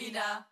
wieder. 0.00 0.46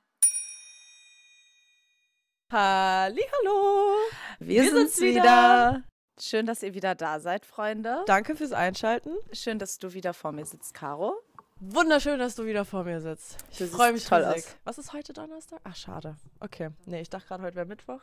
Hallo. 2.52 3.96
Wir, 4.39 4.62
Wir 4.62 4.71
sind's 4.71 5.00
wieder. 5.00 5.23
wieder. 5.23 5.82
Schön, 6.21 6.46
dass 6.46 6.62
ihr 6.62 6.75
wieder 6.75 6.94
da 6.94 7.21
seid, 7.21 7.44
Freunde. 7.46 8.03
Danke 8.07 8.34
fürs 8.37 8.53
Einschalten. 8.53 9.11
Schön, 9.32 9.59
dass 9.59 9.79
du 9.79 9.93
wieder 9.93 10.14
vor 10.14 10.32
mir 10.32 10.45
sitzt, 10.45 10.75
Caro. 10.75 11.14
Wunderschön, 11.61 12.19
dass 12.19 12.34
du 12.34 12.45
wieder 12.45 12.64
vor 12.64 12.84
mir 12.84 13.00
sitzt. 13.00 13.37
Ich 13.50 13.71
freue 13.71 13.93
mich 13.93 14.05
toll 14.05 14.23
riesig. 14.23 14.46
aus. 14.46 14.57
Was 14.64 14.79
ist 14.79 14.93
heute 14.93 15.12
Donnerstag? 15.12 15.61
Ach, 15.65 15.77
schade. 15.77 16.17
Okay. 16.41 16.71
Nee, 16.87 17.01
ich 17.01 17.11
dachte 17.11 17.29
gerade, 17.29 17.43
heute 17.45 17.57
wäre 17.57 17.67
Mittwoch. 17.67 18.01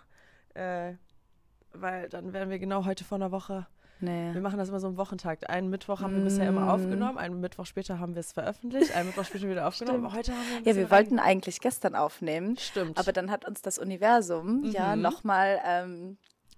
Äh, 0.54 0.94
weil 1.74 2.10
dann 2.10 2.34
wären 2.34 2.50
wir 2.50 2.60
genau 2.60 2.86
heute 2.86 3.04
vor 3.04 3.18
einer 3.18 3.32
Woche. 3.32 3.68
Wir 4.00 4.10
Nee. 4.34 4.40
machen 4.42 4.58
das 4.58 4.70
immer 4.70 4.80
so 4.80 4.88
am 4.88 4.98
Wochentag. 4.98 5.50
Einen 5.50 5.70
Mittwoch 5.70 6.02
haben 6.02 6.16
wir 6.18 6.24
bisher 6.24 6.48
immer 6.50 6.66
Mm. 6.66 6.70
aufgenommen, 6.70 7.18
einen 7.18 7.40
Mittwoch 7.40 7.66
später 7.66 7.98
haben 8.00 8.14
wir 8.14 8.20
es 8.20 8.34
veröffentlicht, 8.34 8.94
einen 8.94 9.08
Mittwoch 9.08 9.24
später 9.26 9.50
wieder 9.50 9.68
aufgenommen. 9.68 10.12
Heute 10.14 10.34
haben 10.34 10.42
wir 10.66 10.72
Ja, 10.74 10.76
wir 10.78 10.92
wollten 10.92 11.18
eigentlich 11.18 11.62
gestern 11.62 11.96
aufnehmen, 11.96 12.58
Stimmt. 12.58 12.98
aber 12.98 13.14
dann 13.14 13.32
hat 13.32 13.48
uns 13.48 13.62
das 13.62 13.80
Universum 13.80 14.66
ja 14.66 14.96
Mhm. 14.96 15.02
nochmal 15.02 15.62
ähm, 15.66 16.18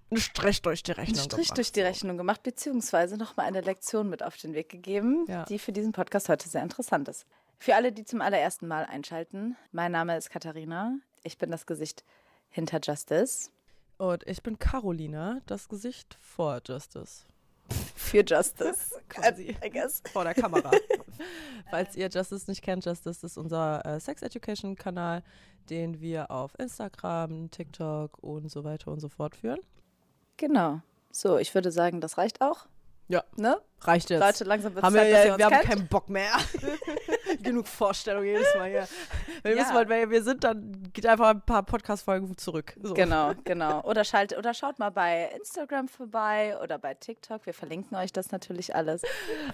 einen 0.10 0.20
Strich 0.22 0.62
durch 0.64 0.82
die 0.84 0.94
einen 0.94 1.02
Rechnung 1.02 1.26
Strich 1.26 1.48
gemacht. 1.48 1.58
durch 1.58 1.72
die 1.72 1.82
Rechnung 1.82 2.18
gemacht, 2.18 2.42
beziehungsweise 2.42 3.18
nochmal 3.18 3.46
eine 3.46 3.62
Lektion 3.62 4.10
mit 4.10 4.24
auf 4.24 4.36
den 4.38 4.54
Weg 4.54 4.70
gegeben, 4.70 5.26
Ja. 5.28 5.44
die 5.46 5.60
für 5.60 5.72
diesen 5.72 5.92
Podcast 5.92 6.30
heute 6.30 6.50
sehr 6.50 6.64
interessant 6.64 7.08
ist. 7.08 7.26
Für 7.60 7.76
alle, 7.76 7.92
die 7.92 8.04
zum 8.06 8.22
allerersten 8.22 8.68
Mal 8.68 8.86
einschalten, 8.86 9.56
mein 9.72 9.92
Name 9.92 10.18
ist 10.18 10.30
Katharina. 10.30 10.96
Ich 11.24 11.38
bin 11.38 11.52
das 11.52 11.66
Gesicht 11.66 12.04
hinter 12.50 12.80
Justice. 12.82 13.50
Und 13.98 14.26
ich 14.28 14.44
bin 14.44 14.60
Carolina, 14.60 15.42
das 15.48 15.68
Gesicht 15.70 16.18
vor 16.22 16.62
Justice. 16.66 17.26
Für 17.98 18.24
Justice, 18.24 18.96
Quasi. 19.10 19.58
I 19.66 19.70
guess. 19.72 20.04
vor 20.14 20.24
der 20.24 20.36
Kamera. 20.36 20.70
Falls 21.72 21.96
ihr 21.96 22.08
Justice 22.10 22.48
nicht 22.48 22.62
kennt, 22.62 22.86
Justice 22.86 23.26
ist 23.26 23.38
unser 23.38 23.84
äh, 23.86 24.00
Sex 24.00 24.22
Education 24.22 24.76
Kanal, 24.76 25.24
den 25.72 26.00
wir 26.00 26.30
auf 26.30 26.54
Instagram, 26.60 27.50
TikTok 27.50 28.20
und 28.20 28.52
so 28.52 28.64
weiter 28.64 28.92
und 28.92 29.00
so 29.00 29.10
fort 29.10 29.36
führen. 29.36 29.60
Genau. 30.38 30.82
So, 31.12 31.40
ich 31.40 31.56
würde 31.56 31.72
sagen, 31.72 32.00
das 32.00 32.20
reicht 32.20 32.42
auch. 32.42 32.68
Ja. 33.10 33.24
Ne? 33.38 33.58
Reicht 33.82 34.10
jetzt. 34.10 34.20
Leute, 34.22 34.44
langsam 34.44 34.74
wird 34.74 34.84
es 34.84 34.86
haben 34.88 34.96
wir, 34.96 35.02
Zeit, 35.02 35.10
ihr 35.12 35.26
ja, 35.28 35.38
wir 35.38 35.46
haben 35.46 35.62
keinen 35.66 35.88
Bock 35.88 36.10
mehr. 36.10 36.32
Genug 37.44 37.68
Vorstellung 37.68 38.24
jedes 38.26 38.48
Mal 38.56 38.70
hier. 38.70 38.88
Wenn 39.44 39.52
ihr 39.52 39.58
Ja. 39.58 39.64
wissen 39.64 39.76
wollt, 39.76 39.88
wer 39.88 40.10
wir 40.10 40.24
sind, 40.24 40.44
dann 40.44 40.90
geht 40.94 41.06
einfach 41.06 41.30
ein 41.30 41.42
paar 41.42 41.64
Podcast-Folgen 41.64 42.36
zurück. 42.38 42.76
So. 42.82 42.94
Genau, 42.96 43.34
genau. 43.46 43.82
Oder, 43.84 44.04
schalt, 44.04 44.36
oder 44.36 44.54
schaut 44.54 44.80
mal 44.80 44.90
bei 44.90 45.30
Instagram 45.38 45.88
vorbei 45.88 46.58
oder 46.62 46.80
bei 46.80 46.96
TikTok. 46.96 47.46
Wir 47.46 47.54
verlinken 47.54 47.96
euch 47.96 48.12
das 48.12 48.32
natürlich 48.32 48.76
alles. 48.76 49.04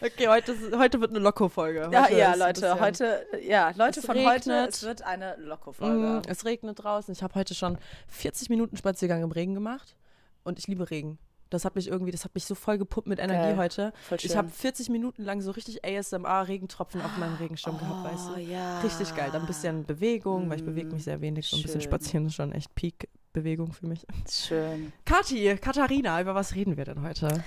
Okay, 0.02 0.28
heute, 0.30 0.54
ist, 0.54 0.76
heute 0.76 1.02
wird 1.02 1.12
eine 1.12 1.20
Loco-Folge. 1.20 1.90
Ja, 1.92 2.06
Heute 2.06 2.18
ja, 2.18 2.34
Leute, 2.36 2.80
heute, 2.80 3.28
ja, 3.42 3.72
Leute 3.76 4.00
Es 4.00 4.06
von 4.06 4.16
heute, 4.18 4.50
regnet. 4.52 4.70
es 4.70 4.84
wird 4.84 5.02
eine 5.04 5.36
Loco-Folge. 5.38 6.22
Mm, 6.26 6.30
es 6.30 6.46
regnet 6.46 6.82
draußen. 6.82 7.12
Ich 7.14 7.22
habe 7.22 7.36
heute 7.36 7.54
schon 7.54 7.78
40 8.08 8.50
Minuten 8.50 8.78
Spaziergang 8.78 9.22
im 9.22 9.32
Regen 9.32 9.54
gemacht. 9.54 9.96
Und 10.44 10.60
ich 10.60 10.68
liebe 10.68 10.90
Regen. 10.90 11.20
Das 11.54 11.66
hat 11.66 11.76
mich 11.76 11.88
irgendwie, 11.88 12.12
das 12.12 12.24
hat 12.26 12.34
mich 12.34 12.46
so 12.46 12.56
voll 12.56 12.78
gepumpt 12.78 13.08
mit 13.08 13.20
Energie 13.20 13.50
Geil. 13.50 13.58
heute. 13.58 13.94
Voll 14.08 14.18
Ich 14.22 14.36
habe 14.36 14.50
40 14.50 14.90
Minuten 14.90 15.24
lang 15.24 15.42
so 15.42 15.52
richtig 15.52 15.86
ASMR-Regentropfen 15.86 17.02
auf 17.02 17.16
meinem 17.18 17.36
Regenschirm 17.36 17.78
gehabt, 17.78 18.12
weißt 18.12 18.30
Oh, 18.32 18.36
du? 18.36 18.42
ja. 18.42 18.80
Richtig 18.82 19.16
geil. 19.16 19.30
Dann 19.32 19.42
ein 19.42 19.48
bisschen 19.48 19.86
Bewegung, 19.86 20.50
weil 20.50 20.58
ich 20.60 20.66
bewege 20.66 20.90
mich 20.90 21.04
sehr 21.04 21.22
wenig. 21.22 21.48
So 21.50 21.58
ein 21.58 21.62
bisschen 21.64 21.82
spazieren 21.82 22.26
ist 22.26 22.36
schon 22.36 22.52
echt 22.52 22.74
Peak-Bewegung 22.76 23.72
für 23.74 23.86
mich. 23.88 24.06
Schön. 24.30 24.92
Kathi, 25.06 25.58
Katharina, 25.62 26.20
über 26.22 26.34
was 26.36 26.56
reden 26.56 26.76
wir 26.78 26.86
denn 26.86 27.02
heute? 27.04 27.44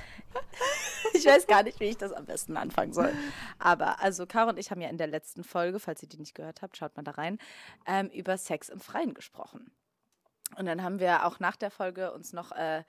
Ich 1.14 1.24
weiß 1.24 1.46
gar 1.46 1.62
nicht, 1.62 1.80
wie 1.80 1.84
ich 1.86 1.96
das 1.96 2.12
am 2.12 2.26
besten 2.26 2.56
anfangen 2.56 2.92
soll. 2.92 3.12
Aber 3.58 4.02
also 4.02 4.26
Caro 4.26 4.50
und 4.50 4.58
ich 4.58 4.70
haben 4.70 4.80
ja 4.80 4.88
in 4.88 4.98
der 4.98 5.06
letzten 5.06 5.44
Folge, 5.44 5.78
falls 5.80 6.02
ihr 6.02 6.08
die 6.08 6.18
nicht 6.18 6.34
gehört 6.34 6.62
habt, 6.62 6.76
schaut 6.76 6.96
mal 6.96 7.02
da 7.02 7.12
rein, 7.12 7.38
ähm, 7.86 8.08
über 8.10 8.36
Sex 8.36 8.68
im 8.68 8.80
Freien 8.80 9.14
gesprochen. 9.14 9.70
Und 10.56 10.66
dann 10.66 10.82
haben 10.82 11.00
wir 11.00 11.26
auch 11.26 11.40
nach 11.40 11.56
der 11.56 11.70
Folge 11.70 12.12
uns 12.12 12.32
noch 12.32 12.52
äh, 12.52 12.84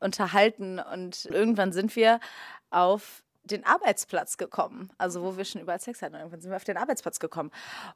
unterhalten 0.00 0.78
und 0.78 1.26
irgendwann 1.26 1.72
sind 1.72 1.94
wir 1.96 2.20
auf 2.70 3.22
den 3.44 3.64
Arbeitsplatz 3.64 4.36
gekommen, 4.36 4.90
also 4.98 5.22
wo 5.22 5.36
wir 5.36 5.44
schon 5.44 5.60
überall 5.62 5.80
Sex 5.80 6.02
hatten. 6.02 6.14
Irgendwann 6.14 6.40
sind 6.40 6.50
wir 6.50 6.56
auf 6.56 6.64
den 6.64 6.76
Arbeitsplatz 6.76 7.18
gekommen. 7.18 7.50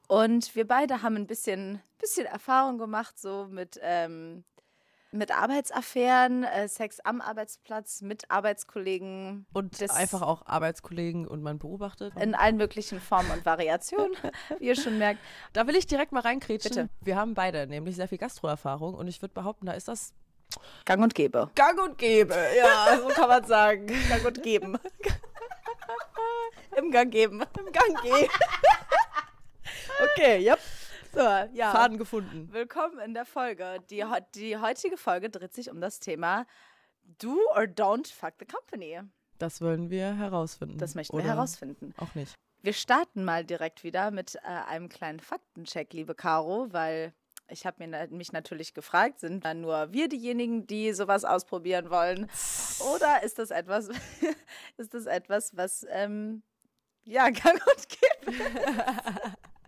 Und 0.08 0.54
wir 0.56 0.66
beide 0.66 1.02
haben 1.02 1.16
ein 1.16 1.26
bisschen, 1.26 1.80
bisschen 1.98 2.26
Erfahrung 2.26 2.78
gemacht, 2.78 3.18
so 3.18 3.46
mit, 3.50 3.78
ähm, 3.82 4.44
mit 5.12 5.30
Arbeitsaffären, 5.30 6.42
äh, 6.42 6.66
Sex 6.66 6.98
am 7.00 7.20
Arbeitsplatz, 7.20 8.00
mit 8.02 8.28
Arbeitskollegen, 8.32 9.46
Und 9.52 9.80
Das- 9.80 9.90
einfach 9.90 10.22
auch 10.22 10.44
Arbeitskollegen 10.46 11.28
und 11.28 11.40
man 11.42 11.58
beobachtet. 11.60 12.14
in 12.20 12.34
allen 12.34 12.56
möglichen 12.56 13.00
Formen 13.00 13.30
und 13.30 13.44
Variationen, 13.46 14.16
wie 14.58 14.64
ihr 14.64 14.74
schon 14.76 14.98
merkt. 14.98 15.20
Da 15.52 15.68
will 15.68 15.76
ich 15.76 15.86
direkt 15.86 16.10
mal 16.10 16.20
reinkrätschen. 16.20 16.70
Bitte. 16.70 16.88
Wir 17.00 17.14
haben 17.16 17.34
beide 17.34 17.68
nämlich 17.68 17.94
sehr 17.94 18.08
viel 18.08 18.18
Gastroerfahrung 18.18 18.94
und 18.94 19.06
ich 19.06 19.22
würde 19.22 19.34
behaupten, 19.34 19.66
da 19.66 19.72
ist 19.72 19.86
das 19.86 20.12
Gang 20.84 21.02
und 21.02 21.14
Gäbe. 21.14 21.50
gang 21.54 21.80
und 21.80 21.98
gäbe. 21.98 22.34
Ja, 22.56 22.98
so 23.00 23.08
kann 23.08 23.28
man 23.28 23.44
sagen. 23.44 23.86
Gang 24.08 24.24
und 24.24 24.42
Geben. 24.42 24.78
Im 26.76 26.90
Gang 26.90 27.10
geben. 27.10 27.42
Im 27.58 27.72
Gang 27.72 28.02
gehen. 28.02 28.28
okay, 30.04 30.44
yep. 30.44 30.58
So, 31.12 31.20
ja. 31.52 31.70
Faden 31.70 31.98
gefunden. 31.98 32.48
Willkommen 32.52 32.98
in 32.98 33.14
der 33.14 33.24
Folge. 33.24 33.78
Die, 33.90 34.04
die 34.34 34.56
heutige 34.56 34.96
Folge 34.96 35.30
dreht 35.30 35.54
sich 35.54 35.70
um 35.70 35.80
das 35.80 36.00
Thema 36.00 36.46
Do 37.18 37.38
or 37.54 37.62
Don't 37.62 38.12
Fuck 38.12 38.34
the 38.40 38.46
Company. 38.46 39.00
Das 39.38 39.60
wollen 39.60 39.90
wir 39.90 40.16
herausfinden. 40.16 40.78
Das 40.78 40.94
möchten 40.94 41.14
Oder 41.14 41.24
wir 41.24 41.30
herausfinden. 41.34 41.94
Auch 41.98 42.14
nicht. 42.14 42.34
Wir 42.62 42.72
starten 42.72 43.24
mal 43.24 43.44
direkt 43.44 43.84
wieder 43.84 44.10
mit 44.10 44.36
äh, 44.36 44.48
einem 44.48 44.88
kleinen 44.88 45.20
Faktencheck, 45.20 45.92
liebe 45.92 46.14
Caro, 46.14 46.68
weil 46.70 47.12
ich 47.48 47.66
habe 47.66 47.86
mich 48.10 48.32
natürlich 48.32 48.74
gefragt, 48.74 49.20
sind 49.20 49.44
dann 49.44 49.60
nur 49.60 49.92
wir 49.92 50.08
diejenigen, 50.08 50.66
die 50.66 50.92
sowas 50.92 51.24
ausprobieren 51.24 51.90
wollen? 51.90 52.28
Oder 52.94 53.22
ist 53.22 53.38
das 53.38 53.50
etwas, 53.50 53.88
ist 54.76 54.94
das 54.94 55.06
etwas, 55.06 55.56
was 55.56 55.86
ähm, 55.90 56.42
ja 57.04 57.28
gang 57.30 57.60
und 57.66 57.88
gäbe? 57.88 58.44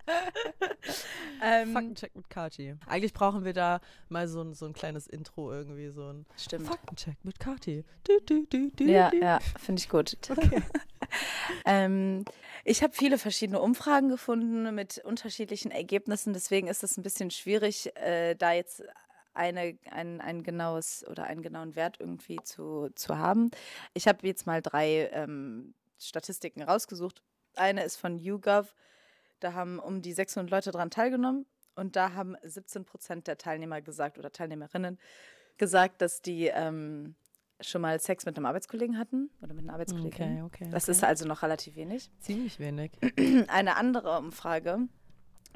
ähm, 1.43 1.73
Faktencheck 1.73 2.15
mit 2.15 2.31
Kati. 2.31 2.77
Eigentlich 2.87 3.13
brauchen 3.13 3.45
wir 3.45 3.53
da 3.53 3.81
mal 4.09 4.29
so 4.29 4.43
ein, 4.43 4.55
so 4.55 4.67
ein 4.67 4.73
kleines 4.73 5.07
Intro 5.07 5.53
irgendwie, 5.53 5.89
so 5.91 6.13
ein 6.13 6.27
Stimmt. 6.37 6.67
Faktencheck 6.67 7.17
mit 7.25 7.39
Kati. 7.39 7.85
Du, 8.05 8.21
du, 8.47 8.71
du, 8.71 8.85
Ja, 8.85 9.13
ja, 9.13 9.41
finde 9.59 9.81
ich 9.81 9.89
gut. 9.89 10.17
ähm, 11.65 12.25
ich 12.67 12.83
habe 12.83 12.93
viele 12.93 13.17
verschiedene 13.17 13.61
Umfragen 13.61 14.09
gefunden 14.09 14.75
mit 14.75 14.99
unterschiedlichen 14.99 15.71
Ergebnissen, 15.71 16.33
deswegen 16.33 16.67
ist 16.67 16.83
es 16.83 16.97
ein 16.97 17.05
bisschen 17.05 17.31
schwierig, 17.31 17.97
äh, 17.97 18.35
da 18.35 18.53
jetzt 18.53 18.83
eine, 19.35 19.79
ein, 19.91 20.21
ein 20.21 20.43
genaues 20.43 21.07
oder 21.07 21.25
einen 21.25 21.43
genauen 21.43 21.77
Wert 21.77 22.01
irgendwie 22.01 22.39
zu, 22.43 22.89
zu 22.97 23.19
haben. 23.19 23.53
Ich 23.95 24.09
habe 24.09 24.27
jetzt 24.27 24.47
mal 24.47 24.63
drei 24.63 25.11
ähm, 25.13 25.75
Statistiken 25.99 26.63
rausgesucht. 26.63 27.23
Eine 27.55 27.85
ist 27.85 27.97
von 27.97 28.19
YouGov, 28.19 28.75
da 29.39 29.53
haben 29.53 29.79
um 29.79 30.03
die 30.03 30.13
600 30.13 30.51
Leute 30.51 30.73
dran 30.73 30.91
teilgenommen 30.91 31.47
und 31.77 31.95
da 31.95 32.15
haben 32.15 32.37
17 32.43 32.85
Prozent 32.85 33.29
der 33.29 33.39
Teilnehmer 33.39 33.81
gesagt 33.81 34.19
oder 34.19 34.33
Teilnehmerinnen 34.33 34.99
gesagt, 35.57 36.03
dass 36.03 36.21
die 36.21 36.47
ähm, 36.47 37.15
schon 37.61 37.81
mal 37.81 37.99
Sex 38.01 38.27
mit 38.27 38.37
einem 38.37 38.47
Arbeitskollegen 38.47 38.99
hatten 38.99 39.31
oder 39.43 39.55
mit 39.55 39.65
einer 39.65 39.75
Arbeitskollegin. 39.75 40.43
Okay, 40.45 40.65
okay. 40.65 40.69
Das 40.71 40.85
okay. 40.85 40.93
ist 40.93 41.05
also 41.05 41.27
noch 41.27 41.43
relativ 41.43 41.77
wenig. 41.77 42.11
ziemlich 42.21 42.59
wenig. 42.59 42.93
Eine 43.49 43.77
andere 43.77 44.19
Umfrage 44.19 44.89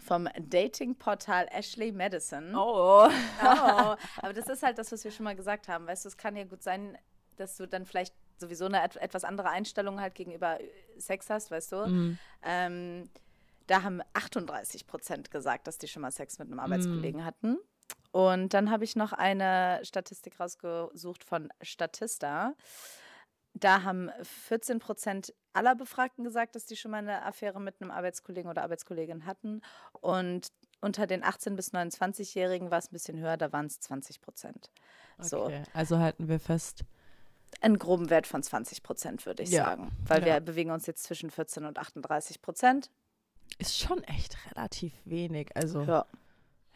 vom 0.00 0.28
Datingportal 0.38 1.46
Ashley 1.50 1.92
Madison. 1.92 2.54
Oh. 2.54 3.08
Oh, 3.42 3.96
aber 4.18 4.32
das 4.34 4.46
ist 4.48 4.62
halt 4.62 4.78
das, 4.78 4.92
was 4.92 5.04
wir 5.04 5.10
schon 5.10 5.24
mal 5.24 5.36
gesagt 5.36 5.68
haben. 5.68 5.86
Weißt 5.86 6.04
du, 6.04 6.08
es 6.08 6.16
kann 6.16 6.36
ja 6.36 6.44
gut 6.44 6.62
sein, 6.62 6.96
dass 7.36 7.56
du 7.56 7.66
dann 7.66 7.86
vielleicht 7.86 8.14
sowieso 8.36 8.66
eine 8.66 8.82
et 8.82 8.96
etwas 8.96 9.24
andere 9.24 9.50
Einstellung 9.50 10.00
halt 10.00 10.14
gegenüber 10.14 10.58
Sex 10.98 11.30
hast, 11.30 11.50
weißt 11.50 11.72
du. 11.72 11.86
Mhm. 11.86 12.18
Ähm, 12.42 13.10
da 13.66 13.82
haben 13.82 14.00
38 14.14 14.86
Prozent 14.86 15.30
gesagt, 15.30 15.66
dass 15.66 15.78
die 15.78 15.88
schon 15.88 16.02
mal 16.02 16.10
Sex 16.10 16.38
mit 16.38 16.48
einem 16.48 16.58
Arbeitskollegen 16.58 17.24
hatten. 17.24 17.58
Und 18.12 18.54
dann 18.54 18.70
habe 18.70 18.84
ich 18.84 18.96
noch 18.96 19.12
eine 19.12 19.80
Statistik 19.84 20.38
rausgesucht 20.40 21.22
von 21.24 21.48
Statista. 21.62 22.54
Da 23.54 23.82
haben 23.82 24.10
14 24.22 24.78
Prozent 24.78 25.34
aller 25.52 25.74
Befragten 25.74 26.24
gesagt, 26.24 26.54
dass 26.54 26.66
die 26.66 26.76
schon 26.76 26.92
mal 26.92 26.98
eine 26.98 27.24
Affäre 27.24 27.60
mit 27.60 27.80
einem 27.80 27.90
Arbeitskollegen 27.90 28.48
oder 28.50 28.62
Arbeitskollegin 28.62 29.26
hatten. 29.26 29.60
Und 29.92 30.48
unter 30.80 31.06
den 31.06 31.22
18- 31.24 31.56
bis 31.56 31.72
29-Jährigen 31.74 32.70
war 32.70 32.78
es 32.78 32.86
ein 32.90 32.92
bisschen 32.94 33.18
höher, 33.18 33.36
da 33.36 33.52
waren 33.52 33.66
es 33.66 33.80
20 33.80 34.20
Prozent. 34.20 34.70
So, 35.18 35.44
Okay. 35.44 35.62
Also 35.74 35.98
halten 35.98 36.28
wir 36.28 36.40
fest. 36.40 36.84
einen 37.60 37.78
groben 37.78 38.08
Wert 38.10 38.28
von 38.28 38.42
20 38.44 38.82
Prozent, 38.84 39.26
würde 39.26 39.42
ich 39.42 39.50
Ja. 39.50 39.64
sagen. 39.64 39.90
Weil 40.06 40.20
Ja. 40.20 40.34
wir 40.34 40.40
bewegen 40.40 40.70
uns 40.70 40.86
jetzt 40.86 41.02
zwischen 41.02 41.30
14 41.30 41.64
und 41.64 41.78
38 41.78 42.40
Prozent. 42.40 42.90
Ist 43.58 43.76
schon 43.76 44.04
echt 44.04 44.36
relativ 44.50 44.92
wenig. 45.04 45.54
Also 45.56 45.82
Ja. 45.82 46.06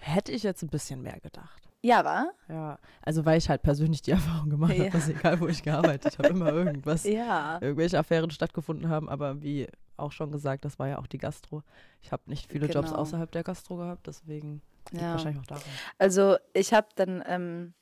Hätte 0.06 0.32
ich 0.32 0.42
jetzt 0.42 0.62
ein 0.62 0.68
bisschen 0.68 1.02
mehr 1.02 1.18
gedacht. 1.20 1.62
Ja, 1.82 2.04
war? 2.04 2.32
Ja, 2.48 2.78
also 3.02 3.26
weil 3.26 3.36
ich 3.38 3.48
halt 3.50 3.62
persönlich 3.62 4.00
die 4.02 4.10
Erfahrung 4.38 4.48
gemacht 4.50 4.72
habe, 4.72 4.84
Ja. 4.84 4.90
dass 4.90 5.08
egal 5.08 5.40
wo 5.40 5.46
ich 5.48 5.62
gearbeitet 5.62 6.18
habe, 6.18 6.28
immer 6.28 6.50
irgendwas, 6.52 7.04
Ja. 7.04 7.58
irgendwelche 7.60 7.98
Affären 7.98 8.30
stattgefunden 8.30 8.88
haben, 8.88 9.08
aber 9.08 9.42
wie 9.42 9.68
auch 9.96 10.10
schon 10.12 10.32
gesagt, 10.32 10.64
das 10.64 10.78
war 10.78 10.88
ja 10.88 10.98
auch 10.98 11.06
die 11.06 11.18
Gastro. 11.18 11.62
Ich 12.02 12.10
habe 12.10 12.22
nicht 12.26 12.50
viele 12.50 12.66
Jobs 12.68 12.88
Genau. 12.90 13.00
außerhalb 13.02 13.30
der 13.30 13.44
Gastro 13.44 13.76
gehabt, 13.76 14.06
deswegen 14.06 14.62
liegt 14.90 15.02
Ja. 15.02 15.12
wahrscheinlich 15.12 15.40
auch 15.40 15.46
daran. 15.46 15.62
Also 15.98 16.36
ich 16.54 16.72
habe 16.72 16.88
dann, 16.96 17.22
ähm, 17.26 17.74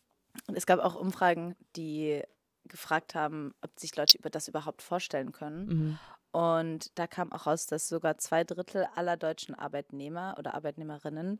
es 0.54 0.66
gab 0.66 0.80
auch 0.80 0.94
Umfragen, 0.96 1.54
die 1.76 2.22
gefragt 2.64 3.14
haben, 3.14 3.54
ob 3.60 3.78
sich 3.78 3.94
Leute 3.96 4.18
über 4.18 4.30
das 4.30 4.48
überhaupt 4.48 4.82
vorstellen 4.82 5.32
können. 5.32 5.66
Mhm. 5.66 5.98
Und 6.32 6.98
da 6.98 7.06
kam 7.06 7.30
auch 7.30 7.46
raus, 7.46 7.66
dass 7.66 7.88
sogar 7.88 8.16
zwei 8.18 8.42
Drittel 8.42 8.86
aller 8.94 9.16
deutschen 9.18 9.54
Arbeitnehmer 9.54 10.34
oder 10.38 10.54
Arbeitnehmerinnen, 10.54 11.38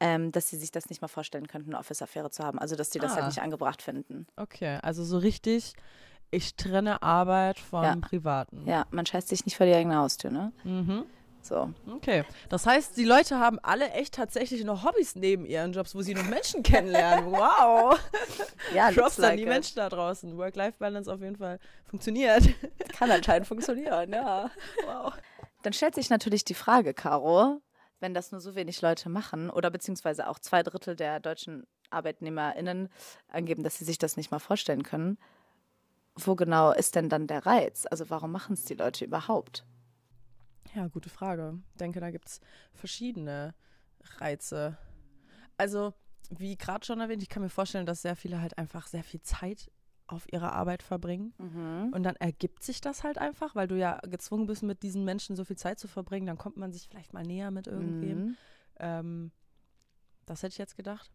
ähm, 0.00 0.32
dass 0.32 0.48
sie 0.48 0.56
sich 0.56 0.70
das 0.70 0.88
nicht 0.88 1.02
mal 1.02 1.08
vorstellen 1.08 1.46
könnten, 1.46 1.70
eine 1.70 1.78
Office-Affäre 1.78 2.30
zu 2.30 2.42
haben. 2.42 2.58
Also 2.58 2.74
dass 2.74 2.88
die 2.90 2.98
das 2.98 3.12
Ah. 3.12 3.16
halt 3.16 3.26
nicht 3.26 3.42
angebracht 3.42 3.82
finden. 3.82 4.26
Okay, 4.36 4.78
also 4.82 5.04
so 5.04 5.18
richtig, 5.18 5.74
ich 6.30 6.56
trenne 6.56 7.02
Arbeit 7.02 7.58
vom 7.58 7.84
Ja. 7.84 7.96
Privaten. 7.96 8.66
Ja, 8.66 8.86
man 8.90 9.04
scheißt 9.04 9.28
sich 9.28 9.44
nicht 9.44 9.56
vor 9.56 9.66
die 9.66 9.74
eigene 9.74 9.96
Haustür, 9.96 10.30
ne? 10.30 10.52
Mhm. 10.64 11.04
So. 11.42 11.72
Okay, 11.90 12.24
das 12.48 12.66
heißt, 12.66 12.96
die 12.96 13.04
Leute 13.04 13.38
haben 13.38 13.58
alle 13.60 13.90
echt 13.90 14.14
tatsächlich 14.14 14.64
noch 14.64 14.84
Hobbys 14.84 15.14
neben 15.14 15.46
ihren 15.46 15.72
Jobs, 15.72 15.94
wo 15.94 16.02
sie 16.02 16.14
noch 16.14 16.24
Menschen 16.24 16.62
kennenlernen. 16.64 17.30
Wow. 17.32 17.98
Ja, 18.74 18.84
Props 18.92 18.96
looks 18.96 19.18
an 19.18 19.22
like 19.24 19.36
die 19.38 19.42
it. 19.42 19.48
Menschen 19.48 19.76
da 19.76 19.88
draußen. 19.88 20.36
Work-Life-Balance 20.36 21.12
auf 21.12 21.20
jeden 21.20 21.36
Fall 21.36 21.58
funktioniert. 21.86 22.44
Kann 22.98 23.10
anscheinend 23.10 23.48
funktionieren, 23.48 24.12
ja. 24.12 24.50
Wow. 24.84 25.14
Dann 25.62 25.72
stellt 25.72 25.94
sich 25.94 26.10
natürlich 26.10 26.44
die 26.44 26.54
Frage, 26.54 26.94
Caro, 26.94 27.60
wenn 28.00 28.14
das 28.14 28.32
nur 28.32 28.40
so 28.40 28.54
wenig 28.54 28.80
Leute 28.80 29.08
machen 29.08 29.50
oder 29.50 29.70
beziehungsweise 29.70 30.28
auch 30.28 30.38
zwei 30.38 30.62
Drittel 30.62 30.94
der 30.94 31.20
deutschen 31.20 31.66
ArbeitnehmerInnen 31.90 32.88
angeben, 33.28 33.62
dass 33.62 33.78
sie 33.78 33.84
sich 33.84 33.98
das 33.98 34.16
nicht 34.16 34.30
mal 34.30 34.38
vorstellen 34.38 34.82
können, 34.82 35.18
wo 36.14 36.34
genau 36.34 36.72
ist 36.72 36.94
denn 36.94 37.08
dann 37.08 37.26
der 37.26 37.44
Reiz? 37.46 37.86
Also 37.90 38.10
warum 38.10 38.30
machen 38.30 38.52
es 38.54 38.64
die 38.64 38.74
Leute 38.74 39.04
überhaupt? 39.04 39.64
Ja, 40.74 40.88
gute 40.88 41.10
Frage. 41.10 41.58
Ich 41.70 41.76
denke, 41.78 42.00
da 42.00 42.10
gibt 42.10 42.28
es 42.28 42.40
verschiedene 42.72 43.54
Reize. 44.18 44.76
Also, 45.56 45.94
wie 46.30 46.56
gerade 46.56 46.84
schon 46.86 47.00
erwähnt, 47.00 47.22
ich 47.22 47.28
kann 47.28 47.42
mir 47.42 47.48
vorstellen, 47.48 47.86
dass 47.86 48.02
sehr 48.02 48.16
viele 48.16 48.40
halt 48.40 48.56
einfach 48.56 48.86
sehr 48.86 49.04
viel 49.04 49.20
Zeit 49.22 49.70
auf 50.06 50.32
ihrer 50.32 50.52
Arbeit 50.52 50.82
verbringen. 50.82 51.32
Mhm. 51.38 51.92
Und 51.92 52.02
dann 52.02 52.16
ergibt 52.16 52.62
sich 52.62 52.80
das 52.80 53.04
halt 53.04 53.18
einfach, 53.18 53.54
weil 53.54 53.68
du 53.68 53.76
ja 53.76 53.98
gezwungen 54.02 54.46
bist, 54.46 54.62
mit 54.62 54.82
diesen 54.82 55.04
Menschen 55.04 55.36
so 55.36 55.44
viel 55.44 55.56
Zeit 55.56 55.78
zu 55.78 55.88
verbringen. 55.88 56.26
Dann 56.26 56.38
kommt 56.38 56.56
man 56.56 56.72
sich 56.72 56.88
vielleicht 56.88 57.12
mal 57.12 57.24
näher 57.24 57.50
mit 57.50 57.66
irgendwem. 57.66 58.18
Mhm. 58.18 58.36
Ähm, 58.78 59.32
das 60.26 60.42
hätte 60.42 60.52
ich 60.52 60.58
jetzt 60.58 60.76
gedacht. 60.76 61.10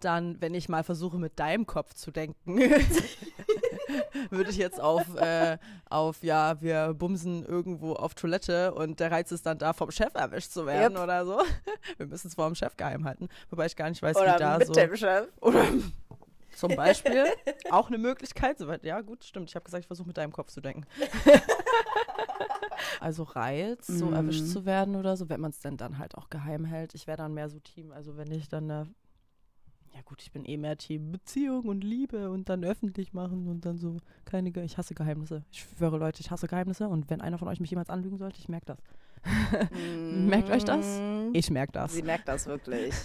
Dann, 0.00 0.40
wenn 0.40 0.54
ich 0.54 0.68
mal 0.68 0.84
versuche, 0.84 1.18
mit 1.18 1.38
deinem 1.40 1.66
Kopf 1.66 1.94
zu 1.94 2.12
denken, 2.12 2.58
würde 4.30 4.50
ich 4.50 4.56
jetzt 4.56 4.80
auf, 4.80 5.14
äh, 5.16 5.58
auf, 5.90 6.22
ja, 6.22 6.60
wir 6.60 6.94
bumsen 6.94 7.44
irgendwo 7.44 7.94
auf 7.94 8.14
Toilette 8.14 8.74
und 8.74 9.00
der 9.00 9.10
Reiz 9.10 9.32
ist 9.32 9.46
dann 9.46 9.58
da, 9.58 9.72
vom 9.72 9.90
Chef 9.90 10.14
erwischt 10.14 10.50
zu 10.52 10.66
werden 10.66 10.94
Yep. 10.94 11.02
oder 11.04 11.26
so. 11.26 11.42
Wir 11.96 12.06
müssen 12.06 12.28
es 12.28 12.34
vor 12.34 12.46
dem 12.46 12.54
Chef 12.54 12.76
geheim 12.76 13.04
halten. 13.04 13.28
Wobei 13.50 13.66
ich 13.66 13.76
gar 13.76 13.88
nicht 13.88 14.02
weiß, 14.02 14.16
wie 14.16 14.20
Oder 14.20 14.36
da 14.36 14.58
mit 14.58 14.66
so. 14.68 14.72
dem 14.74 14.94
Chef. 14.96 15.28
Oder 15.40 15.64
zum 16.56 16.74
Beispiel 16.76 17.24
auch 17.70 17.88
eine 17.88 17.98
Möglichkeit. 17.98 18.58
Soweit, 18.58 18.84
ja, 18.84 19.00
gut, 19.00 19.24
stimmt. 19.24 19.48
Ich 19.50 19.54
habe 19.56 19.64
gesagt, 19.64 19.82
ich 19.82 19.86
versuche 19.86 20.06
mit 20.08 20.16
deinem 20.16 20.32
Kopf 20.32 20.50
zu 20.50 20.60
denken. 20.60 20.84
also 23.00 23.22
Reiz, 23.24 23.86
so 23.86 24.06
Mhm. 24.06 24.12
erwischt 24.14 24.46
zu 24.46 24.64
werden 24.66 24.96
oder 24.96 25.16
so, 25.16 25.28
wenn 25.28 25.40
man 25.40 25.50
es 25.50 25.60
denn 25.60 25.76
dann 25.76 25.98
halt 25.98 26.16
auch 26.16 26.28
geheim 26.30 26.64
hält. 26.64 26.94
Ich 26.94 27.06
wäre 27.06 27.16
dann 27.16 27.34
mehr 27.34 27.48
so 27.48 27.58
Team. 27.60 27.92
Also 27.92 28.16
wenn 28.16 28.30
ich 28.30 28.48
dann 28.48 28.64
eine 28.70 28.88
ja 29.94 30.00
gut, 30.04 30.22
ich 30.22 30.32
bin 30.32 30.44
eh 30.44 30.56
mehr 30.56 30.76
Team 30.76 31.12
Beziehung 31.12 31.66
und 31.66 31.82
Liebe 31.82 32.30
und 32.30 32.48
dann 32.48 32.64
öffentlich 32.64 33.12
machen 33.12 33.48
und 33.48 33.64
dann 33.64 33.78
so 33.78 33.96
keine, 34.24 34.50
Ge 34.50 34.64
ich 34.64 34.78
hasse 34.78 34.94
Geheimnisse. 34.94 35.44
Ich 35.50 35.60
schwöre 35.60 35.98
Leute, 35.98 36.20
ich 36.20 36.30
hasse 36.30 36.46
Geheimnisse 36.46 36.88
und 36.88 37.10
wenn 37.10 37.20
einer 37.20 37.38
von 37.38 37.48
euch 37.48 37.60
mich 37.60 37.70
jemals 37.70 37.90
anlügen 37.90 38.18
sollte, 38.18 38.38
ich 38.38 38.48
merke 38.48 38.66
das. 38.66 38.78
Merkt 39.72 40.48
euch 40.50 40.64
das? 40.64 41.00
Mhm. 41.00 41.30
Ich 41.32 41.50
merke 41.50 41.72
das. 41.72 41.92
Sie 41.92 42.02
merkt 42.02 42.28
das 42.28 42.46
wirklich. 42.46 42.94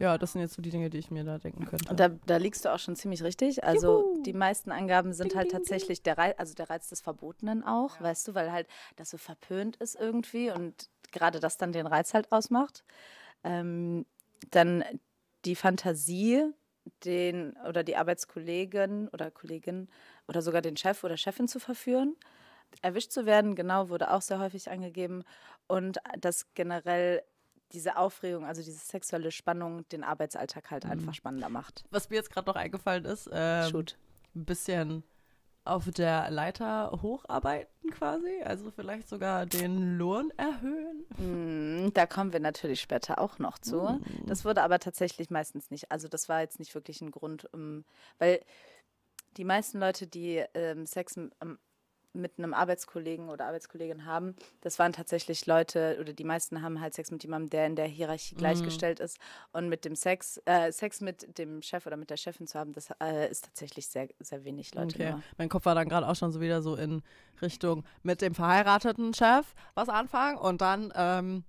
Ja, 0.00 0.16
das 0.16 0.32
sind 0.32 0.42
jetzt 0.42 0.54
so 0.54 0.62
die 0.62 0.70
Dinge, 0.70 0.90
die 0.90 0.98
ich 0.98 1.10
mir 1.10 1.24
da 1.24 1.38
denken 1.38 1.64
könnte. 1.64 1.90
Und 1.90 1.98
da, 1.98 2.08
da 2.08 2.36
liegst 2.36 2.64
du 2.64 2.72
auch 2.72 2.78
schon 2.78 2.94
ziemlich 2.94 3.22
richtig. 3.24 3.64
Also 3.64 4.02
Juhu. 4.02 4.22
die 4.22 4.32
meisten 4.32 4.70
Angaben 4.70 5.12
sind 5.12 5.32
Ding, 5.32 5.38
halt 5.38 5.50
ding, 5.50 5.58
tatsächlich 5.58 6.02
der 6.02 6.16
Reiz, 6.16 6.36
also 6.38 6.54
der 6.54 6.70
Reiz 6.70 6.88
des 6.88 7.00
Verbotenen 7.00 7.64
auch, 7.64 8.00
weißt 8.00 8.28
du, 8.28 8.34
weil 8.36 8.52
halt 8.52 8.68
das 8.94 9.10
so 9.10 9.16
verpönt 9.16 9.74
ist 9.76 9.96
irgendwie 9.96 10.52
und 10.52 10.88
gerade 11.10 11.40
das 11.40 11.56
dann 11.56 11.72
den 11.72 11.88
Reiz 11.88 12.14
halt 12.14 12.30
ausmacht. 12.30 12.84
Ähm, 13.42 14.06
dann 14.50 14.84
die 15.48 15.56
Fantasie, 15.56 16.44
den 17.04 17.56
oder 17.66 17.82
die 17.82 17.96
Arbeitskollegin 17.96 19.08
oder 19.08 19.30
Kollegin 19.30 19.88
oder 20.26 20.42
sogar 20.42 20.60
den 20.60 20.76
Chef 20.76 21.04
oder 21.04 21.16
Chefin 21.16 21.48
zu 21.48 21.58
verführen. 21.58 22.16
Erwischt 22.82 23.12
zu 23.12 23.24
werden, 23.24 23.54
genau, 23.54 23.88
wurde 23.88 24.10
auch 24.10 24.20
sehr 24.20 24.40
häufig 24.40 24.70
angegeben. 24.70 25.24
Und 25.66 25.98
dass 26.20 26.52
generell 26.52 27.22
diese 27.72 27.96
Aufregung, 27.96 28.44
also 28.44 28.62
diese 28.62 28.78
sexuelle 28.78 29.30
Spannung, 29.30 29.88
den 29.88 30.04
Arbeitsalltag 30.04 30.70
halt 30.70 30.84
einfach 30.84 31.14
spannender 31.14 31.48
macht. 31.48 31.84
Was 31.90 32.10
mir 32.10 32.16
jetzt 32.16 32.30
gerade 32.30 32.46
noch 32.46 32.56
eingefallen 32.56 33.06
ist, 33.06 33.24
Shoot. 33.70 33.96
ein 34.34 34.44
bisschen 34.44 35.02
auf 35.68 35.90
der 35.90 36.30
Leiter 36.30 36.90
hocharbeiten 37.02 37.90
quasi, 37.90 38.42
also 38.44 38.70
vielleicht 38.70 39.08
sogar 39.08 39.46
den 39.46 39.96
Lohn 39.98 40.30
erhöhen. 40.36 41.04
Mm, 41.18 41.92
Da 41.94 42.06
kommen 42.06 42.32
wir 42.32 42.40
natürlich 42.40 42.80
später 42.80 43.18
auch 43.18 43.38
noch 43.38 43.58
zu. 43.58 44.00
Das 44.26 44.44
wurde 44.44 44.62
aber 44.62 44.78
tatsächlich 44.78 45.30
meistens 45.30 45.70
nicht. 45.70 45.90
Also 45.90 46.08
das 46.08 46.28
war 46.28 46.40
jetzt 46.40 46.58
nicht 46.58 46.74
wirklich 46.74 47.00
ein 47.00 47.10
Grund, 47.10 47.52
um, 47.52 47.84
weil 48.18 48.40
die 49.36 49.44
meisten 49.44 49.78
Leute, 49.78 50.06
die 50.06 50.44
ähm, 50.54 50.86
Sex 50.86 51.16
am- 51.38 51.58
mit 52.18 52.38
einem 52.38 52.54
Arbeitskollegen 52.54 53.28
oder 53.28 53.46
Arbeitskollegin 53.46 54.04
haben, 54.04 54.34
das 54.60 54.78
waren 54.78 54.92
tatsächlich 54.92 55.46
Leute 55.46 55.96
oder 56.00 56.12
die 56.12 56.24
meisten 56.24 56.62
haben 56.62 56.80
halt 56.80 56.94
Sex 56.94 57.10
mit 57.10 57.22
jemandem, 57.22 57.50
der 57.50 57.66
in 57.66 57.76
der 57.76 57.86
Hierarchie 57.86 58.34
gleichgestellt 58.34 59.00
ist. 59.00 59.18
Und 59.52 59.68
mit 59.68 59.84
dem 59.84 59.94
Sex, 59.94 60.40
äh, 60.44 60.72
Sex 60.72 61.00
mit 61.00 61.38
dem 61.38 61.62
Chef 61.62 61.86
oder 61.86 61.96
mit 61.96 62.10
der 62.10 62.16
Chefin 62.16 62.46
zu 62.46 62.58
haben, 62.58 62.72
das 62.72 62.90
äh, 63.02 63.30
ist 63.30 63.44
tatsächlich 63.44 63.86
sehr, 63.86 64.08
sehr 64.20 64.44
wenig 64.44 64.74
Leute. 64.74 64.94
Okay, 64.94 65.10
Nur. 65.10 65.22
mein 65.36 65.48
Kopf 65.48 65.64
war 65.64 65.74
dann 65.74 65.88
gerade 65.88 66.06
auch 66.06 66.16
schon 66.16 66.32
so 66.32 66.40
wieder 66.40 66.62
so 66.62 66.76
in 66.76 67.02
Richtung 67.40 67.84
mit 68.02 68.20
dem 68.20 68.34
verheirateten 68.34 69.14
Chef 69.14 69.54
was 69.74 69.88
anfangen 69.88 70.38
und 70.38 70.60
dann 70.60 70.92
ähm, 70.94 71.44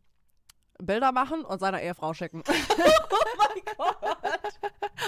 Bilder 0.82 1.12
machen 1.12 1.44
und 1.46 1.60
seiner 1.60 1.82
Ehefrau 1.82 2.14
schicken. 2.14 2.44
oh 2.48 3.16
mein 3.38 3.76
Gott. 3.78 3.98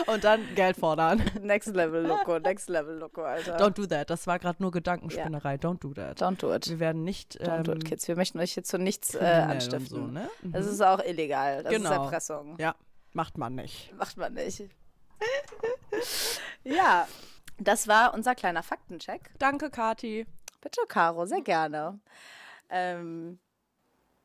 Und 0.07 0.23
dann 0.23 0.55
Geld 0.55 0.77
fordern. 0.77 1.21
Next 1.41 1.73
Level 1.75 2.05
Loco, 2.05 2.39
Next 2.39 2.69
Level 2.69 2.97
Loco, 2.97 3.21
Alter. 3.23 3.57
Don't 3.57 3.71
do 3.75 3.85
that. 3.85 4.09
Das 4.09 4.25
war 4.27 4.39
gerade 4.39 4.61
nur 4.61 4.71
Gedankenspinnerei. 4.71 5.55
Don't 5.55 5.79
do 5.79 5.93
that. 5.93 6.21
Don't 6.21 6.37
do 6.41 6.53
it. 6.53 6.67
Wir 6.69 6.79
werden 6.79 7.03
nicht 7.03 7.39
Don't 7.41 7.63
do 7.63 7.71
ähm, 7.71 7.77
it, 7.77 7.85
Kids. 7.85 8.07
Wir 8.07 8.15
möchten 8.15 8.39
euch 8.39 8.53
hier 8.53 8.63
zu 8.63 8.77
nichts 8.77 9.15
äh, 9.15 9.19
anstiften. 9.19 9.97
So, 9.97 10.07
ne? 10.07 10.29
Das 10.43 10.65
Mhm. 10.65 10.71
ist 10.71 10.81
auch 10.81 10.99
illegal. 11.03 11.63
Das 11.63 11.71
Genau. 11.73 11.89
ist 11.91 11.95
Erpressung. 11.95 12.55
Ja, 12.59 12.75
macht 13.13 13.37
man 13.37 13.55
nicht. 13.55 13.93
Macht 13.95 14.17
man 14.17 14.33
nicht. 14.33 14.63
ja, 16.63 17.07
das 17.59 17.87
war 17.87 18.13
unser 18.13 18.33
kleiner 18.35 18.63
Faktencheck. 18.63 19.31
Danke, 19.39 19.69
Kati. 19.69 20.25
Bitte, 20.61 20.81
Caro, 20.87 21.25
sehr 21.25 21.41
gerne. 21.41 21.99
Ähm, 22.69 23.39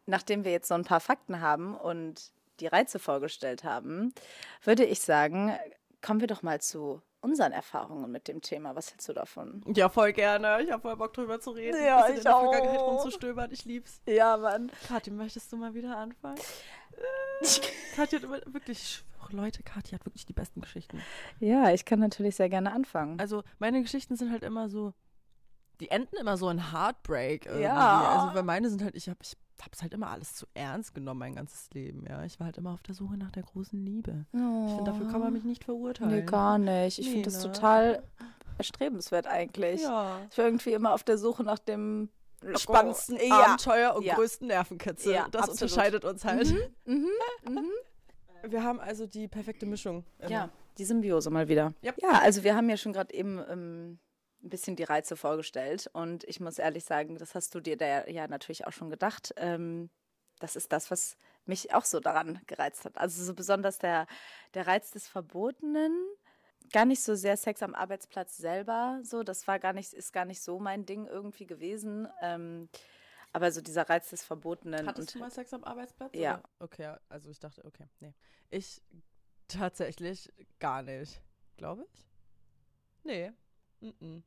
nachdem 0.06 0.44
wir 0.44 0.52
jetzt 0.52 0.68
so 0.68 0.74
ein 0.74 0.84
paar 0.84 1.00
Fakten 1.00 1.40
haben 1.40 1.76
und 1.76 2.32
die 2.60 2.66
Reize 2.66 2.98
vorgestellt 2.98 3.64
haben, 3.64 4.14
würde 4.62 4.84
ich 4.84 5.00
sagen, 5.00 5.52
kommen 6.00 6.20
wir 6.20 6.28
doch 6.28 6.42
mal 6.42 6.60
zu 6.60 7.02
unseren 7.20 7.52
Erfahrungen 7.52 8.10
mit 8.10 8.28
dem 8.28 8.40
Thema. 8.40 8.76
Was 8.76 8.90
hältst 8.90 9.08
du 9.08 9.12
davon? 9.12 9.62
Ja, 9.74 9.88
voll 9.88 10.12
gerne. 10.12 10.62
Ich 10.62 10.70
habe 10.70 10.82
voll 10.82 10.96
Bock 10.96 11.12
drüber 11.12 11.40
zu 11.40 11.50
reden. 11.50 11.82
Ja, 11.84 12.08
ich 12.08 12.18
in 12.18 12.22
der 12.22 12.32
Vergangenheit 12.32 12.78
auch. 12.78 12.92
rumzustöbern. 12.92 13.50
Ich 13.50 13.64
lieb's. 13.64 14.00
Ja, 14.06 14.36
Mann. 14.36 14.70
Kathi, 14.86 15.10
möchtest 15.10 15.52
du 15.52 15.56
mal 15.56 15.74
wieder 15.74 15.96
anfangen? 15.96 16.38
Kathi 17.96 18.16
hat 18.16 18.22
immer, 18.22 18.40
wirklich, 18.46 18.78
ich 18.78 18.88
schwöre, 18.88 19.42
Leute, 19.42 19.62
Kathi 19.64 19.90
hat 19.90 20.06
wirklich 20.06 20.24
die 20.24 20.32
besten 20.32 20.60
Geschichten. 20.60 21.02
Ja, 21.40 21.70
ich 21.72 21.84
kann 21.84 21.98
natürlich 21.98 22.36
sehr 22.36 22.48
gerne 22.48 22.72
anfangen. 22.72 23.18
Also, 23.18 23.42
meine 23.58 23.82
Geschichten 23.82 24.16
sind 24.16 24.30
halt 24.30 24.44
immer 24.44 24.68
so, 24.68 24.94
die 25.80 25.90
enden 25.90 26.16
immer 26.16 26.36
so 26.36 26.48
in 26.48 26.72
Heartbreak 26.72 27.46
irgendwie. 27.46 27.64
Ja. 27.64 28.20
Also, 28.20 28.36
weil 28.36 28.44
meine 28.44 28.70
sind 28.70 28.82
halt, 28.82 28.94
ich 28.94 29.08
habe 29.08 29.18
ich 29.22 29.36
hab's 29.64 29.82
halt 29.82 29.94
immer 29.94 30.08
alles 30.10 30.34
zu 30.34 30.46
ernst 30.54 30.94
genommen, 30.94 31.20
mein 31.20 31.34
ganzes 31.34 31.68
Leben, 31.72 32.04
ja. 32.08 32.24
Ich 32.24 32.38
war 32.38 32.46
halt 32.46 32.58
immer 32.58 32.72
auf 32.72 32.82
der 32.82 32.94
Suche 32.94 33.16
nach 33.16 33.30
der 33.30 33.42
großen 33.44 33.78
Liebe. 33.84 34.26
Ich 34.32 34.38
finde, 34.40 34.84
dafür 34.84 35.08
kann 35.08 35.20
man 35.20 35.32
mich 35.32 35.44
nicht 35.44 35.64
verurteilen. 35.64 36.12
Nee, 36.14 36.22
gar 36.22 36.58
nicht. 36.58 36.98
Ich 36.98 37.06
Nee, 37.06 37.12
finde 37.14 37.30
das 37.30 37.44
ne? 37.44 37.52
total 37.52 38.02
erstrebenswert 38.58 39.26
eigentlich. 39.26 39.82
Ja. 39.82 40.20
Ich 40.30 40.38
war 40.38 40.44
irgendwie 40.46 40.72
immer 40.72 40.94
auf 40.94 41.04
der 41.04 41.18
Suche 41.18 41.42
nach 41.42 41.58
dem 41.58 42.08
Spannendsten 42.56 43.18
Ja. 43.20 43.44
Abenteuer 43.46 43.94
und 43.96 44.04
Ja. 44.04 44.14
größten 44.14 44.46
Nervenkitzel. 44.48 45.12
Das 45.30 45.48
absolut. 45.48 45.62
unterscheidet 45.62 46.04
uns 46.04 46.24
halt. 46.24 46.46
Mhm, 46.86 47.08
mhm. 47.48 47.70
Wir 48.48 48.62
haben 48.62 48.78
also 48.78 49.06
die 49.06 49.26
perfekte 49.26 49.66
Mischung. 49.66 50.04
immer. 50.20 50.30
Ja, 50.30 50.50
die 50.78 50.84
Symbiose 50.84 51.30
mal 51.30 51.48
wieder. 51.48 51.72
Yep. 51.82 51.96
Ja, 52.02 52.20
also 52.20 52.44
wir 52.44 52.54
haben 52.54 52.68
ja 52.68 52.76
schon 52.76 52.92
gerade 52.92 53.12
eben 53.12 53.40
ähm, 53.50 53.98
ein 54.46 54.50
bisschen 54.50 54.76
die 54.76 54.84
Reize 54.84 55.16
vorgestellt 55.16 55.90
und 55.92 56.24
ich 56.24 56.40
muss 56.40 56.58
ehrlich 56.58 56.84
sagen, 56.84 57.18
das 57.18 57.34
hast 57.34 57.54
du 57.54 57.60
dir 57.60 57.76
da 57.76 58.06
ja 58.06 58.28
natürlich 58.28 58.66
auch 58.66 58.72
schon 58.72 58.90
gedacht. 58.90 59.34
Ähm, 59.36 59.90
das 60.38 60.56
ist 60.56 60.72
das, 60.72 60.90
was 60.90 61.16
mich 61.46 61.74
auch 61.74 61.84
so 61.84 62.00
daran 62.00 62.40
gereizt 62.46 62.84
hat. 62.84 62.96
Also 62.98 63.22
so 63.24 63.34
besonders 63.34 63.78
der, 63.78 64.06
der 64.54 64.66
Reiz 64.66 64.90
des 64.90 65.08
Verbotenen. 65.08 65.92
Gar 66.72 66.84
nicht 66.84 67.02
so 67.02 67.14
sehr 67.14 67.36
Sex 67.36 67.62
am 67.62 67.74
Arbeitsplatz 67.74 68.36
selber, 68.36 69.00
so 69.04 69.22
das 69.22 69.46
war 69.46 69.60
gar 69.60 69.72
nicht, 69.72 69.92
ist 69.92 70.12
gar 70.12 70.24
nicht 70.24 70.42
so 70.42 70.58
mein 70.58 70.84
Ding 70.84 71.06
irgendwie 71.06 71.46
gewesen. 71.46 72.08
Ähm, 72.20 72.68
Aber 73.32 73.52
so 73.52 73.60
dieser 73.60 73.88
Reiz 73.88 74.10
des 74.10 74.24
Verbotenen. 74.24 74.86
Hattest 74.86 75.14
du 75.14 75.18
mal 75.20 75.30
Sex 75.30 75.52
am 75.54 75.62
Arbeitsplatz? 75.62 76.12
Ja. 76.14 76.38
Oder? 76.38 76.48
Okay, 76.58 76.96
also 77.08 77.30
ich 77.30 77.38
dachte, 77.38 77.64
okay, 77.64 77.86
nee. 78.00 78.14
Ich 78.50 78.82
tatsächlich 79.46 80.32
gar 80.58 80.82
nicht, 80.82 81.22
glaube 81.56 81.86
ich. 81.92 82.04
Nee. 83.04 83.32
Mm 83.80 83.88
-mm. 84.00 84.22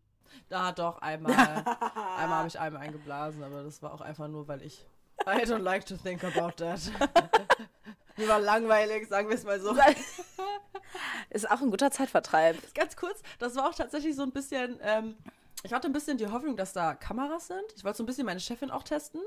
Da 0.50 0.72
doch 0.72 1.02
einmal. 1.02 1.34
einmal 2.18 2.40
habe 2.40 2.48
ich 2.48 2.60
einmal 2.60 2.82
eingeblasen, 2.82 3.44
aber 3.44 3.64
das 3.64 3.82
war 3.82 3.94
auch 3.94 4.02
einfach 4.02 4.28
nur, 4.28 4.48
weil 4.48 4.62
ich. 4.62 4.86
I 5.26 5.44
don't 5.44 5.60
like 5.60 5.86
to 5.86 5.96
think 5.98 6.24
about 6.24 6.52
that. 6.58 6.80
Mir 8.18 8.28
war 8.28 8.40
langweilig, 8.40 9.08
sagen 9.08 9.30
wir 9.30 9.36
es 9.36 9.44
mal 9.44 9.60
so. 9.60 9.76
ist 11.30 11.50
auch 11.50 11.62
ein 11.62 11.72
guter 11.72 11.92
Zeitvertreib. 11.92 12.58
Ganz 12.74 12.96
kurz, 12.96 13.22
das 13.38 13.56
war 13.56 13.70
auch 13.70 13.76
tatsächlich 13.76 14.16
so 14.16 14.24
ein 14.24 14.32
bisschen. 14.32 14.80
Ähm, 14.82 15.16
ich 15.64 15.74
hatte 15.74 15.88
ein 15.88 15.94
bisschen 15.94 16.18
die 16.18 16.28
Hoffnung, 16.28 16.56
dass 16.56 16.72
da 16.72 16.94
Kameras 16.96 17.48
sind. 17.48 17.64
Ich 17.76 17.84
wollte 17.84 17.98
so 17.98 18.04
ein 18.04 18.06
bisschen 18.06 18.26
meine 18.26 18.40
Chefin 18.40 18.72
auch 18.72 18.84
testen. 18.84 19.22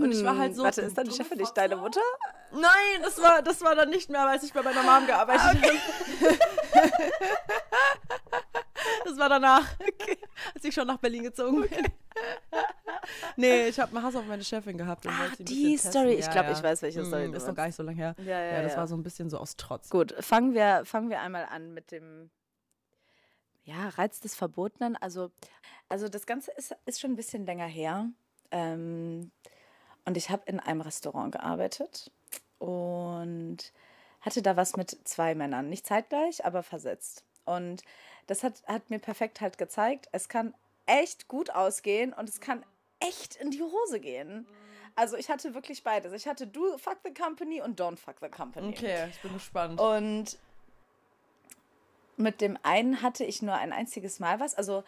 Und 0.00 0.12
ich 0.12 0.24
war 0.24 0.38
halt 0.38 0.54
so. 0.54 0.62
Warte, 0.62 0.82
ist 0.82 0.96
deine 0.96 1.10
Chefin 1.10 1.38
nicht 1.38 1.56
deine 1.56 1.76
Mutter? 1.76 2.00
Nein, 2.52 3.02
das 3.02 3.20
war, 3.20 3.42
das 3.42 3.60
war 3.62 3.74
dann 3.74 3.90
nicht 3.90 4.08
mehr, 4.08 4.26
als 4.28 4.44
ich 4.44 4.52
bei 4.52 4.62
meiner 4.62 4.82
Mom 4.84 5.06
gearbeitet 5.06 5.42
habe. 5.42 5.58
Das 9.04 9.18
war 9.18 9.28
danach, 9.28 9.66
als 10.62 10.68
ich 10.68 10.74
schon 10.74 10.86
nach 10.86 10.98
Berlin 10.98 11.24
gezogen 11.24 11.62
bin. 11.62 11.86
Nee, 13.36 13.66
ich 13.66 13.80
habe 13.80 13.96
einen 13.96 14.06
Hass 14.06 14.14
auf 14.14 14.24
meine 14.26 14.44
Chefin 14.44 14.78
gehabt. 14.78 15.04
Und 15.06 15.12
ein 15.12 15.32
die 15.40 15.76
Story. 15.76 16.12
Ich 16.12 16.30
glaube, 16.30 16.50
ja. 16.50 16.52
ich 16.52 16.62
weiß, 16.62 16.82
welche 16.82 17.04
Story 17.04 17.26
Mm, 17.26 17.34
Ist 17.34 17.48
noch 17.48 17.54
gar 17.54 17.66
nicht 17.66 17.74
so 17.74 17.82
lange 17.82 17.96
her. 17.96 18.14
Ja, 18.18 18.24
ja, 18.24 18.52
Ja, 18.52 18.62
das 18.62 18.76
war 18.76 18.86
so 18.86 18.94
ein 18.94 19.02
bisschen 19.02 19.28
so 19.28 19.38
aus 19.38 19.56
Trotz. 19.56 19.90
Gut, 19.90 20.14
fangen 20.20 20.54
wir, 20.54 20.84
fangen 20.84 21.10
wir 21.10 21.20
einmal 21.20 21.46
an 21.46 21.74
mit 21.74 21.90
dem 21.90 22.30
ja, 23.64 23.88
Reiz 23.88 24.20
des 24.20 24.36
Verbotenen. 24.36 24.96
Also, 24.96 25.32
also 25.88 26.08
das 26.08 26.26
Ganze 26.26 26.52
ist, 26.52 26.76
ist 26.86 27.00
schon 27.00 27.12
ein 27.12 27.16
bisschen 27.16 27.44
länger 27.44 27.66
her. 27.66 28.08
Ähm, 28.52 29.32
und 30.04 30.16
ich 30.16 30.30
habe 30.30 30.42
in 30.46 30.60
einem 30.60 30.82
Restaurant 30.82 31.32
gearbeitet 31.32 32.12
und 32.58 33.72
hatte 34.20 34.42
da 34.42 34.56
was 34.56 34.76
mit 34.76 34.96
zwei 35.04 35.34
Männern. 35.34 35.68
Nicht 35.68 35.86
zeitgleich, 35.86 36.44
aber 36.44 36.62
versetzt. 36.62 37.24
Und 37.44 37.82
das 38.26 38.42
hat, 38.42 38.62
hat 38.66 38.90
mir 38.90 38.98
perfekt 38.98 39.40
halt 39.40 39.58
gezeigt, 39.58 40.08
es 40.12 40.28
kann 40.28 40.54
echt 40.86 41.28
gut 41.28 41.50
ausgehen 41.50 42.12
und 42.12 42.28
es 42.28 42.40
kann 42.40 42.64
echt 43.00 43.36
in 43.36 43.50
die 43.50 43.62
Hose 43.62 44.00
gehen. 44.00 44.46
Also 44.94 45.16
ich 45.16 45.30
hatte 45.30 45.54
wirklich 45.54 45.82
beides. 45.82 46.12
Ich 46.12 46.26
hatte 46.26 46.46
Do 46.46 46.76
Fuck 46.78 46.98
the 47.04 47.14
Company 47.14 47.62
und 47.62 47.80
Don't 47.80 47.96
Fuck 47.96 48.16
the 48.20 48.28
Company. 48.28 48.68
Okay, 48.68 49.08
ich 49.10 49.20
bin 49.20 49.32
gespannt. 49.32 49.80
Und 49.80 50.38
mit 52.16 52.40
dem 52.40 52.58
einen 52.62 53.02
hatte 53.02 53.24
ich 53.24 53.42
nur 53.42 53.54
ein 53.54 53.72
einziges 53.72 54.20
Mal 54.20 54.38
was. 54.38 54.54
Also 54.54 54.84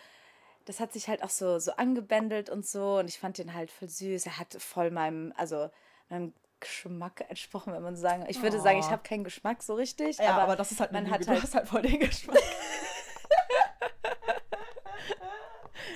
das 0.67 0.81
hat 0.81 0.93
sich 0.93 1.09
halt 1.09 1.23
auch 1.23 1.31
so, 1.31 1.59
so 1.59 1.73
angebändelt 1.73 2.51
und 2.51 2.67
so. 2.67 2.99
Und 2.99 3.09
ich 3.09 3.19
fand 3.19 3.39
den 3.39 3.55
halt 3.55 3.71
voll 3.71 3.89
süß. 3.89 4.27
Er 4.27 4.39
hat 4.39 4.55
voll 4.63 4.91
meinem, 4.91 5.33
also 5.37 5.71
meinem 6.11 6.33
Geschmack 6.65 7.25
entsprochen, 7.29 7.73
wenn 7.73 7.83
man 7.83 7.95
sagen. 7.97 8.25
Ich 8.29 8.43
würde 8.43 8.61
sagen, 8.61 8.79
ich 8.81 8.87
Oh. 8.87 8.91
habe 8.91 9.03
keinen 9.03 9.23
Geschmack 9.25 9.63
so 9.63 9.75
richtig. 9.75 10.19
ja, 10.19 10.33
aber, 10.33 10.43
aber, 10.43 10.57
das 10.57 10.73
ist 10.73 10.81
halt 10.81 10.93
man 10.93 11.05
eine 11.05 11.13
hat 11.15 11.21
Lüge. 11.21 11.31
halt- 11.33 11.39
Du 11.41 11.43
hast 11.45 11.55
halt 11.55 11.69
voll 11.69 11.83
den 11.83 12.01
Geschmack. 12.01 12.37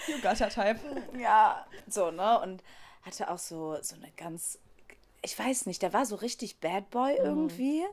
you 0.07 0.21
got 0.23 0.41
a 0.41 0.49
type. 0.49 0.81
ja, 1.19 1.67
so, 1.87 2.11
ne? 2.11 2.41
Und 2.41 2.63
hatte 3.03 3.31
auch 3.31 3.39
so, 3.39 3.77
so 3.83 3.97
eine 3.97 4.11
ganz, 4.13 4.59
ich 5.23 5.39
weiß 5.39 5.67
nicht, 5.67 5.83
der 5.83 5.93
war 5.93 6.07
so 6.07 6.17
richtig 6.17 6.61
Bad 6.61 6.91
Boy 6.91 7.17
irgendwie. 7.17 7.85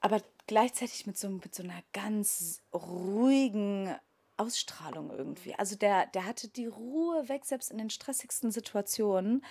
Aber 0.00 0.20
gleichzeitig 0.46 1.06
mit 1.06 1.18
so, 1.18 1.28
mit 1.28 1.54
so 1.54 1.62
einer 1.62 1.82
ganz 1.92 2.62
ruhigen 2.72 3.94
Ausstrahlung 4.36 5.10
irgendwie. 5.10 5.54
Also 5.56 5.76
der, 5.76 6.06
der 6.06 6.24
hatte 6.26 6.48
die 6.48 6.66
Ruhe 6.66 7.28
weg, 7.28 7.44
selbst 7.44 7.70
in 7.70 7.78
den 7.78 7.90
stressigsten 7.90 8.50
Situationen. 8.52 9.44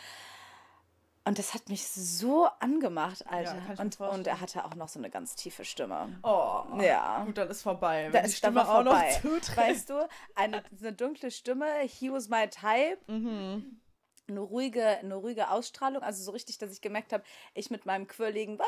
Und 1.28 1.40
das 1.40 1.56
hat 1.56 1.70
mich 1.70 1.88
so 1.88 2.46
angemacht, 2.60 3.26
Alter. 3.28 3.56
mir 3.56 3.80
und, 3.80 4.00
und 4.00 4.28
er 4.28 4.40
hatte 4.42 4.64
auch 4.64 4.76
noch 4.76 4.88
so 4.88 5.00
eine 5.00 5.10
ganz 5.10 5.36
tiefe 5.36 5.66
Stimme. 5.66 6.20
Oh. 6.22 6.64
Ja. 6.80 7.24
Gut, 7.26 7.38
dann 7.40 7.50
ist 7.50 7.64
vorbei. 7.64 8.08
Da 8.08 8.14
Wenn 8.14 8.24
die 8.26 8.30
ist 8.30 8.38
Stimme 8.38 8.62
auch 8.62 8.84
noch 8.84 8.92
vorbei. 8.94 9.20
zuträgt. 9.22 9.58
Weißt 9.58 9.90
du, 9.90 10.08
eine, 10.36 10.64
eine 10.80 10.94
dunkle 10.94 11.32
Stimme, 11.32 11.66
he 11.82 12.12
was 12.12 12.30
my 12.30 12.48
type. 12.48 13.00
Mhm. 13.08 13.82
Eine 14.28 14.40
ruhige, 14.40 14.86
eine 14.86 15.16
ruhige 15.16 15.50
Ausstrahlung, 15.50 16.02
also 16.04 16.24
so 16.24 16.32
richtig, 16.32 16.58
dass 16.60 16.72
ich 16.72 16.82
gemerkt 16.82 17.12
habe, 17.14 17.24
ich 17.54 17.70
mit 17.72 17.86
meinem 17.86 18.08
quirligen, 18.08 18.60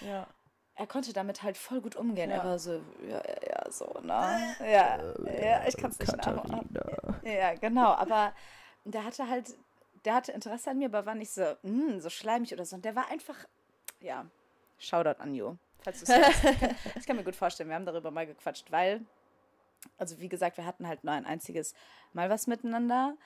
Ja. 0.00 0.26
er 0.76 0.86
konnte 0.86 1.12
damit 1.12 1.42
halt 1.42 1.56
voll 1.56 1.80
gut 1.80 1.96
umgehen. 1.96 2.30
Ja. 2.30 2.36
Er 2.36 2.44
war 2.44 2.58
so, 2.58 2.80
ja, 3.08 3.16
ja, 3.16 3.48
ja, 3.48 3.70
so, 3.70 3.86
ne? 4.02 4.56
Ja, 4.60 4.98
ja, 5.40 5.66
ich 5.66 5.76
kann 5.76 5.90
es 5.90 5.98
nicht 5.98 6.16
nachmachen. 6.16 6.68
Ja, 7.24 7.54
genau, 7.54 7.92
aber 7.94 8.32
der 8.84 9.04
hatte 9.04 9.28
halt, 9.28 9.56
der 10.04 10.14
hatte 10.14 10.32
Interesse 10.32 10.70
an 10.70 10.78
mir, 10.78 10.86
aber 10.86 11.06
war 11.06 11.14
nicht 11.14 11.30
so, 11.30 11.56
mm, 11.62 11.98
so 12.00 12.10
schleimig 12.10 12.52
oder 12.52 12.64
so. 12.64 12.76
Und 12.76 12.84
der 12.84 12.96
war 12.96 13.08
einfach, 13.10 13.36
ja, 14.00 14.26
Shoutout 14.78 15.20
an 15.20 15.34
You. 15.34 15.56
Falls 15.82 16.06
hörst. 16.08 16.44
Ich 16.96 17.06
kann, 17.06 17.16
mir 17.16 17.24
gut 17.24 17.36
vorstellen, 17.36 17.68
wir 17.68 17.76
haben 17.76 17.86
darüber 17.86 18.10
mal 18.10 18.26
gequatscht, 18.26 18.70
weil, 18.70 19.02
also 19.98 20.18
wie 20.20 20.28
gesagt, 20.28 20.56
wir 20.56 20.66
hatten 20.66 20.86
halt 20.86 21.04
nur 21.04 21.12
ein 21.12 21.26
einziges 21.26 21.74
Mal 22.12 22.30
was 22.30 22.46
miteinander, 22.46 23.16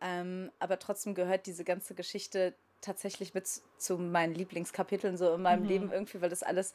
ähm, 0.00 0.50
aber 0.58 0.78
trotzdem 0.78 1.14
gehört 1.14 1.46
diese 1.46 1.64
ganze 1.64 1.94
Geschichte 1.94 2.54
tatsächlich 2.80 3.32
mit 3.32 3.46
zu 3.46 3.96
meinen 3.96 4.34
Lieblingskapiteln 4.34 5.16
so 5.16 5.34
in 5.34 5.42
meinem 5.42 5.64
Leben 5.64 5.92
irgendwie, 5.92 6.20
weil 6.20 6.30
das 6.30 6.42
alles, 6.42 6.74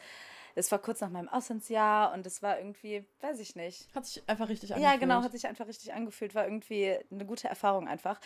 es 0.55 0.71
war 0.71 0.79
kurz 0.79 1.01
nach 1.01 1.09
meinem 1.09 1.27
Auslandsjahr 1.29 2.13
und 2.13 2.25
es 2.25 2.41
war 2.41 2.57
irgendwie, 2.57 3.05
weiß 3.21 3.39
ich 3.39 3.55
nicht, 3.55 3.93
Hat 3.93 4.05
sich 4.05 4.23
einfach 4.27 4.49
richtig 4.49 4.69
ja, 4.69 4.77
angefühlt. 4.77 5.01
genau, 5.01 5.21
hat 5.21 5.31
sich 5.33 5.45
einfach 5.45 5.67
richtig 5.67 5.93
angefühlt, 5.93 6.33
war 6.33 6.45
irgendwie 6.45 6.97
eine 7.11 7.25
gute 7.25 7.49
Erfahrung 7.49 7.87
einfach. 7.87 8.19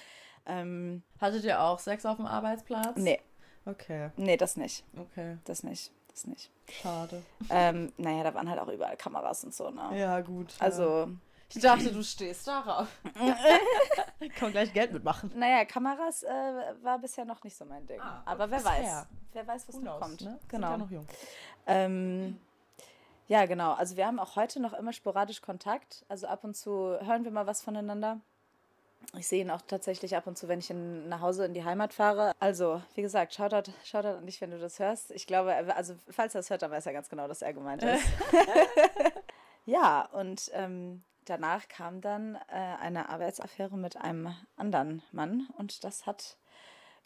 Ähm, 0.46 1.04
Hattet 1.20 1.44
ihr 1.44 1.62
auch 1.62 1.80
Sex 1.80 2.06
auf 2.06 2.18
dem 2.18 2.26
Arbeitsplatz? 2.26 2.96
nee, 2.98 3.20
Okay, 3.66 4.10
nee, 4.18 4.38
das 4.38 4.58
nicht. 4.58 4.84
okay. 4.98 5.38
Das 5.46 5.64
nicht. 5.64 5.92
Das 6.10 6.26
nicht. 6.26 6.50
Schade. 6.82 7.22
Ähm, 7.50 7.94
naja, 7.98 8.24
da 8.24 8.34
waren 8.34 8.50
halt 8.50 8.60
auch 8.60 8.68
überall 8.68 8.98
Kameras 8.98 9.44
und 9.46 9.54
so, 9.54 9.70
ne? 9.70 9.98
Ja, 9.98 10.20
gut. 10.22 10.54
Also, 10.60 11.08
Ich 11.50 11.62
dachte, 11.62 11.92
du 11.92 12.04
stehst 12.04 12.48
darauf. 12.48 12.88
Kann 14.36 14.52
gleich 14.52 14.74
Geld 14.74 14.92
mitmachen. 14.94 15.32
naja, 15.36 15.64
Kameras 15.66 16.24
äh, 16.24 16.30
war 16.82 17.00
bisher 17.00 17.24
noch 17.26 17.44
nicht 17.44 17.56
so 17.56 17.66
mein 17.66 17.86
Ding. 17.88 18.00
Ah, 18.02 18.22
Aber 18.26 18.50
wer 18.52 18.64
weiß. 18.64 19.06
Wer 19.34 19.48
weiß, 19.48 19.68
was 19.70 19.76
noch 19.78 20.00
kommt. 20.02 20.22
ne? 20.22 20.40
Genau. 20.50 20.68
Sind 20.70 20.80
ja 20.80 20.86
noch 20.86 20.92
jung. 20.92 21.08
Ähm, 21.68 22.40
ja, 23.28 23.46
genau. 23.46 23.74
Also 23.74 23.96
wir 23.96 24.06
haben 24.06 24.20
auch 24.20 24.36
heute 24.36 24.60
noch 24.60 24.74
immer 24.74 24.92
sporadisch 24.94 25.42
Kontakt. 25.42 26.04
Also 26.10 26.28
ab 26.28 26.44
und 26.44 26.56
zu 26.58 26.98
hören 27.02 27.24
wir 27.24 27.32
mal 27.32 27.48
was 27.48 27.62
voneinander. 27.62 28.20
Ich 29.18 29.28
sehe 29.28 29.42
ihn 29.42 29.52
auch 29.52 29.62
tatsächlich 29.62 30.16
ab 30.16 30.28
und 30.28 30.38
zu, 30.38 30.48
wenn 30.48 30.60
ich 30.60 30.70
in, 30.70 31.10
nach 31.10 31.22
Hause 31.22 31.46
in 31.46 31.54
die 31.54 31.64
Heimat 31.66 31.94
fahre. 31.94 32.34
Also, 32.40 32.82
wie 32.96 33.02
gesagt, 33.02 33.34
Shoutout, 33.34 33.72
Shoutout 33.84 34.18
an 34.18 34.26
dich, 34.26 34.40
wenn 34.42 34.52
du 34.52 34.60
das 34.60 34.80
hörst. 34.80 35.12
Ich 35.12 35.28
glaube, 35.28 35.54
also 35.76 35.96
falls 36.10 36.34
er 36.34 36.40
das 36.40 36.50
hört, 36.50 36.62
dann 36.62 36.72
weiß 36.72 36.86
er 36.86 36.94
ganz 36.94 37.10
genau, 37.10 37.28
dass 37.28 37.42
er 37.42 37.54
gemeint 37.54 37.84
ist. 37.84 38.04
ja, 39.66 40.08
und 40.14 40.50
ähm, 40.54 41.04
danach 41.26 41.68
kam 41.68 42.02
dann 42.02 42.36
äh, 42.48 42.56
eine 42.80 43.10
Arbeitsaffäre 43.10 43.78
mit 43.78 43.98
einem 43.98 44.34
anderen 44.56 45.04
Mann 45.12 45.48
und 45.58 45.84
das 45.84 46.06
hat 46.06 46.38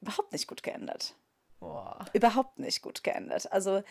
überhaupt 0.01 0.31
nicht 0.31 0.47
gut 0.47 0.61
geendet 0.63 1.15
Boah. 1.59 2.05
überhaupt 2.13 2.59
nicht 2.59 2.81
gut 2.81 3.03
geendet. 3.03 3.51
Also 3.51 3.83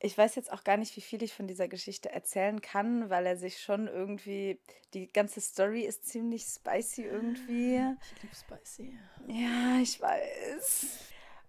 ich 0.00 0.16
weiß 0.18 0.34
jetzt 0.34 0.52
auch 0.52 0.64
gar 0.64 0.76
nicht, 0.76 0.96
wie 0.96 1.00
viel 1.00 1.22
ich 1.22 1.32
von 1.32 1.46
dieser 1.46 1.68
Geschichte 1.68 2.10
erzählen 2.10 2.60
kann, 2.60 3.08
weil 3.10 3.26
er 3.26 3.36
sich 3.36 3.60
schon 3.60 3.86
irgendwie, 3.86 4.58
die 4.92 5.10
ganze 5.10 5.40
Story 5.40 5.82
ist 5.82 6.06
ziemlich 6.06 6.44
spicy 6.44 7.04
irgendwie. 7.04 7.76
Ich 8.14 8.22
liebe 8.22 8.34
Spicy. 8.34 8.98
Ja, 9.28 9.78
ich 9.80 10.00
weiß. 10.00 10.86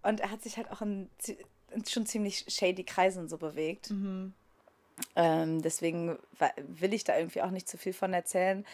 Und 0.03 0.19
er 0.21 0.31
hat 0.31 0.41
sich 0.41 0.57
halt 0.57 0.71
auch 0.71 0.81
in, 0.81 1.09
in 1.71 1.85
schon 1.85 2.05
ziemlich 2.05 2.45
shady 2.47 2.83
Kreisen 2.83 3.27
so 3.27 3.37
bewegt. 3.37 3.89
Mhm. 3.89 4.33
Ähm, 5.15 5.61
deswegen 5.61 6.17
will 6.57 6.93
ich 6.93 7.03
da 7.03 7.17
irgendwie 7.17 7.41
auch 7.41 7.51
nicht 7.51 7.67
zu 7.67 7.77
viel 7.77 7.93
von 7.93 8.13
erzählen. 8.13 8.65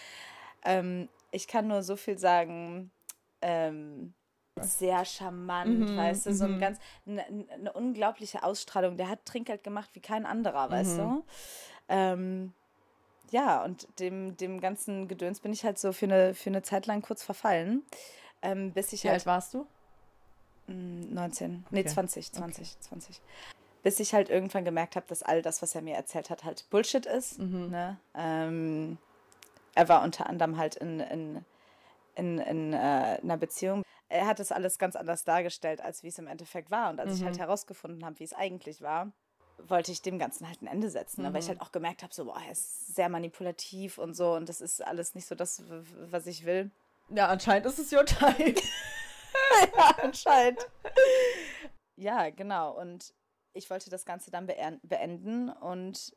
Ähm, 0.64 1.10
ich 1.32 1.48
kann 1.48 1.68
nur 1.68 1.82
so 1.82 1.96
viel 1.96 2.20
sagen. 2.20 2.92
Ähm, 3.42 4.14
sehr 4.60 5.06
charmant, 5.06 5.90
Mhm, 5.90 5.98
weißt 5.98 6.26
du, 6.26 6.34
so 6.34 6.46
ein 6.46 6.56
mhm. 6.56 6.60
ganz, 6.60 6.80
eine, 7.06 7.26
eine 7.26 7.74
unglaubliche 7.74 8.44
Ausstrahlung. 8.44 8.98
Der 8.98 9.10
hat 9.10 9.26
Trinkgeld 9.26 9.64
gemacht 9.64 9.90
wie 9.94 10.02
kein 10.02 10.26
anderer, 10.26 10.70
weißt 10.70 10.98
Mhm. 10.98 11.02
du. 11.04 11.24
Ähm, 11.90 12.54
ja, 13.32 13.64
und 13.64 13.88
dem, 14.00 14.36
dem 14.38 14.60
ganzen 14.60 15.08
Gedöns 15.08 15.40
bin 15.40 15.54
ich 15.54 15.64
halt 15.64 15.80
so 15.80 15.94
für 15.94 16.06
eine, 16.06 16.34
für 16.34 16.50
eine 16.50 16.64
Zeit 16.64 16.86
lang 16.86 17.02
kurz 17.02 17.24
verfallen, 17.24 17.84
ähm, 18.42 18.72
bis 18.74 18.92
ich 18.92 19.04
Wie 19.04 19.08
halt 19.08 19.20
alt 19.22 19.26
warst 19.26 19.54
du? 19.54 19.66
Mm, 20.68 21.14
19. 21.14 21.66
Nee, 21.72 21.82
Okay. 21.82 21.90
20, 21.90 22.34
20, 22.34 22.80
20. 22.82 23.22
Bis 23.84 24.00
ich 24.00 24.14
halt 24.14 24.30
irgendwann 24.30 24.66
gemerkt 24.66 24.96
habe, 24.96 25.08
dass 25.08 25.24
all 25.24 25.42
das, 25.42 25.62
was 25.62 25.74
er 25.76 25.82
mir 25.82 25.96
erzählt 25.96 26.30
hat, 26.30 26.44
halt 26.44 26.70
Bullshit 26.70 27.06
ist. 27.06 27.40
Mhm. 27.40 27.70
Ne? 27.70 27.98
Ähm, 28.16 28.98
er 29.76 29.88
war 29.88 30.04
unter 30.04 30.28
anderem 30.28 30.58
halt 30.58 30.76
in, 30.76 31.00
in, 31.00 31.46
in, 32.16 32.38
in 32.40 32.74
äh, 32.74 33.20
einer 33.24 33.38
Beziehung. 33.38 33.84
Er 34.12 34.28
hat 34.28 34.40
das 34.40 34.52
alles 34.52 34.78
ganz 34.78 34.96
anders 34.96 35.24
dargestellt, 35.24 35.82
als 35.82 36.04
wie 36.04 36.08
es 36.10 36.18
im 36.20 36.28
Endeffekt 36.28 36.70
war. 36.70 36.90
Und 36.90 37.00
als 37.00 37.14
ich 37.16 37.22
Mhm. 37.22 37.26
halt 37.28 37.40
herausgefunden 37.40 38.04
habe, 38.06 38.20
wie 38.20 38.24
es 38.26 38.34
eigentlich 38.34 38.82
war, 38.82 39.12
wollte 39.58 39.92
ich 39.92 40.02
dem 40.02 40.20
Ganzen 40.20 40.48
halt 40.48 40.62
ein 40.62 40.68
Ende 40.68 40.90
setzen. 40.90 41.22
ne? 41.22 41.32
Weil 41.34 41.40
ich 41.40 41.46
Mhm. 41.46 41.52
halt 41.52 41.62
auch 41.62 41.72
gemerkt 41.72 42.04
habe, 42.04 42.14
so, 42.14 42.26
boah, 42.26 42.40
er 42.46 42.52
ist 42.52 42.94
sehr 42.96 43.10
manipulativ 43.10 43.98
und 43.98 44.14
so. 44.16 44.34
Und 44.34 44.50
das 44.50 44.60
ist 44.60 44.84
alles 44.86 45.16
nicht 45.16 45.28
so 45.28 45.36
das, 45.36 45.64
was 45.68 46.26
ich 46.28 46.46
will. 46.46 46.72
Ja, 47.10 47.28
anscheinend 47.28 47.66
ist 47.68 47.80
es 47.80 47.92
your 47.94 48.06
time. 48.06 48.56
ja, 49.78 49.96
anscheinend. 50.02 50.60
Ja, 51.96 52.30
genau. 52.32 52.78
Und 52.80 53.14
ich 53.54 53.70
wollte 53.70 53.90
das 53.90 54.06
Ganze 54.06 54.32
dann 54.32 54.48
beenden 54.48 55.50
und 55.50 56.16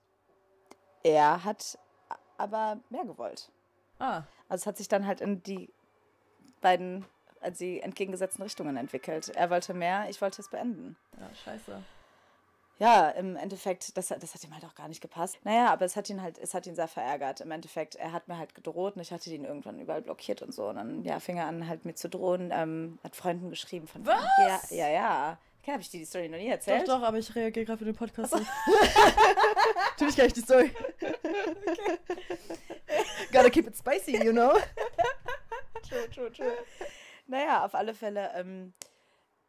er 1.03 1.45
hat 1.45 1.79
aber 2.39 2.81
mehr 2.91 3.05
gewollt. 3.05 3.51
Ah. 3.99 4.23
Also 4.49 4.63
es 4.63 4.67
hat 4.67 4.77
sich 4.79 4.89
dann 4.89 5.07
halt 5.07 5.21
in 5.21 5.43
die 5.43 5.73
beiden, 6.61 7.05
die 7.51 7.81
entgegengesetzten 7.81 8.43
Richtungen 8.43 8.77
entwickelt. 8.77 9.31
Er 9.35 9.51
wollte 9.51 9.75
mehr, 9.75 10.07
ich 10.09 10.21
wollte 10.21 10.41
es 10.41 10.49
beenden. 10.49 10.97
Ja, 11.19 11.31
scheiße. 11.45 11.83
Ja, 12.79 13.11
im 13.11 13.37
Endeffekt, 13.37 13.97
das, 13.97 14.09
das 14.09 14.35
hat 14.35 14.43
ihm 14.43 14.53
halt 14.53 14.65
auch 14.65 14.75
gar 14.75 14.89
nicht 14.89 15.01
gepasst. 15.01 15.39
Naja, 15.45 15.73
aber 15.73 15.85
es 15.85 15.95
hat 15.95 16.11
ihn 16.11 16.21
halt, 16.21 16.39
es 16.39 16.55
hat 16.55 16.67
ihn 16.67 16.75
sehr 16.75 16.89
verärgert. 16.89 17.41
Im 17.41 17.53
Endeffekt, 17.53 17.95
er 17.95 18.13
hat 18.13 18.27
mir 18.27 18.37
halt 18.37 18.55
gedroht 18.55 18.97
und 18.97 19.03
ich 19.03 19.13
hatte 19.13 19.31
ihn 19.31 19.45
irgendwann 19.45 19.79
überall 19.79 20.03
blockiert 20.03 20.43
und 20.43 20.53
so. 20.53 20.67
Und 20.69 20.77
dann 20.77 21.05
ja, 21.05 21.21
fing 21.21 21.37
er 21.37 21.47
an, 21.47 21.69
halt 21.69 21.85
mir 21.85 21.95
zu 21.95 22.09
drohen, 22.09 22.51
ähm, 22.53 22.99
hat 23.05 23.15
Freunden 23.15 23.51
geschrieben 23.51 23.87
von 23.87 24.05
Was? 24.05 24.25
Ja, 24.39 24.61
ja, 24.71 24.89
ja. 24.89 25.39
Okay, 25.63 25.73
habe 25.73 25.83
ich 25.83 25.89
dir 25.89 26.01
die 26.01 26.05
Story 26.05 26.29
noch 26.29 26.37
nie 26.37 26.49
erzählt? 26.49 26.89
Doch, 26.89 26.99
doch, 26.99 27.07
aber 27.07 27.17
ich 27.17 27.35
reagiere 27.35 27.65
gerade 27.65 27.79
für 27.79 27.85
den 27.85 27.95
Podcast. 27.95 28.35
Also. 28.35 28.45
tu 29.99 30.07
ich 30.07 30.15
gleich 30.15 30.33
die 30.33 30.41
Story. 30.41 30.71
Okay. 31.01 31.99
Gotta 33.33 33.51
keep 33.51 33.67
it 33.67 33.77
spicy, 33.77 34.23
you 34.23 34.33
know. 34.33 34.53
true, 35.89 36.09
true, 36.13 36.31
true. 36.31 36.53
Naja, 37.27 37.65
auf 37.65 37.75
alle 37.75 37.95
Fälle, 37.95 38.31
ähm, 38.35 38.75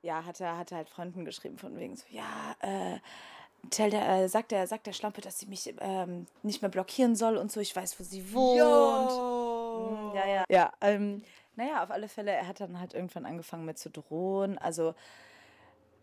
ja, 0.02 0.26
hat 0.26 0.40
er, 0.40 0.58
hat 0.58 0.72
er 0.72 0.78
halt 0.78 0.90
Freunden 0.90 1.26
geschrieben 1.26 1.58
von 1.58 1.78
wegen 1.78 1.96
so, 1.96 2.06
ja, 2.10 2.56
äh, 2.62 3.00
Tell 3.70 3.90
der, 3.90 4.08
äh, 4.08 4.30
sagt, 4.30 4.52
der, 4.52 4.68
sagt 4.68 4.88
der 4.88 4.94
Schlampe, 4.94 5.22
dass 5.22 5.40
sie 5.40 5.48
mich 5.48 5.74
ähm, 5.80 6.28
nicht 6.44 6.62
mehr 6.62 6.70
blockieren 6.70 7.16
soll 7.16 7.38
und 7.38 7.52
so, 7.52 7.60
ich 7.60 7.76
weiß, 7.76 8.00
wo 8.00 8.04
sie 8.04 8.34
wohnt. 8.34 9.12
Yo. 9.12 10.12
Ja, 10.16 10.28
ja. 10.28 10.44
Ja, 10.50 10.72
ähm, 10.82 11.24
naja, 11.56 11.84
auf 11.84 11.92
alle 11.92 12.08
Fälle, 12.08 12.32
er 12.32 12.48
hat 12.48 12.60
dann 12.60 12.80
halt 12.80 12.94
irgendwann 12.94 13.26
angefangen 13.26 13.66
mit 13.66 13.78
zu 13.78 13.90
drohen. 13.90 14.58
Also 14.58 14.94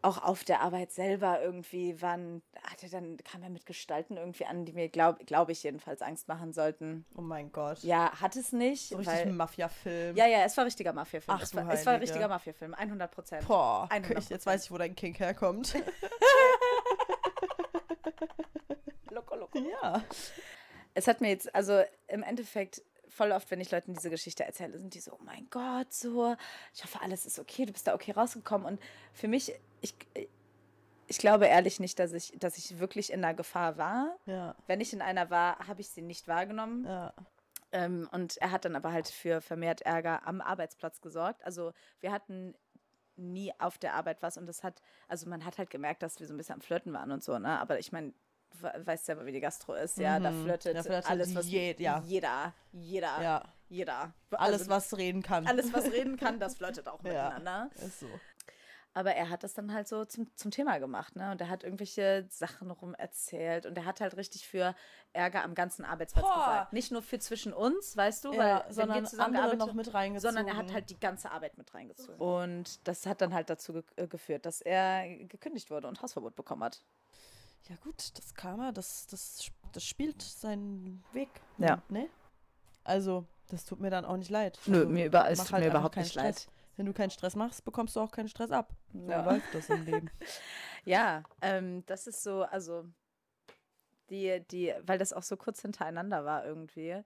auch 0.02 0.22
auf 0.22 0.44
der 0.44 0.60
Arbeit 0.60 0.92
selber 0.92 1.40
irgendwie 1.40 2.02
waren, 2.02 2.42
hatte 2.64 2.88
dann, 2.90 3.16
kam 3.18 3.42
er 3.42 3.50
mit 3.50 3.66
Gestalten 3.66 4.16
irgendwie 4.16 4.44
an, 4.44 4.64
die 4.64 4.72
mir, 4.72 4.88
glaube 4.88 5.24
glaub 5.24 5.48
ich, 5.48 5.62
jedenfalls 5.62 6.02
Angst 6.02 6.26
machen 6.28 6.52
sollten. 6.52 7.06
Oh 7.16 7.20
mein 7.20 7.52
Gott. 7.52 7.82
Ja, 7.84 8.20
hat 8.20 8.34
es 8.36 8.52
nicht. 8.52 8.88
So 8.88 8.96
richtig 8.96 9.14
ein 9.14 9.36
Mafia-Film. 9.36 10.16
Ja, 10.16 10.26
ja, 10.26 10.44
es 10.44 10.56
war 10.56 10.64
richtiger 10.64 10.92
Mafia-Film. 10.92 11.36
Ach, 11.36 11.42
es, 11.42 11.52
du 11.52 11.58
war, 11.58 11.72
es 11.72 11.86
war 11.86 11.94
ein 11.94 12.00
richtiger 12.00 12.26
Mafia-Film, 12.28 12.74
100 12.74 13.10
Prozent. 13.10 13.46
Boah, 13.46 13.88
100%. 13.90 14.30
jetzt 14.30 14.44
weiß 14.44 14.64
ich, 14.64 14.70
wo 14.72 14.78
dein 14.78 14.96
King 14.96 15.14
herkommt. 15.14 15.74
loco, 19.10 19.36
loco. 19.36 19.58
Ja. 19.58 20.02
Es 20.94 21.06
hat 21.06 21.20
mir 21.20 21.28
jetzt, 21.28 21.54
also 21.54 21.82
im 22.08 22.22
Endeffekt, 22.22 22.82
voll 23.12 23.32
oft, 23.32 23.50
wenn 23.50 23.60
ich 23.60 23.70
Leuten 23.70 23.94
diese 23.94 24.10
Geschichte 24.10 24.44
erzähle, 24.44 24.78
sind 24.78 24.94
die 24.94 25.00
so, 25.00 25.12
oh 25.12 25.22
mein 25.22 25.46
Gott, 25.50 25.92
so, 25.92 26.34
ich 26.74 26.82
hoffe, 26.82 27.00
alles 27.02 27.26
ist 27.26 27.38
okay, 27.38 27.66
du 27.66 27.72
bist 27.72 27.86
da 27.86 27.94
okay 27.94 28.12
rausgekommen. 28.12 28.66
Und 28.66 28.80
für 29.12 29.28
mich, 29.28 29.52
ich, 29.80 29.94
ich 31.06 31.18
glaube 31.18 31.46
ehrlich 31.46 31.78
nicht, 31.78 31.98
dass 31.98 32.12
ich, 32.12 32.32
dass 32.38 32.56
ich 32.56 32.78
wirklich 32.78 33.12
in 33.12 33.24
einer 33.24 33.34
Gefahr 33.34 33.76
war. 33.76 34.16
Ja. 34.26 34.54
Wenn 34.66 34.80
ich 34.80 34.92
in 34.92 35.02
einer 35.02 35.30
war, 35.30 35.58
habe 35.66 35.80
ich 35.80 35.88
sie 35.90 36.02
nicht 36.02 36.26
wahrgenommen. 36.26 36.84
Ja. 36.86 37.12
Ähm, 37.72 38.08
und 38.12 38.36
er 38.38 38.50
hat 38.50 38.64
dann 38.64 38.76
aber 38.76 38.92
halt 38.92 39.08
für 39.08 39.40
vermehrt 39.40 39.82
Ärger 39.82 40.26
am 40.26 40.40
Arbeitsplatz 40.40 41.00
gesorgt. 41.00 41.44
Also 41.44 41.72
wir 42.00 42.12
hatten 42.12 42.54
nie 43.16 43.52
auf 43.58 43.78
der 43.78 43.94
Arbeit 43.94 44.22
was 44.22 44.38
und 44.38 44.46
das 44.46 44.62
hat, 44.62 44.80
also 45.06 45.28
man 45.28 45.44
hat 45.44 45.58
halt 45.58 45.70
gemerkt, 45.70 46.02
dass 46.02 46.18
wir 46.18 46.26
so 46.26 46.34
ein 46.34 46.38
bisschen 46.38 46.54
am 46.54 46.60
Flirten 46.60 46.92
waren 46.92 47.10
und 47.12 47.22
so, 47.22 47.38
ne? 47.38 47.58
Aber 47.60 47.78
ich 47.78 47.92
meine, 47.92 48.14
weißt 48.60 49.06
selber, 49.06 49.26
wie 49.26 49.32
die 49.32 49.40
Gastro 49.40 49.74
ist, 49.74 49.98
ja, 49.98 50.18
da 50.20 50.30
Mhm. 50.30 50.44
flirtet, 50.44 50.76
Da 50.76 50.82
flirtet 50.82 51.10
alles, 51.10 51.34
was 51.34 51.46
jed- 51.46 51.80
ja. 51.80 52.02
jeder, 52.06 52.52
jeder, 52.72 53.22
Ja. 53.22 53.42
jeder. 53.68 54.12
Alles, 54.30 54.60
Also, 54.62 54.70
was 54.70 54.96
reden 54.96 55.22
kann. 55.22 55.46
alles, 55.46 55.72
was 55.72 55.84
reden 55.92 56.16
kann, 56.16 56.38
das 56.40 56.56
flirtet 56.56 56.88
auch 56.88 57.02
Ja. 57.04 57.12
miteinander. 57.30 57.70
Ist 57.76 58.00
so. 58.00 58.08
Aber 58.94 59.14
er 59.14 59.30
hat 59.30 59.42
das 59.42 59.54
dann 59.54 59.72
halt 59.72 59.88
so 59.88 60.04
zum, 60.04 60.28
zum 60.36 60.50
Thema 60.50 60.76
gemacht, 60.76 61.16
ne? 61.16 61.30
Und 61.30 61.40
er 61.40 61.48
hat 61.48 61.64
irgendwelche 61.64 62.26
Sachen 62.28 62.70
rum 62.70 62.92
erzählt 62.94 63.64
und 63.64 63.74
er 63.78 63.86
hat 63.86 64.02
halt 64.02 64.18
richtig 64.18 64.46
für 64.46 64.74
Ärger 65.14 65.44
am 65.44 65.54
ganzen 65.54 65.86
Arbeitsplatz 65.86 66.26
Boah. 66.26 66.34
gesorgt. 66.36 66.72
Nicht 66.74 66.92
nur 66.92 67.00
für 67.00 67.18
zwischen 67.18 67.54
uns, 67.54 67.96
weißt 67.96 68.22
du, 68.26 68.34
Ja, 68.34 68.64
weil 68.66 68.70
sondern 68.74 69.06
andere 69.18 69.56
noch 69.56 69.72
mit 69.72 69.94
reingezogen. 69.94 70.34
sondern 70.36 70.54
er 70.54 70.62
hat 70.62 70.74
halt 70.74 70.90
die 70.90 71.00
ganze 71.00 71.30
Arbeit 71.30 71.56
mit 71.56 71.72
reingezogen. 71.72 72.16
Und 72.20 72.86
das 72.86 73.06
hat 73.06 73.22
dann 73.22 73.32
halt 73.32 73.48
dazu 73.48 73.72
ge 73.72 73.82
äh, 73.96 74.06
geführt, 74.06 74.44
dass 74.44 74.60
er 74.60 75.08
gekündigt 75.24 75.70
wurde 75.70 75.88
und 75.88 76.02
Hausverbot 76.02 76.36
bekommen 76.36 76.62
hat. 76.62 76.82
Ja 77.68 77.76
gut, 77.76 78.16
das 78.18 78.34
Karma, 78.34 78.72
das, 78.72 79.06
das, 79.06 79.50
das 79.72 79.84
spielt 79.84 80.20
seinen 80.20 81.02
Weg. 81.12 81.28
Ja. 81.58 81.80
Ne? 81.88 82.08
Also, 82.84 83.24
das 83.48 83.64
tut 83.64 83.80
mir 83.80 83.90
dann 83.90 84.04
auch 84.04 84.16
nicht 84.16 84.30
leid. 84.30 84.58
Nö, 84.66 84.78
also, 84.80 84.88
mir, 84.90 85.06
über, 85.06 85.30
es 85.30 85.38
tut 85.38 85.52
halt 85.52 85.64
mir 85.64 85.70
überhaupt 85.70 85.96
nicht 85.96 86.10
Stress. 86.10 86.46
leid. 86.46 86.48
Wenn 86.76 86.86
du 86.86 86.92
keinen 86.92 87.10
Stress 87.10 87.36
machst, 87.36 87.64
bekommst 87.64 87.94
du 87.96 88.00
auch 88.00 88.10
keinen 88.10 88.28
Stress 88.28 88.50
ab. 88.50 88.72
So 88.92 89.10
Ja. 89.10 89.24
läuft 89.24 89.54
das 89.54 89.68
im 89.68 89.84
Leben. 89.84 90.10
Ja, 90.84 91.22
ähm, 91.42 91.86
das 91.86 92.08
ist 92.08 92.24
so, 92.24 92.42
also 92.42 92.84
die, 94.10 94.40
die, 94.50 94.74
weil 94.82 94.98
das 94.98 95.12
auch 95.12 95.22
so 95.22 95.36
kurz 95.36 95.62
hintereinander 95.62 96.24
war 96.24 96.44
irgendwie, 96.44 97.00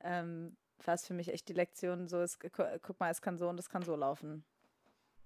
ähm, 0.00 0.56
war 0.84 0.94
es 0.94 1.06
für 1.06 1.14
mich 1.14 1.28
echt 1.32 1.48
die 1.48 1.52
Lektion 1.52 2.08
so, 2.08 2.20
es, 2.20 2.40
gu- 2.40 2.48
guck 2.82 2.98
mal, 2.98 3.10
es 3.10 3.22
kann 3.22 3.38
so 3.38 3.48
und 3.48 3.58
es 3.60 3.68
kann 3.68 3.82
so 3.82 3.94
laufen. 3.94 4.44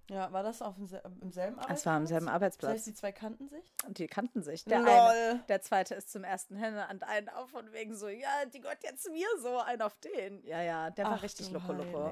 Ja, 0.09 0.31
war 0.31 0.43
das 0.43 0.61
auf 0.61 0.75
dem, 0.75 0.87
im 1.21 1.31
selben 1.31 1.55
Arbeitsplatz? 1.57 1.79
Es 1.79 1.85
war 1.85 1.93
am 1.95 2.05
selben 2.05 2.25
Das 2.27 2.35
Arbeitsplatz. 2.35 2.71
heißt, 2.73 2.87
die 2.87 2.93
zwei 2.93 3.11
kannten 3.11 3.49
sich? 3.49 3.73
Und 3.87 3.97
die 3.97 4.07
kannten 4.07 4.43
sich. 4.43 4.63
Der 4.65 4.77
eine, 4.77 5.31
Lol. 5.31 5.39
der 5.47 5.61
zweite 5.61 5.95
ist 5.95 6.11
zum 6.11 6.23
ersten 6.23 6.55
hin 6.55 6.75
und 6.91 7.03
einen 7.03 7.29
auf 7.29 7.49
von 7.49 7.71
wegen 7.73 7.95
so, 7.95 8.07
ja, 8.07 8.45
die 8.53 8.59
gehört 8.59 8.83
jetzt 8.83 9.09
mir 9.09 9.27
so, 9.41 9.59
ein 9.59 9.81
auf 9.81 9.95
den. 9.95 10.45
Ja, 10.45 10.61
ja, 10.61 10.89
der 10.91 11.05
war 11.05 11.13
Ach 11.13 11.23
richtig 11.23 11.47
du 11.47 11.53
loco 11.55 11.73
loco. 11.73 12.11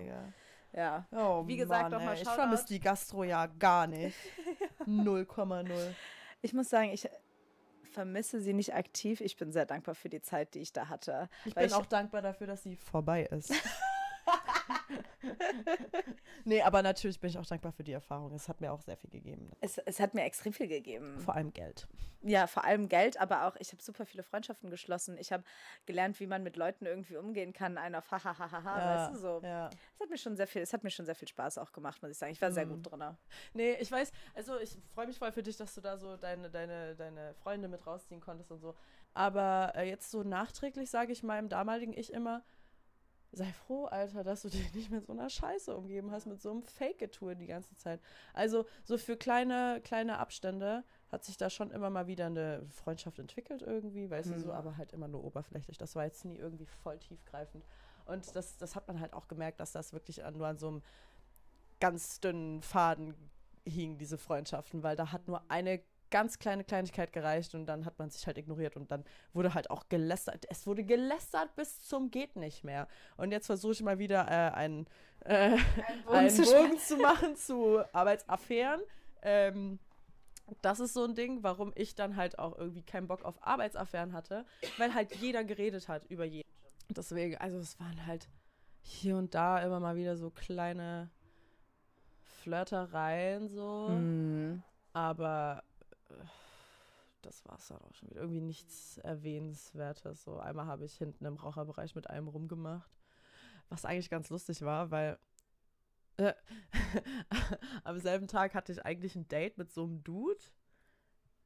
Ja. 0.72 1.06
Oh, 1.12 1.46
Wie 1.46 1.56
gesagt, 1.56 1.92
nochmal 1.92 2.16
Ich 2.16 2.28
vermisse 2.28 2.66
die 2.66 2.80
Gastro 2.80 3.24
ja 3.24 3.46
gar 3.46 3.86
nicht. 3.86 4.18
0,0. 4.88 5.94
Ich 6.42 6.54
muss 6.54 6.70
sagen, 6.70 6.90
ich 6.90 7.08
vermisse 7.92 8.42
sie 8.42 8.54
nicht 8.54 8.74
aktiv. 8.74 9.22
Ich 9.22 9.38
bin 9.38 9.52
sehr 9.52 9.68
dankbar 9.68 9.94
für 9.94 10.10
die 10.10 10.22
Zeit, 10.22 10.56
die 10.56 10.60
ich 10.60 10.74
da 10.74 10.90
hatte. 10.90 11.30
Ich 11.46 11.54
bin 11.54 11.72
auch 11.74 11.86
dankbar 11.86 12.24
dafür, 12.24 12.48
dass 12.48 12.64
sie 12.64 12.76
vorbei 12.76 13.24
ist. 13.26 13.54
nee, 16.46 16.62
aber 16.62 16.82
natürlich 16.82 17.20
bin 17.20 17.30
ich 17.30 17.38
auch 17.38 17.46
dankbar 17.46 17.72
für 17.72 17.84
die 17.84 17.92
Erfahrung. 17.94 18.34
Es 18.34 18.48
hat 18.50 18.62
mir 18.62 18.72
auch 18.72 18.82
sehr 18.82 18.98
viel 18.98 19.10
gegeben. 19.10 19.52
Es, 19.62 19.78
es 19.80 20.00
hat 20.00 20.14
mir 20.14 20.24
extrem 20.24 20.54
viel 20.54 20.68
gegeben. 20.68 21.20
Vor 21.20 21.36
allem 21.36 21.54
Geld. 21.54 21.88
Ja, 22.22 22.48
vor 22.48 22.64
allem 22.64 22.88
Geld, 22.88 23.20
aber 23.20 23.48
auch, 23.48 23.56
ich 23.58 23.72
habe 23.74 23.82
super 23.82 24.06
viele 24.06 24.24
Freundschaften 24.24 24.70
geschlossen. 24.70 25.18
Ich 25.18 25.32
habe 25.34 25.44
gelernt, 25.86 26.20
wie 26.20 26.28
man 26.28 26.44
mit 26.44 26.56
Leuten 26.56 26.86
irgendwie 26.86 27.18
umgehen 27.18 27.54
kann. 27.54 27.78
Einer 27.78 27.98
auf 28.00 28.12
hahaha, 28.12 29.08
weißt 29.10 29.14
du 29.16 29.20
so. 29.20 29.42
Ja. 29.44 29.70
Es 29.96 30.00
hat 30.02 30.10
mir 30.10 30.18
schon 30.18 30.36
sehr 30.36 30.48
viel, 30.48 30.62
es 30.62 30.74
hat 30.74 30.84
mir 30.84 30.92
schon 30.92 31.06
sehr 31.06 31.16
viel 31.16 31.28
Spaß 31.28 31.58
auch 31.58 31.72
gemacht, 31.72 32.02
muss 32.02 32.12
ich 32.12 32.18
sagen. 32.18 32.32
Ich 32.32 32.42
war 32.42 32.52
sehr 32.52 32.66
Mhm. 32.66 32.82
gut 32.84 32.92
drin. 32.92 33.04
Nee, 33.54 33.74
ich 33.80 33.92
weiß, 33.92 34.12
also 34.36 34.58
ich 34.60 34.78
freue 34.94 35.08
mich 35.08 35.18
voll 35.18 35.32
für 35.32 35.44
dich, 35.44 35.58
dass 35.58 35.74
du 35.76 35.82
da 35.82 35.98
so 35.98 36.16
deine, 36.18 36.50
deine, 36.50 36.96
deine 36.96 37.34
Freunde 37.36 37.68
mit 37.68 37.86
rausziehen 37.86 38.22
konntest 38.22 38.52
und 38.52 38.60
so. 38.60 38.74
Aber 39.14 39.74
äh, 39.76 39.88
jetzt 39.90 40.10
so 40.10 40.24
nachträglich 40.24 40.90
sage 40.90 41.12
ich 41.12 41.22
meinem 41.24 41.50
damaligen 41.50 41.94
Ich 41.94 42.12
immer, 42.14 42.44
sei 43.36 43.52
froh, 43.52 43.86
Alter, 43.86 44.24
dass 44.24 44.44
du 44.44 44.50
dich 44.50 44.74
nicht 44.74 44.92
mit 44.92 45.06
so 45.06 45.12
einer 45.14 45.30
Scheiße 45.30 45.76
umgeben 45.76 46.12
hast, 46.12 46.28
mit 46.28 46.42
so 46.42 46.52
einem 46.52 46.62
Fake-Getue 46.64 47.36
die 47.36 47.48
ganze 47.48 47.76
Zeit. 47.76 48.00
Also 48.34 48.66
so 48.84 48.98
für 48.98 49.18
kleine, 49.18 49.82
kleine 49.84 50.20
Abstände 50.20 50.84
hat 51.12 51.24
sich 51.24 51.38
da 51.38 51.50
schon 51.50 51.72
immer 51.72 51.90
mal 51.90 52.08
wieder 52.08 52.28
eine 52.28 52.66
Freundschaft 52.70 53.20
entwickelt 53.20 53.62
irgendwie, 53.62 54.10
weißt 54.10 54.30
du 54.30 54.36
Mhm. 54.36 54.40
so, 54.40 54.54
aber 54.54 54.78
halt 54.78 54.94
immer 54.94 55.08
nur 55.08 55.24
oberflächlich. 55.24 55.78
Das 55.78 55.96
war 55.96 56.06
jetzt 56.06 56.26
nie 56.26 56.38
irgendwie 56.38 56.66
voll 56.66 57.00
tiefgreifend. 57.00 57.66
Und 58.06 58.36
das, 58.36 58.58
das 58.58 58.76
hat 58.76 58.88
man 58.88 59.00
halt 59.00 59.14
auch 59.14 59.28
gemerkt, 59.28 59.60
dass 59.60 59.72
das 59.72 59.94
wirklich 59.94 60.24
an, 60.24 60.38
nur 60.38 60.48
an 60.48 60.58
so 60.58 60.68
einem 60.68 60.82
ganz 61.80 62.20
dünnen 62.20 62.62
Faden 62.62 63.16
hingen, 63.66 63.98
diese 63.98 64.18
Freundschaften, 64.18 64.84
weil 64.84 64.96
da 64.96 65.12
hat 65.12 65.28
nur 65.28 65.42
eine 65.50 65.82
ganz 66.14 66.38
kleine 66.38 66.64
Kleinigkeit 66.64 67.12
gereicht 67.12 67.56
und 67.56 67.66
dann 67.66 67.86
hat 67.86 67.98
man 67.98 68.12
sich 68.12 68.28
halt 68.28 68.38
ignoriert 68.38 68.78
und 68.78 68.92
dann 68.92 69.04
wurde 69.34 69.56
halt 69.56 69.72
auch 69.72 69.90
gelästert. 69.90 70.46
Es 70.48 70.68
wurde 70.68 70.84
gelästert 70.84 71.56
bis 71.56 71.84
zum 71.84 72.12
geht 72.12 72.36
nicht 72.36 72.64
mehr. 72.64 72.88
Und 73.18 73.32
jetzt 73.32 73.48
versuche 73.48 73.74
ich 73.74 73.82
mal 73.82 73.98
wieder 73.98 74.28
äh, 74.28 74.52
einen, 74.54 74.86
äh, 75.22 75.58
einen 76.12 76.30
zu 76.30 76.44
Bogen 76.44 76.78
zu 76.78 76.98
machen 76.98 77.36
zu 77.36 77.84
Arbeitsaffären. 77.94 78.82
Ähm, 79.24 79.80
das 80.62 80.80
ist 80.80 80.94
so 80.94 81.04
ein 81.06 81.16
Ding, 81.16 81.42
warum 81.42 81.72
ich 81.76 81.96
dann 81.96 82.16
halt 82.16 82.38
auch 82.38 82.56
irgendwie 82.60 82.84
keinen 82.84 83.08
Bock 83.08 83.24
auf 83.26 83.36
Arbeitsaffären 83.42 84.14
hatte, 84.14 84.46
weil 84.78 84.94
halt 84.94 85.16
jeder 85.16 85.44
geredet 85.44 85.88
hat 85.88 86.06
über 86.12 86.26
jeden. 86.26 86.48
Deswegen, 86.90 87.38
also 87.38 87.58
es 87.58 87.80
waren 87.80 88.06
halt 88.06 88.30
hier 88.82 89.18
und 89.18 89.34
da 89.34 89.60
immer 89.64 89.80
mal 89.80 89.96
wieder 89.96 90.16
so 90.16 90.30
kleine 90.30 91.10
Flirtereien 92.22 93.48
so, 93.48 93.88
Mhm. 93.90 94.62
aber 94.92 95.64
das 97.22 97.46
war 97.46 97.58
es 97.58 97.68
dann 97.68 97.80
auch 97.80 97.94
schon 97.96 98.10
wieder. 98.10 98.22
Irgendwie 98.22 98.42
nichts 98.42 98.98
Erwähnenswertes. 99.00 100.24
So 100.24 100.38
einmal 100.40 100.66
habe 100.66 100.86
ich 100.86 100.96
hinten 100.96 101.26
im 101.26 101.36
Raucherbereich 101.36 101.96
mit 101.96 102.10
einem 102.10 102.28
rumgemacht, 102.28 102.92
was 103.70 103.86
eigentlich 103.86 104.10
ganz 104.10 104.30
lustig 104.30 104.62
war, 104.62 104.92
weil 104.92 105.18
äh, 106.18 106.34
am 107.84 107.98
selben 108.00 108.28
Tag 108.28 108.54
hatte 108.54 108.72
ich 108.72 108.86
eigentlich 108.86 109.16
ein 109.16 109.28
Date 109.28 109.58
mit 109.58 109.72
so 109.72 109.84
einem 109.86 110.04
Dude. 110.04 110.44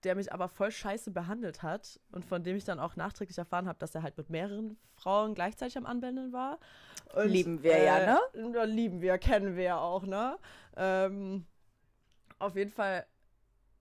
der 0.03 0.15
mich 0.15 0.32
aber 0.32 0.47
voll 0.47 0.71
scheiße 0.71 1.12
behandelt 1.12 1.63
hat 1.63 1.99
und 2.12 2.25
von 2.25 2.43
dem 2.43 2.56
ich 2.56 2.63
dann 2.65 2.80
auch 2.80 2.95
nachträglich 2.95 3.38
erfahren 3.38 3.67
habe, 3.67 3.80
dass 3.80 3.95
er 3.95 4.03
halt 4.03 4.17
mit 4.17 4.30
mehreren 4.30 4.77
Frauen 4.95 5.34
gleichzeitig 5.34 5.77
am 5.77 5.86
Anbändeln 5.86 6.34
war. 6.34 6.60
Und, 7.15 7.30
Lieben 7.30 7.63
wir 7.63 7.77
ja, 7.84 8.06
ne? 8.06 8.51
Ja, 8.53 8.63
lieben 8.63 9.01
wir, 9.01 9.17
kennen 9.17 9.56
wir 9.56 9.63
ja 9.63 9.80
auch, 9.80 10.03
ne? 10.03 10.38
Ähm, 10.75 11.45
auf 12.39 12.56
jeden 12.56 12.71
Fall 12.71 13.06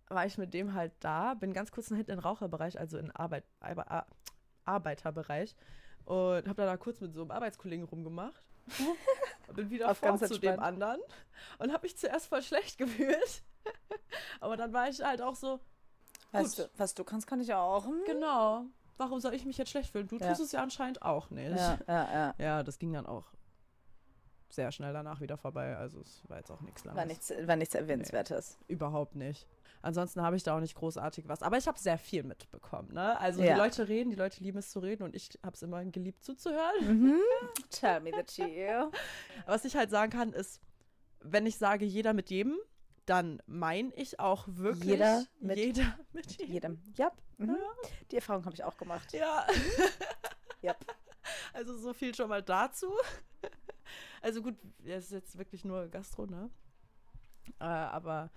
war 0.09 0.27
ich 0.27 0.39
mit 0.39 0.55
dem 0.55 0.75
halt 0.75 0.93
da, 1.01 1.35
bin 1.35 1.53
ganz 1.53 1.71
kurz 1.73 1.91
nach 1.91 1.97
hinten 1.97 2.13
in 2.13 2.17
den 2.19 2.23
Raucherbereich, 2.25 2.79
also 2.79 2.99
in 2.99 3.11
Arbeit, 3.11 3.45
Ar 3.61 4.07
Arbeiterbereich 4.65 5.55
und 6.05 6.49
habe 6.49 6.63
da, 6.63 6.77
kurz 6.77 7.01
mit 7.01 7.15
so 7.15 7.23
einem 7.23 7.31
Arbeitskollegen 7.31 7.85
rumgemacht. 7.85 8.43
bin 9.55 9.71
wieder 9.71 9.91
Auf 9.91 9.99
vor 9.99 10.09
ganz 10.09 10.27
zu 10.27 10.39
dem 10.39 10.59
anderen 10.59 11.01
und 11.59 11.73
habe 11.73 11.85
mich 11.85 11.97
zuerst 11.97 12.27
voll 12.27 12.43
schlecht 12.43 12.79
gefühlt. 12.79 13.43
Aber 14.41 14.57
dann 14.57 14.73
war 14.73 14.89
ich 14.89 15.01
halt 15.03 15.23
auch 15.23 15.37
so, 15.37 15.61
Weißt 16.33 16.57
Gut. 16.57 16.67
du, 16.67 16.71
was 16.79 16.95
du 16.95 17.05
kannst, 17.05 17.27
kann 17.27 17.41
ich 17.41 17.53
auch. 17.55 17.87
Hm? 17.87 18.03
genau, 18.05 18.65
warum 18.97 19.21
soll 19.21 19.35
ich 19.35 19.45
mich 19.45 19.59
jetzt 19.59 19.71
schlecht 19.71 19.93
fühlen? 19.93 20.09
Du 20.09 20.19
Ja. 20.19 20.29
tust 20.29 20.41
es 20.41 20.53
ja 20.53 20.63
anscheinend 20.63 21.03
auch 21.03 21.31
nicht. 21.31 21.57
Ja, 21.57 21.79
ja, 21.87 22.13
ja. 22.13 22.35
Ja, 22.39 22.63
das 22.63 22.79
ging 22.79 22.93
dann 22.93 23.07
auch 23.07 23.25
sehr 24.49 24.71
schnell 24.73 24.93
danach 24.93 25.21
wieder 25.21 25.37
vorbei. 25.37 25.77
Also 25.77 26.01
es 26.01 26.23
war 26.29 26.39
jetzt 26.39 26.51
auch 26.51 26.61
nichts 26.61 26.85
Langes. 26.85 26.99
War 26.99 27.07
nichts, 27.07 27.33
war 27.49 27.57
nichts 27.57 27.75
Erwähnenswertes. 27.75 28.59
Überhaupt 28.69 29.15
nicht. 29.15 29.47
Ansonsten 29.87 30.21
habe 30.23 30.37
ich 30.37 30.43
da 30.43 30.57
auch 30.57 30.61
nicht 30.61 30.75
großartig 30.75 31.29
was. 31.29 31.43
Aber 31.43 31.57
ich 31.57 31.67
habe 31.69 31.79
sehr 31.79 31.97
viel 31.99 32.23
mitbekommen. 32.25 32.93
Ne? 32.93 33.19
Also 33.21 33.43
Ja. 33.43 33.55
die 33.55 33.61
Leute 33.61 33.89
reden, 33.89 34.11
die 34.11 34.17
Leute 34.17 34.43
lieben 34.43 34.59
es 34.59 34.71
zu 34.71 34.81
reden 34.81 35.05
und 35.05 35.15
ich 35.15 35.31
habe 35.45 35.55
es 35.55 35.63
immer 35.63 35.85
geliebt 35.85 36.25
zuzuhören. 36.25 37.01
Mhm. 37.01 37.21
Tell 37.71 38.01
me 38.01 38.11
the 38.15 38.23
tea. 38.25 38.85
Was 39.47 39.65
ich 39.65 39.77
halt 39.77 39.91
sagen 39.91 40.11
kann, 40.11 40.33
ist, 40.33 40.61
wenn 41.21 41.47
ich 41.47 41.57
sage 41.57 41.85
jeder 41.85 42.13
mit 42.13 42.31
jedem, 42.31 42.57
dann 43.07 43.41
meine 43.47 43.93
ich 43.95 44.19
auch 44.19 44.45
wirklich 44.49 44.91
Jeder 44.91 45.25
mit- 45.39 45.57
jeder 45.59 45.99
mit 46.13 46.33
jedem. 46.33 46.51
Jedem. 46.53 46.83
Ja. 46.97 47.13
Mhm. 47.39 47.57
Die 48.11 48.17
Erfahrung 48.17 48.45
habe 48.45 48.55
ich 48.55 48.65
auch 48.65 48.77
gemacht. 48.77 49.13
Ja. 49.13 49.47
Ja. 50.63 50.75
Also 51.53 51.77
so 51.77 51.93
viel 51.93 52.13
schon 52.15 52.29
mal 52.29 52.43
dazu. 52.43 52.91
Also 54.23 54.43
gut, 54.43 54.57
es 54.85 55.05
ist 55.07 55.11
jetzt 55.13 55.39
wirklich 55.39 55.65
nur 55.65 55.87
Gastro, 55.89 56.27
ne? 56.27 56.51
Äh, 57.61 57.65
aber 57.65 58.31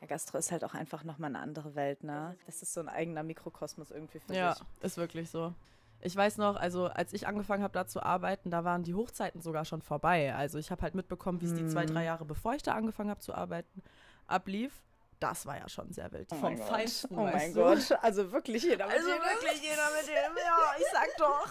Ja, 0.00 0.06
Gastro 0.06 0.38
ist 0.38 0.52
halt 0.52 0.64
auch 0.64 0.74
einfach 0.74 1.02
nochmal 1.04 1.30
eine 1.30 1.40
andere 1.40 1.74
Welt, 1.74 2.04
ne? 2.04 2.36
Das 2.46 2.62
ist 2.62 2.72
so 2.72 2.80
ein 2.80 2.88
eigener 2.88 3.22
Mikrokosmos 3.24 3.90
irgendwie 3.90 4.20
für 4.20 4.32
Ja, 4.34 4.54
sich. 4.54 4.64
ist 4.80 4.96
wirklich 4.96 5.28
so. 5.30 5.52
Ich 6.00 6.14
weiß 6.14 6.36
noch, 6.38 6.54
also 6.54 6.86
als 6.86 7.12
ich 7.12 7.26
angefangen 7.26 7.64
habe, 7.64 7.72
da 7.72 7.84
zu 7.86 8.00
arbeiten, 8.00 8.50
da 8.50 8.62
waren 8.64 8.84
die 8.84 8.94
Hochzeiten 8.94 9.40
sogar 9.40 9.64
schon 9.64 9.82
vorbei. 9.82 10.32
Also 10.34 10.58
ich 10.58 10.70
habe 10.70 10.82
halt 10.82 10.94
mitbekommen, 10.94 11.40
wie 11.40 11.46
es 11.46 11.54
die 11.54 11.66
zwei, 11.66 11.82
Mhm. 11.82 11.94
drei 11.94 12.04
Jahre, 12.04 12.24
bevor 12.24 12.54
ich 12.54 12.62
da 12.62 12.74
angefangen 12.74 13.10
habe 13.10 13.18
zu 13.20 13.34
arbeiten, 13.34 13.82
ablief. 14.28 14.84
Das 15.18 15.44
war 15.46 15.58
ja 15.58 15.68
schon 15.68 15.92
sehr 15.92 16.12
wild. 16.12 16.28
Oh 16.30 16.36
Vom. 16.36 16.56
Feinsten, 16.58 17.18
Oh 17.18 17.24
mein 17.24 17.52
du? 17.52 17.60
Gott. 17.64 17.90
Also 18.02 18.30
wirklich 18.30 18.62
jeder 18.62 18.86
mit 18.86 18.94
Also 18.94 19.08
jedem. 19.08 19.22
wirklich 19.24 19.60
jeder 19.62 19.90
mit 19.96 20.06
dem, 20.06 20.36
ja, 20.36 20.74
ich 20.78 20.86
sag 20.92 21.16
doch. 21.18 21.48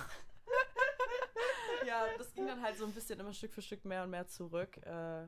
ja, 1.86 2.06
das 2.18 2.34
ging 2.34 2.48
dann 2.48 2.62
halt 2.62 2.78
so 2.78 2.86
ein 2.86 2.94
bisschen 2.94 3.20
immer 3.20 3.34
Stück 3.34 3.52
für 3.54 3.62
Stück 3.62 3.84
mehr 3.84 4.04
und 4.04 4.10
mehr 4.12 4.26
zurück. 4.28 4.78
Äh, 4.86 5.28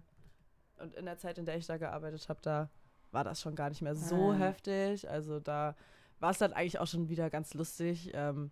und 0.81 0.95
in 0.95 1.03
der 1.05 1.17
Zeit, 1.17 1.37
in 1.37 1.45
der 1.45 1.57
ich 1.57 1.67
da 1.67 1.75
gearbeitet 1.75 2.29
habe, 2.29 2.39
da 2.41 2.69
war 3.11 3.23
das 3.23 3.41
schon 3.41 3.55
gar 3.55 3.69
nicht 3.69 3.81
mehr 3.81 3.95
so 3.95 4.31
Ah. 4.31 4.35
heftig. 4.35 5.09
Also 5.09 5.39
da 5.39 5.75
war 6.19 6.31
es 6.31 6.37
dann 6.37 6.53
eigentlich 6.53 6.79
auch 6.79 6.87
schon 6.87 7.09
wieder 7.09 7.29
ganz 7.29 7.53
lustig. 7.53 8.11
Ähm, 8.13 8.51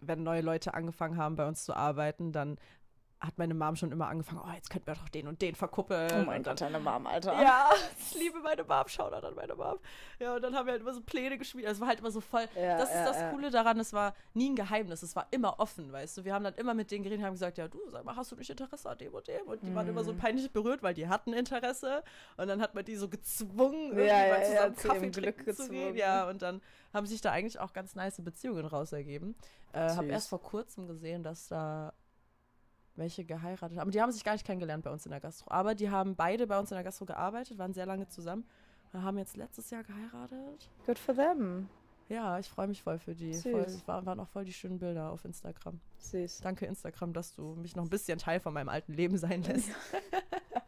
wenn 0.00 0.22
neue 0.22 0.42
Leute 0.42 0.74
angefangen 0.74 1.16
haben, 1.16 1.36
bei 1.36 1.46
uns 1.48 1.64
zu 1.64 1.74
arbeiten, 1.74 2.30
dann 2.32 2.58
hat 3.18 3.38
meine 3.38 3.54
Mom 3.54 3.76
schon 3.76 3.92
immer 3.92 4.08
angefangen, 4.08 4.42
oh, 4.44 4.52
jetzt 4.54 4.68
könnten 4.68 4.86
wir 4.88 4.94
doch 4.94 5.08
den 5.08 5.26
und 5.26 5.40
den 5.40 5.54
verkuppeln. 5.54 6.10
Oh 6.22 6.24
mein 6.26 6.42
Gott, 6.42 6.60
deine 6.60 6.78
Mom, 6.78 7.06
Alter. 7.06 7.32
ja, 7.40 7.70
ich 7.98 8.14
liebe 8.14 8.40
meine 8.40 8.62
Mom, 8.62 8.86
Shoutout 8.86 9.26
an 9.26 9.34
meine 9.34 9.54
Mom. 9.54 9.78
Ja, 10.18 10.34
und 10.36 10.42
dann 10.42 10.54
haben 10.54 10.66
wir 10.66 10.72
halt 10.72 10.82
immer 10.82 10.92
so 10.92 11.00
Pläne 11.00 11.38
gespielt. 11.38 11.66
Also 11.66 11.78
es 11.78 11.80
war 11.80 11.88
halt 11.88 12.00
immer 12.00 12.10
so 12.10 12.20
voll. 12.20 12.44
Ja, 12.54 12.76
das 12.76 12.90
ist 12.90 12.94
ja, 12.94 13.04
das 13.06 13.16
ja. 13.16 13.30
Coole 13.30 13.50
daran, 13.50 13.80
es 13.80 13.92
war 13.94 14.14
nie 14.34 14.50
ein 14.50 14.54
Geheimnis, 14.56 15.02
es 15.02 15.16
war 15.16 15.26
immer 15.30 15.58
offen, 15.58 15.90
weißt 15.92 16.18
du. 16.18 16.24
Wir 16.24 16.34
haben 16.34 16.44
dann 16.44 16.54
immer 16.54 16.74
mit 16.74 16.90
denen 16.90 17.04
geredet 17.04 17.20
und 17.20 17.26
haben 17.26 17.32
gesagt, 17.34 17.56
ja, 17.58 17.68
du, 17.68 17.78
sag 17.88 18.04
mal, 18.04 18.16
hast 18.16 18.32
du 18.32 18.36
nicht 18.36 18.50
Interesse 18.50 18.90
an 18.90 18.98
dem 18.98 19.14
und 19.14 19.26
dem? 19.26 19.46
Und 19.46 19.62
die 19.62 19.74
waren 19.74 19.88
immer 19.88 20.04
so 20.04 20.12
Mhm. 20.12 20.18
peinlich 20.18 20.50
berührt, 20.52 20.82
weil 20.82 20.94
die 20.94 21.08
hatten 21.08 21.32
Interesse. 21.32 22.02
Und 22.36 22.48
dann 22.48 22.60
hat 22.60 22.74
man 22.74 22.84
die 22.84 22.96
so 22.96 23.08
gezwungen, 23.08 23.96
irgendwie 23.96 24.04
mal 24.06 24.44
zusammen 24.44 24.76
Kaffee 24.76 25.10
Glück 25.10 25.36
trinken 25.38 25.54
zu 25.54 25.68
gehen. 25.70 25.78
gezwungen. 25.94 25.96
Ja, 25.96 26.28
und 26.28 26.42
dann 26.42 26.60
haben 26.92 27.06
sich 27.06 27.20
da 27.22 27.32
eigentlich 27.32 27.58
auch 27.58 27.72
ganz 27.72 27.94
nice 27.94 28.22
Beziehungen 28.22 28.66
raus 28.66 28.92
ergeben. 28.92 29.34
Äh, 29.72 29.90
habe 29.90 30.06
erst 30.08 30.28
vor 30.28 30.42
kurzem 30.42 30.86
gesehen, 30.86 31.22
dass 31.22 31.48
da 31.48 31.92
welche 32.96 33.24
geheiratet 33.24 33.78
haben. 33.78 33.90
Die 33.90 34.00
haben 34.00 34.12
sich 34.12 34.24
gar 34.24 34.32
nicht 34.32 34.46
kennengelernt 34.46 34.84
bei 34.84 34.90
uns 34.90 35.04
in 35.06 35.10
der 35.10 35.20
Gastro. 35.20 35.50
Aber 35.50 35.74
die 35.74 35.90
haben 35.90 36.16
beide 36.16 36.46
bei 36.46 36.58
uns 36.58 36.70
in 36.70 36.76
der 36.76 36.84
Gastro 36.84 37.04
gearbeitet, 37.06 37.58
waren 37.58 37.72
sehr 37.74 37.86
lange 37.86 38.08
zusammen. 38.08 38.44
Wir 38.92 39.02
haben 39.02 39.18
jetzt 39.18 39.36
letztes 39.36 39.70
Jahr 39.70 39.82
geheiratet. 39.84 40.70
Good 40.86 40.98
for 40.98 41.14
them. 41.14 41.68
Ja, 42.08 42.38
ich 42.38 42.48
freue 42.48 42.68
mich 42.68 42.82
voll 42.82 42.98
für 42.98 43.14
die. 43.14 43.34
Süß. 43.34 43.50
Voll, 43.50 43.66
war- 43.86 44.06
waren 44.06 44.20
auch 44.20 44.28
voll 44.28 44.44
die 44.44 44.52
schönen 44.52 44.78
Bilder 44.78 45.10
auf 45.10 45.24
Instagram. 45.24 45.80
Süß. 45.98 46.40
Danke, 46.40 46.64
Instagram, 46.66 47.12
dass 47.12 47.34
du 47.34 47.56
mich 47.56 47.74
noch 47.74 47.82
ein 47.82 47.90
bisschen 47.90 48.18
Teil 48.18 48.38
von 48.38 48.54
meinem 48.54 48.68
alten 48.68 48.92
Leben 48.92 49.18
sein 49.18 49.42
lässt. 49.42 49.70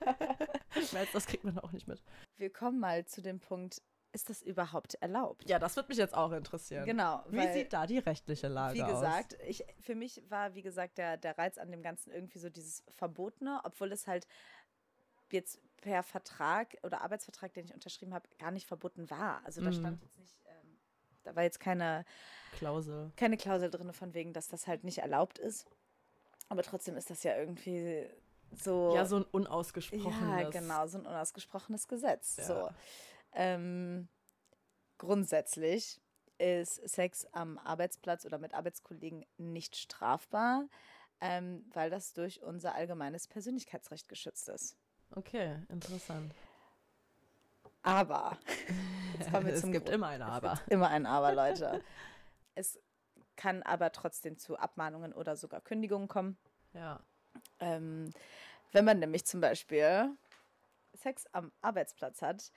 Als 0.94 1.12
das 1.12 1.26
kriegt 1.26 1.44
man 1.44 1.58
auch 1.58 1.72
nicht 1.72 1.86
mit. 1.88 2.02
Wir 2.36 2.50
kommen 2.52 2.80
mal 2.80 3.04
zu 3.04 3.22
dem 3.22 3.40
Punkt, 3.40 3.82
ist 4.12 4.30
das 4.30 4.42
überhaupt 4.42 4.94
erlaubt? 4.94 5.48
Ja, 5.48 5.58
das 5.58 5.76
wird 5.76 5.88
mich 5.88 5.98
jetzt 5.98 6.14
auch 6.14 6.32
interessieren. 6.32 6.84
Genau. 6.86 7.22
Wie 7.28 7.36
weil- 7.38 7.52
sieht 7.52 7.72
da 7.72 7.86
die 7.86 7.98
rechtliche 7.98 8.48
Lage 8.48 8.74
Wie 8.78 8.82
aus? 8.82 8.92
gesagt, 8.92 9.36
ich, 9.46 9.64
für 9.80 9.94
mich 9.94 10.22
war, 10.30 10.54
wie 10.54 10.62
gesagt, 10.62 10.98
der, 10.98 11.16
der 11.16 11.36
Reiz 11.36 11.58
an 11.58 11.70
dem 11.70 11.82
Ganzen 11.82 12.10
irgendwie 12.10 12.38
so 12.38 12.48
dieses 12.48 12.82
Verbotene, 12.96 13.60
obwohl 13.64 13.92
es 13.92 14.06
halt 14.06 14.26
jetzt 15.30 15.60
per 15.82 16.02
Vertrag 16.02 16.76
oder 16.82 17.02
Arbeitsvertrag, 17.02 17.52
den 17.52 17.66
ich 17.66 17.74
unterschrieben 17.74 18.14
habe, 18.14 18.28
gar 18.38 18.50
nicht 18.50 18.66
verboten 18.66 19.10
war. 19.10 19.42
Also 19.44 19.60
da 19.60 19.68
Mhm. 19.68 19.74
stand 19.74 20.02
jetzt 20.02 20.18
nicht, 20.18 20.34
ähm, 20.46 20.78
da 21.24 21.36
war 21.36 21.42
jetzt 21.42 21.60
keine, 21.60 22.04
Klausel. 22.52 23.12
keine 23.16 23.36
Klausel 23.36 23.70
drin 23.70 23.92
von 23.92 24.14
wegen, 24.14 24.32
dass 24.32 24.48
das 24.48 24.66
halt 24.66 24.84
nicht 24.84 24.98
erlaubt 24.98 25.38
ist. 25.38 25.66
Aber 26.48 26.62
trotzdem 26.62 26.96
ist 26.96 27.10
das 27.10 27.22
ja 27.24 27.36
irgendwie 27.36 28.06
so. 28.52 28.94
Ja, 28.94 29.04
so 29.04 29.16
ein 29.16 29.24
unausgesprochenes. 29.24 30.40
Ja, 30.42 30.48
genau, 30.48 30.86
so 30.86 30.96
ein 30.98 31.04
unausgesprochenes 31.06 31.86
Gesetz. 31.86 32.38
Ja. 32.38 32.44
So. 32.44 32.70
Ähm, 33.38 34.08
grundsätzlich 34.98 36.00
ist 36.38 36.76
Sex 36.88 37.24
am 37.32 37.56
Arbeitsplatz 37.58 38.24
oder 38.26 38.38
mit 38.38 38.52
Arbeitskollegen 38.52 39.24
nicht 39.36 39.76
strafbar, 39.76 40.68
ähm, 41.20 41.64
weil 41.72 41.88
das 41.88 42.12
durch 42.14 42.42
unser 42.42 42.74
allgemeines 42.74 43.28
Persönlichkeitsrecht 43.28 44.08
geschützt 44.08 44.48
ist. 44.48 44.76
Okay, 45.14 45.62
interessant. 45.68 46.34
Aber, 47.82 48.36
es 49.46 49.62
gibt 49.62 49.86
Gro- 49.86 49.92
immer 49.92 50.08
ein 50.08 50.22
Aber. 50.22 50.60
Immer 50.68 50.88
ein 50.88 51.06
Aber, 51.06 51.32
Leute. 51.32 51.80
es 52.56 52.78
kann 53.36 53.62
aber 53.62 53.92
trotzdem 53.92 54.36
zu 54.36 54.56
Abmahnungen 54.58 55.12
oder 55.12 55.36
sogar 55.36 55.60
Kündigungen 55.60 56.08
kommen. 56.08 56.36
Ja. 56.72 57.00
Ähm, 57.60 58.10
wenn 58.72 58.84
man 58.84 58.98
nämlich 58.98 59.24
zum 59.26 59.40
Beispiel 59.40 60.10
Sex 60.94 61.26
am 61.32 61.52
Arbeitsplatz 61.62 62.20
hat, 62.20 62.52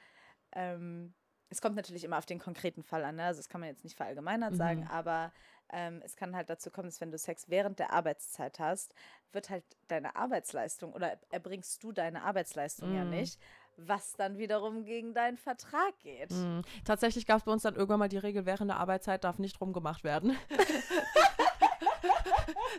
ähm, 0.53 1.13
es 1.49 1.61
kommt 1.61 1.75
natürlich 1.75 2.03
immer 2.05 2.17
auf 2.17 2.25
den 2.25 2.39
konkreten 2.39 2.81
Fall 2.83 3.03
an, 3.03 3.15
ne? 3.15 3.25
also 3.25 3.39
das 3.39 3.49
kann 3.49 3.59
man 3.61 3.69
jetzt 3.69 3.83
nicht 3.83 3.97
verallgemeinert 3.97 4.53
Mhm. 4.53 4.57
sagen, 4.57 4.87
aber 4.87 5.33
ähm, 5.69 6.01
es 6.03 6.15
kann 6.15 6.35
halt 6.35 6.49
dazu 6.49 6.71
kommen, 6.71 6.87
dass 6.87 7.01
wenn 7.01 7.11
du 7.11 7.17
Sex 7.17 7.49
während 7.49 7.79
der 7.79 7.91
Arbeitszeit 7.91 8.59
hast, 8.59 8.93
wird 9.33 9.49
halt 9.49 9.63
deine 9.87 10.15
Arbeitsleistung 10.15 10.93
oder 10.93 11.17
erbringst 11.29 11.83
du 11.83 11.91
deine 11.91 12.23
Arbeitsleistung 12.23 12.93
ja 12.93 13.03
Mhm. 13.03 13.09
nicht, 13.11 13.39
was 13.77 14.13
dann 14.13 14.37
wiederum 14.37 14.85
gegen 14.85 15.13
deinen 15.13 15.37
Vertrag 15.37 15.97
geht. 15.99 16.31
Mhm. 16.31 16.61
Tatsächlich 16.85 17.25
gab 17.25 17.39
es 17.39 17.43
bei 17.43 17.51
uns 17.51 17.63
dann 17.63 17.75
irgendwann 17.75 17.99
mal 17.99 18.09
die 18.09 18.17
Regel, 18.17 18.45
während 18.45 18.69
der 18.69 18.77
Arbeitszeit 18.77 19.23
darf 19.23 19.37
nicht 19.39 19.59
rumgemacht 19.59 20.03
werden. 20.03 20.37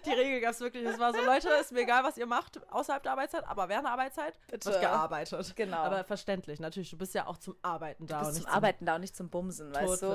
die 0.04 0.10
Regel 0.10 0.40
gab 0.40 0.52
es 0.52 0.60
wirklich. 0.60 0.84
Es 0.84 0.98
war 0.98 1.12
so, 1.12 1.20
Leute, 1.20 1.48
ist 1.60 1.72
mir 1.72 1.80
egal, 1.80 2.04
was 2.04 2.16
ihr 2.16 2.26
macht 2.26 2.60
außerhalb 2.72 3.02
der 3.02 3.12
Arbeitszeit, 3.12 3.44
aber 3.46 3.68
während 3.68 3.84
der 3.86 3.92
Arbeitszeit 3.92 4.38
Bitte. 4.50 4.70
wird 4.70 4.80
gearbeitet. 4.80 5.56
Genau. 5.56 5.78
Aber 5.78 6.04
verständlich, 6.04 6.60
natürlich. 6.60 6.90
Du 6.90 6.98
bist 6.98 7.14
ja 7.14 7.26
auch 7.26 7.38
zum 7.38 7.56
Arbeiten 7.62 8.06
da 8.06 8.20
du 8.20 8.20
und 8.20 8.26
bist 8.26 8.38
nicht 8.38 8.48
zum 8.48 8.54
Arbeiten 8.54 8.86
da 8.86 8.94
und 8.96 9.00
nicht 9.00 9.16
zum 9.16 9.30
Bumsen, 9.30 9.74
weißt 9.74 10.02
du? 10.02 10.06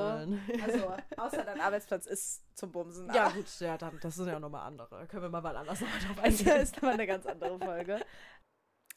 Also, 0.63 0.93
außer 1.17 1.43
dein 1.43 1.61
Arbeitsplatz 1.61 2.05
ist 2.05 2.43
zum 2.57 2.71
Bumsen. 2.71 3.11
Ja, 3.13 3.29
gut, 3.29 3.45
ja, 3.59 3.77
dann, 3.77 3.99
das 4.01 4.15
sind 4.15 4.27
ja 4.27 4.39
nochmal 4.39 4.65
andere. 4.67 5.07
Können 5.07 5.23
wir 5.23 5.29
mal 5.29 5.43
wann 5.43 5.55
anders 5.55 5.81
nochmal 5.81 5.99
drauf 5.99 6.15
Das 6.17 6.39
eingehen. 6.39 6.61
ist 6.61 6.77
aber 6.77 6.91
eine 6.91 7.07
ganz 7.07 7.25
andere 7.25 7.59
Folge. 7.59 7.99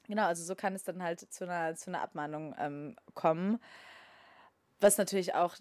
Genau, 0.06 0.24
also 0.24 0.42
so 0.42 0.54
kann 0.56 0.74
es 0.74 0.82
dann 0.82 1.02
halt 1.02 1.20
zu 1.20 1.44
einer, 1.44 1.76
zu 1.76 1.90
einer 1.90 2.02
Abmahnung 2.02 2.54
ähm, 2.58 2.96
kommen. 3.14 3.60
Was 4.80 4.98
natürlich 4.98 5.34
auch 5.34 5.56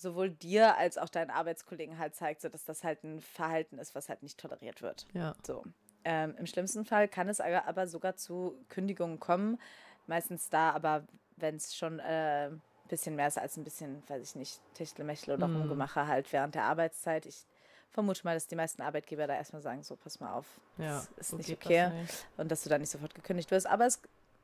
sowohl 0.00 0.30
dir 0.30 0.76
als 0.76 0.98
auch 0.98 1.08
deinen 1.08 1.30
Arbeitskollegen 1.30 1.98
halt 1.98 2.14
zeigt, 2.14 2.40
so 2.40 2.48
dass 2.48 2.64
das 2.64 2.84
halt 2.84 3.04
ein 3.04 3.20
Verhalten 3.20 3.78
ist, 3.78 3.94
was 3.94 4.08
halt 4.08 4.22
nicht 4.22 4.38
toleriert 4.38 4.82
wird. 4.82 5.06
Ja. 5.12 5.34
So. 5.46 5.64
Ähm, 6.04 6.34
Im 6.38 6.46
schlimmsten 6.46 6.84
Fall 6.86 7.08
kann 7.08 7.28
es 7.28 7.40
aber 7.40 7.86
sogar 7.86 8.16
zu 8.16 8.54
Kündigungen 8.70 9.20
kommen. 9.20 9.60
Meistens 10.06 10.48
da, 10.48 10.70
aber 10.70 11.04
wenn 11.36 11.56
es 11.56 11.76
schon 11.76 11.98
äh, 11.98 12.46
ein 12.48 12.62
bisschen 12.88 13.14
mehr 13.16 13.28
ist 13.28 13.38
als 13.38 13.56
ein 13.56 13.64
bisschen, 13.64 14.02
weiß 14.08 14.22
ich 14.22 14.34
nicht, 14.34 14.60
Techtelmechtel 14.74 15.34
oder 15.34 15.46
Mm. 15.46 15.56
Rumgemache 15.56 16.06
halt 16.06 16.32
während 16.32 16.54
der 16.54 16.64
Arbeitszeit. 16.64 17.26
Ich 17.26 17.44
vermute 17.90 18.22
mal, 18.24 18.34
dass 18.34 18.46
die 18.46 18.56
meisten 18.56 18.80
Arbeitgeber 18.82 19.26
da 19.26 19.34
erstmal 19.34 19.62
sagen, 19.62 19.82
so 19.82 19.96
pass 19.96 20.18
mal 20.20 20.32
auf, 20.32 20.46
Ja, 20.78 20.94
das 20.96 21.08
ist 21.18 21.28
so 21.28 21.36
nicht 21.36 21.48
geht 21.48 21.60
das 21.60 21.66
okay. 21.66 21.90
nicht. 22.00 22.26
Und 22.38 22.50
dass 22.50 22.62
du 22.62 22.70
da 22.70 22.78
nicht 22.78 22.90
sofort 22.90 23.14
gekündigt 23.14 23.50
wirst. 23.50 23.66
Aber 23.66 23.84
es 23.86 24.00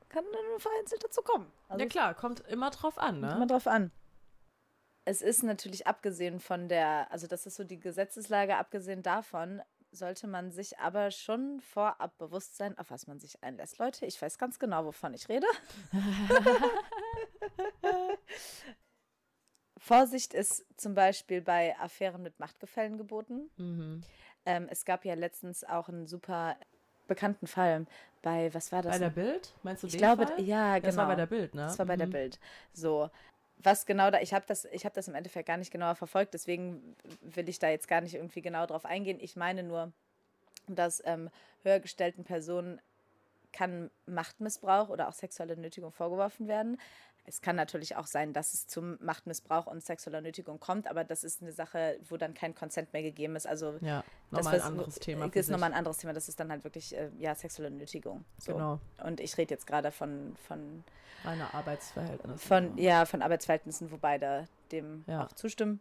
kann 0.08 0.24
dann 0.32 0.44
nur 0.50 0.60
vereinzelt 0.60 1.02
dazu 1.02 1.22
kommen. 1.22 1.50
Also 1.68 1.82
Ja, 1.82 1.88
klar, 1.88 2.14
kommt 2.14 2.40
immer 2.48 2.70
drauf 2.70 2.98
an, 2.98 3.20
kommt 3.20 3.22
ne? 3.22 3.32
immer 3.36 3.46
drauf 3.46 3.66
an. 3.66 3.90
Es 5.06 5.22
ist 5.22 5.42
natürlich 5.44 5.86
abgesehen 5.86 6.40
von 6.40 6.68
der, 6.68 7.10
also 7.10 7.26
das 7.26 7.46
ist 7.46 7.56
so 7.56 7.64
die 7.64 7.80
Gesetzeslage, 7.80 8.56
abgesehen 8.56 9.02
davon 9.02 9.62
sollte 9.92 10.26
man 10.26 10.50
sich 10.50 10.78
aber 10.80 11.10
schon 11.12 11.60
vorab 11.60 12.18
bewusst 12.18 12.56
sein, 12.56 12.76
auf 12.76 12.90
was 12.90 13.06
man 13.06 13.20
sich 13.20 13.40
einlässt. 13.42 13.78
Leute, 13.78 14.04
ich 14.04 14.20
weiß 14.20 14.36
ganz 14.36 14.58
genau, 14.58 14.84
wovon 14.84 15.14
ich 15.14 15.28
rede. 15.28 15.46
Vorsicht 19.78 20.34
ist 20.34 20.66
zum 20.76 20.94
Beispiel 20.94 21.40
bei 21.40 21.78
Affären 21.78 22.20
mit 22.22 22.40
Machtgefällen 22.40 22.98
geboten. 22.98 23.48
Mhm. 23.56 24.02
Ähm, 24.44 24.66
es 24.70 24.84
gab 24.84 25.04
ja 25.04 25.14
letztens 25.14 25.62
auch 25.64 25.88
einen 25.88 26.06
super 26.08 26.56
bekannten 27.06 27.46
Fall 27.46 27.86
bei, 28.22 28.52
was 28.54 28.72
war 28.72 28.82
das? 28.82 28.94
Bei 28.94 28.98
der 28.98 29.10
Bild? 29.10 29.54
Meinst 29.62 29.84
du 29.84 29.86
ich 29.86 29.92
den 29.92 29.98
glaube, 29.98 30.26
Fall? 30.26 30.40
ja, 30.40 30.74
genau. 30.74 30.86
Das 30.86 30.96
war 30.96 31.06
bei 31.06 31.14
der 31.14 31.26
Bild, 31.26 31.54
ne? 31.54 31.62
Das 31.62 31.78
war 31.78 31.86
bei 31.86 31.96
der 31.96 32.08
Mhm. 32.08 32.12
Bild. 32.12 32.40
So. 32.72 33.08
Was 33.58 33.86
genau 33.86 34.10
da, 34.10 34.20
ich 34.20 34.34
habe 34.34 34.44
das, 34.46 34.64
habe 34.64 34.94
das 34.94 35.08
im 35.08 35.14
Endeffekt 35.14 35.46
gar 35.48 35.56
nicht 35.56 35.70
genauer 35.70 35.94
verfolgt, 35.94 36.34
deswegen 36.34 36.94
will 37.22 37.48
ich 37.48 37.58
da 37.58 37.68
jetzt 37.68 37.88
gar 37.88 38.00
nicht 38.00 38.14
irgendwie 38.14 38.42
genau 38.42 38.66
drauf 38.66 38.84
eingehen. 38.84 39.18
Ich 39.20 39.34
meine 39.34 39.62
nur, 39.62 39.92
dass 40.68 41.02
ähm, 41.06 41.30
höher 41.62 41.80
gestellten 41.80 42.24
Personen 42.24 42.80
kann 43.52 43.90
Machtmissbrauch 44.04 44.90
oder 44.90 45.08
auch 45.08 45.14
sexuelle 45.14 45.56
Nötigung 45.56 45.90
vorgeworfen 45.90 46.46
werden. 46.48 46.78
Es 47.28 47.40
kann 47.40 47.56
natürlich 47.56 47.96
auch 47.96 48.06
sein, 48.06 48.32
dass 48.32 48.54
es 48.54 48.66
zum 48.68 48.96
Machtmissbrauch 49.00 49.66
und 49.66 49.84
sexueller 49.84 50.20
Nötigung 50.20 50.60
kommt, 50.60 50.86
aber 50.86 51.02
das 51.02 51.24
ist 51.24 51.42
eine 51.42 51.52
Sache, 51.52 51.98
wo 52.08 52.16
dann 52.16 52.34
kein 52.34 52.54
Consent 52.54 52.92
mehr 52.92 53.02
gegeben 53.02 53.34
ist. 53.34 53.46
Also 53.46 53.78
Ja, 53.80 54.04
das 54.30 54.44
nochmal 54.44 54.54
ein 54.54 54.66
anderes 54.66 54.94
Thema. 54.96 55.24
Das 55.26 55.32
für 55.32 55.38
ist 55.40 55.50
nochmal 55.50 55.72
ein 55.72 55.78
anderes 55.78 55.98
Thema. 55.98 56.12
Das 56.12 56.28
ist 56.28 56.38
dann 56.38 56.50
halt 56.50 56.62
wirklich 56.64 56.96
äh, 56.96 57.10
ja 57.18 57.34
sexuelle 57.34 57.70
Nötigung. 57.70 58.24
So. 58.38 58.52
Genau, 58.52 58.80
Und 59.04 59.20
ich 59.20 59.36
rede 59.38 59.52
jetzt 59.54 59.66
gerade 59.66 59.90
von, 59.90 60.36
von 60.46 60.84
reine 61.24 61.52
Arbeitsverhältnisse. 61.52 62.46
von, 62.46 62.78
ja, 62.78 63.04
von 63.06 63.22
Arbeitsverhältnissen, 63.22 63.90
wo 63.90 63.96
beide 63.96 64.46
dem 64.70 65.04
Ja. 65.08 65.24
auch 65.26 65.32
zustimmen. 65.32 65.80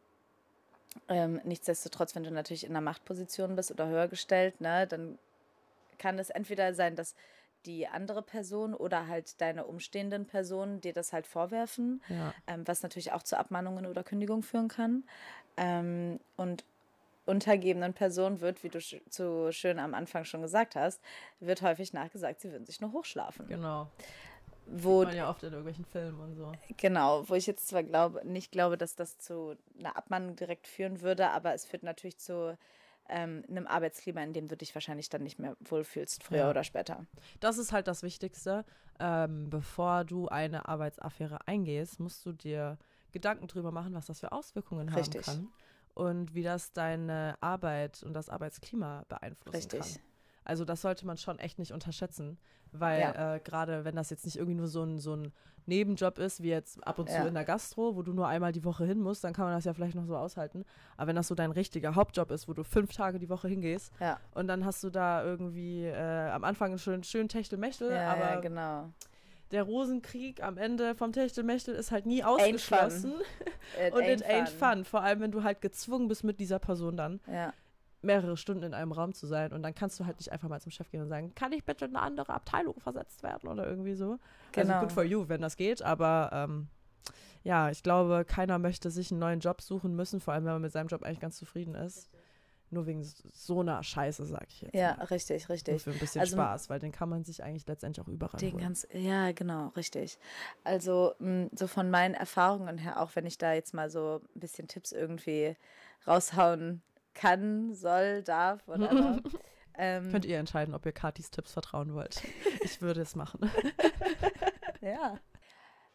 Ähm, 1.09 1.41
nichtsdestotrotz, 1.43 2.15
wenn 2.15 2.23
du 2.23 2.31
natürlich 2.31 2.63
in 2.63 2.71
einer 2.71 2.81
Machtposition 2.81 3.55
bist 3.55 3.69
oder 3.69 3.87
höher 3.87 4.07
gestellt, 4.07 4.61
ne, 4.61 4.87
dann 4.87 5.19
kann 5.99 6.17
es 6.19 6.29
entweder 6.29 6.73
sein, 6.73 6.95
dass 6.95 7.15
die 7.65 7.87
andere 7.87 8.21
Person 8.21 8.73
oder 8.73 9.07
halt 9.07 9.39
deine 9.41 9.65
umstehenden 9.65 10.25
Personen 10.25 10.81
dir 10.81 10.93
das 10.93 11.13
halt 11.13 11.27
vorwerfen, 11.27 12.01
Ja. 12.09 12.33
ähm, 12.47 12.67
was 12.67 12.83
natürlich 12.83 13.11
auch 13.11 13.23
zu 13.23 13.37
Abmahnungen 13.37 13.85
oder 13.85 14.03
Kündigung 14.03 14.43
führen 14.43 14.67
kann. 14.67 15.03
Ähm, 15.57 16.19
und 16.37 16.63
untergebenen 17.25 17.93
Personen 17.93 18.39
wird, 18.41 18.63
wie 18.63 18.69
du 18.69 18.79
sch 18.79 18.97
so 19.09 19.51
schön 19.51 19.79
am 19.79 19.93
Anfang 19.93 20.25
schon 20.25 20.41
gesagt 20.41 20.75
hast, 20.75 21.01
wird 21.39 21.61
häufig 21.61 21.91
nachgesagt, 21.91 22.41
sie 22.41 22.51
würden 22.51 22.65
sich 22.65 22.81
nur 22.81 22.91
hochschlafen. 22.91 23.47
Genau. 23.47 23.89
Wo 24.67 25.03
man 25.03 25.15
ja 25.15 25.29
oft 25.29 25.43
in 25.43 25.49
irgendwelchen 25.49 25.85
Filmen 25.85 26.19
und 26.19 26.35
so. 26.35 26.51
Genau, 26.77 27.27
wo 27.29 27.35
ich 27.35 27.45
jetzt 27.45 27.67
zwar 27.67 27.83
glaube, 27.83 28.21
nicht 28.25 28.51
glaube, 28.51 28.77
dass 28.77 28.95
das 28.95 29.19
zu 29.19 29.55
einer 29.79 29.95
Abmahnung 29.95 30.35
direkt 30.35 30.67
führen 30.67 31.01
würde, 31.01 31.29
aber 31.29 31.53
es 31.53 31.65
führt 31.65 31.83
natürlich 31.83 32.17
zu 32.17 32.57
ähm, 33.09 33.43
einem 33.49 33.67
Arbeitsklima, 33.67 34.21
in 34.23 34.33
dem 34.33 34.47
du 34.47 34.57
dich 34.57 34.73
wahrscheinlich 34.75 35.09
dann 35.09 35.23
nicht 35.23 35.39
mehr 35.39 35.55
wohlfühlst, 35.59 36.23
früher 36.23 36.39
Ja. 36.39 36.49
oder 36.49 36.63
später. 36.63 37.05
Das 37.39 37.57
ist 37.57 37.71
halt 37.71 37.87
das 37.87 38.03
Wichtigste. 38.03 38.65
Ähm, 38.99 39.49
bevor 39.49 40.05
du 40.05 40.27
eine 40.27 40.67
Arbeitsaffäre 40.67 41.47
eingehst, 41.47 41.99
musst 41.99 42.25
du 42.25 42.31
dir 42.31 42.77
Gedanken 43.11 43.47
drüber 43.47 43.71
machen, 43.71 43.93
was 43.93 44.05
das 44.07 44.19
für 44.19 44.31
Auswirkungen 44.31 44.93
Richtig. 44.93 45.27
haben 45.27 45.49
kann 45.49 45.53
und 45.93 46.33
wie 46.33 46.43
das 46.43 46.73
deine 46.73 47.37
Arbeit 47.41 48.03
und 48.03 48.13
das 48.13 48.29
Arbeitsklima 48.29 49.03
beeinflussen 49.07 49.57
Richtig. 49.57 49.79
kann. 49.79 49.99
Also 50.45 50.63
das 50.63 50.81
sollte 50.81 51.05
man 51.05 51.17
schon 51.17 51.39
echt 51.39 51.59
nicht 51.59 51.71
unterschätzen, 51.73 52.37
weil 52.71 53.01
Ja. 53.01 53.35
äh, 53.35 53.39
gerade 53.39 53.83
wenn 53.83 53.95
das 53.95 54.09
jetzt 54.11 54.25
nicht 54.25 54.37
irgendwie 54.37 54.55
nur 54.55 54.67
so 54.67 54.83
ein, 54.83 54.99
so 54.99 55.15
ein 55.15 55.33
Nebenjob 55.65 56.19
ist, 56.19 56.43
wie 56.43 56.49
jetzt 56.49 56.85
ab 56.87 56.99
und 56.99 57.09
zu 57.09 57.15
Ja. 57.15 57.27
in 57.27 57.33
der 57.33 57.43
Gastro, 57.45 57.95
wo 57.95 58.03
du 58.03 58.13
nur 58.13 58.27
einmal 58.27 58.51
die 58.51 58.63
Woche 58.63 58.85
hin 58.85 59.01
musst, 59.01 59.23
dann 59.23 59.33
kann 59.33 59.45
man 59.45 59.55
das 59.55 59.65
ja 59.65 59.73
vielleicht 59.73 59.95
noch 59.95 60.05
so 60.05 60.15
aushalten. 60.15 60.63
Aber 60.95 61.07
wenn 61.07 61.15
das 61.15 61.27
so 61.27 61.33
dein 61.35 61.49
richtiger 61.51 61.95
Hauptjob 61.95 62.29
ist, 62.29 62.47
wo 62.47 62.53
du 62.53 62.63
fünf 62.63 62.93
Tage 62.93 63.17
die 63.17 63.27
Woche 63.29 63.47
hingehst 63.47 63.91
Ja, 63.99 64.19
und 64.35 64.47
dann 64.47 64.63
hast 64.63 64.83
du 64.83 64.91
da 64.91 65.23
irgendwie 65.23 65.83
äh, 65.85 66.29
am 66.29 66.43
Anfang 66.43 66.69
einen 66.69 66.79
schönen, 66.79 67.03
schönen 67.03 67.27
Techtelmechtel, 67.29 67.91
ja, 67.91 68.11
aber 68.13 68.41
genau. 68.41 68.89
der 69.49 69.63
Rosenkrieg 69.63 70.43
am 70.43 70.57
Ende 70.57 70.93
vom 70.93 71.11
Techtelmechtel 71.11 71.73
ist 71.73 71.89
halt 71.91 72.05
nie 72.05 72.23
ausgeschlossen. 72.23 73.15
It 73.79 73.93
Und 73.95 74.03
it 74.03 74.23
ain't 74.23 74.49
fun. 74.49 74.85
Vor 74.85 75.01
allem, 75.01 75.21
wenn 75.21 75.31
du 75.31 75.41
halt 75.43 75.61
gezwungen 75.61 76.07
bist, 76.07 76.23
mit 76.23 76.39
dieser 76.39 76.59
Person 76.59 76.95
dann 76.95 77.19
Ja, 77.25 77.51
mehrere 78.05 78.37
Stunden 78.37 78.63
in 78.63 78.73
einem 78.73 78.91
Raum 78.91 79.13
zu 79.13 79.27
sein. 79.27 79.51
Und 79.51 79.63
dann 79.63 79.75
kannst 79.75 79.99
du 79.99 80.05
halt 80.05 80.17
nicht 80.17 80.31
einfach 80.31 80.47
mal 80.47 80.61
zum 80.61 80.71
Chef 80.71 80.89
gehen 80.91 81.01
und 81.01 81.09
sagen, 81.09 81.33
kann 81.35 81.51
ich 81.51 81.63
bitte 81.65 81.85
in 81.85 81.95
eine 81.95 82.05
andere 82.05 82.33
Abteilung 82.33 82.79
versetzt 82.79 83.23
werden 83.23 83.49
oder 83.49 83.67
irgendwie 83.67 83.95
so. 83.95 84.17
Genau. 84.53 84.73
Also 84.75 84.85
good 84.85 84.91
for 84.93 85.03
you, 85.03 85.27
wenn 85.27 85.41
das 85.41 85.57
geht. 85.57 85.81
Aber 85.81 86.29
ähm, 86.33 86.67
ja, 87.43 87.69
ich 87.69 87.83
glaube, 87.83 88.25
keiner 88.25 88.57
möchte 88.59 88.89
sich 88.91 89.11
einen 89.11 89.19
neuen 89.19 89.39
Job 89.39 89.61
suchen 89.61 89.95
müssen, 89.95 90.19
vor 90.19 90.33
allem 90.33 90.45
wenn 90.45 90.53
man 90.53 90.61
mit 90.61 90.71
seinem 90.71 90.87
Job 90.87 91.03
eigentlich 91.03 91.19
ganz 91.19 91.37
zufrieden 91.37 91.75
ist. 91.75 92.09
Nur 92.71 92.87
wegen 92.87 93.03
so- 93.03 93.59
einer 93.61 93.83
Scheiße, 93.83 94.25
sag 94.25 94.47
ich 94.49 94.61
jetzt. 94.63 94.73
ja, 94.73 94.95
mal. 94.97 95.05
richtig, 95.05 95.43
Nur 95.47 95.53
richtig. 95.53 95.83
für 95.83 95.91
ein 95.91 95.99
bisschen 95.99 96.21
Also- 96.21 96.35
Spaß, 96.35 96.69
weil 96.71 96.79
den 96.79 96.91
kann 96.91 97.07
man 97.09 97.23
sich 97.23 97.43
eigentlich 97.43 97.65
letztendlich 97.67 98.03
auch 98.03 98.09
überall 98.09 98.39
Den 98.39 98.53
holen. 98.53 98.63
ganz, 98.63 98.87
ja, 98.91 99.31
genau, 99.33 99.67
richtig. 99.77 100.17
Also 100.63 101.13
so 101.53 101.67
von 101.67 101.91
meinen 101.91 102.15
Erfahrungen 102.15 102.79
her, 102.79 102.99
auch 103.01 103.11
wenn 103.15 103.27
ich 103.27 103.37
da 103.37 103.53
jetzt 103.53 103.75
mal 103.75 103.91
so 103.91 104.19
ein 104.35 104.39
bisschen 104.39 104.67
Tipps 104.67 104.91
irgendwie 104.91 105.55
raushauen 106.07 106.81
kann, 107.15 107.73
soll, 107.73 108.21
darf, 108.21 108.67
whatever. 108.67 109.19
ähm, 109.77 110.11
Könnt 110.11 110.25
ihr 110.25 110.37
entscheiden, 110.37 110.75
ob 110.75 110.85
ihr 110.85 110.91
Katis 110.91 111.31
Tipps 111.31 111.53
vertrauen 111.53 111.93
wollt. 111.95 112.21
Ich 112.63 112.81
würde 112.81 113.01
es 113.01 113.15
machen. 113.15 113.49
Ja. 114.81 115.19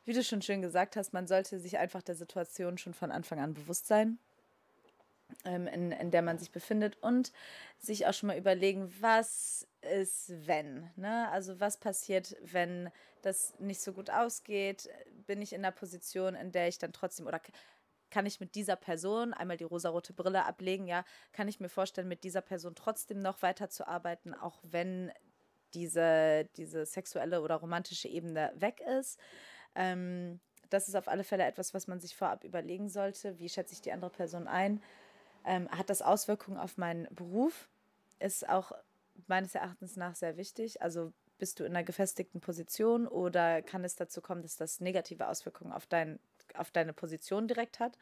Wie 0.05 0.13
du 0.13 0.25
schon 0.25 0.43
schön 0.43 0.63
gesagt 0.63 0.97
hast, 0.97 1.13
man 1.13 1.29
sollte 1.29 1.61
sich 1.61 1.79
einfach 1.79 2.03
der 2.03 2.17
Situation 2.17 2.77
schon 2.77 2.93
von 2.93 3.13
Anfang 3.13 3.39
an 3.39 3.55
bewusst 3.55 3.87
sein, 3.87 4.19
ähm, 5.45 5.69
in, 5.69 5.93
in 5.93 6.11
der 6.11 6.23
man 6.23 6.39
sich 6.39 6.51
befindet 6.51 6.97
und 7.01 7.31
sich 7.79 8.07
auch 8.07 8.15
schon 8.15 8.29
mal 8.29 8.39
überlegen, 8.39 8.93
was 9.01 9.69
ist, 9.83 10.33
wenn. 10.47 10.91
Ne? 10.97 11.29
Also 11.31 11.61
was 11.61 11.77
passiert, 11.77 12.37
wenn 12.43 12.91
das 13.23 13.55
nicht 13.61 13.81
so 13.81 13.93
gut 13.93 14.11
ausgeht? 14.11 14.89
Bin 15.27 15.41
ich 15.41 15.53
in 15.53 15.65
einer 15.65 15.73
Position, 15.73 16.35
in 16.35 16.51
der 16.51 16.67
ich 16.67 16.79
dann 16.79 16.93
trotzdem 16.93 17.27
oder 17.29 17.41
kann 18.11 18.27
ich 18.27 18.41
mit 18.41 18.55
dieser 18.55 18.77
Person 18.77 19.33
einmal 19.33 19.57
die 19.57 19.65
rosarote 19.65 20.13
Brille 20.13 20.45
ablegen? 20.45 20.87
Ja, 20.87 21.05
kann 21.33 21.49
ich 21.49 21.61
mir 21.61 21.69
vorstellen, 21.69 22.09
mit 22.09 22.25
dieser 22.25 22.41
Person 22.41 22.75
trotzdem 22.75 23.21
noch 23.21 23.43
weiterzuarbeiten, 23.43 24.35
auch 24.35 24.61
wenn 24.63 25.13
diese, 25.75 26.49
diese 26.57 26.85
sexuelle 26.85 27.43
oder 27.43 27.57
romantische 27.57 28.09
Ebene 28.09 28.53
weg 28.57 28.81
ist. 29.01 29.19
Ähm, 29.75 30.41
das 30.69 30.89
ist 30.89 30.95
auf 30.95 31.09
alle 31.09 31.25
Fälle 31.25 31.45
etwas, 31.45 31.75
was 31.75 31.87
man 31.87 32.01
sich 32.01 32.17
vorab 32.17 32.45
überlegen 32.45 32.89
sollte. 32.89 33.39
Wie 33.39 33.49
schätze 33.49 33.75
ich 33.75 33.81
die 33.81 33.93
andere 33.93 34.11
Person 34.11 34.47
ein? 34.47 34.83
Ähm, 35.45 35.69
hat 35.71 35.91
das 35.91 36.03
Auswirkungen 36.03 36.59
auf 36.59 36.77
meinen 36.77 37.13
Beruf? 37.15 37.69
Ist 38.19 38.49
auch 38.49 38.73
meines 39.27 39.55
Erachtens 39.55 39.97
nach 39.97 40.15
sehr 40.15 40.37
wichtig. 40.37 40.83
Also 40.83 41.13
bist 41.39 41.59
du 41.59 41.65
in 41.65 41.75
einer 41.75 41.85
gefestigten 41.85 42.41
Position 42.41 43.07
oder 43.09 43.63
kann 43.63 43.85
es 43.85 43.97
dazu 43.97 44.21
kommen, 44.21 44.43
dass 44.43 44.57
das 44.57 44.81
negative 44.81 45.27
Auswirkungen 45.29 45.73
auf, 45.73 45.87
dein, 45.87 46.21
auf 46.57 46.71
deine 46.71 46.93
Position 46.93 47.49
direkt 47.49 47.81
hat? 47.81 47.97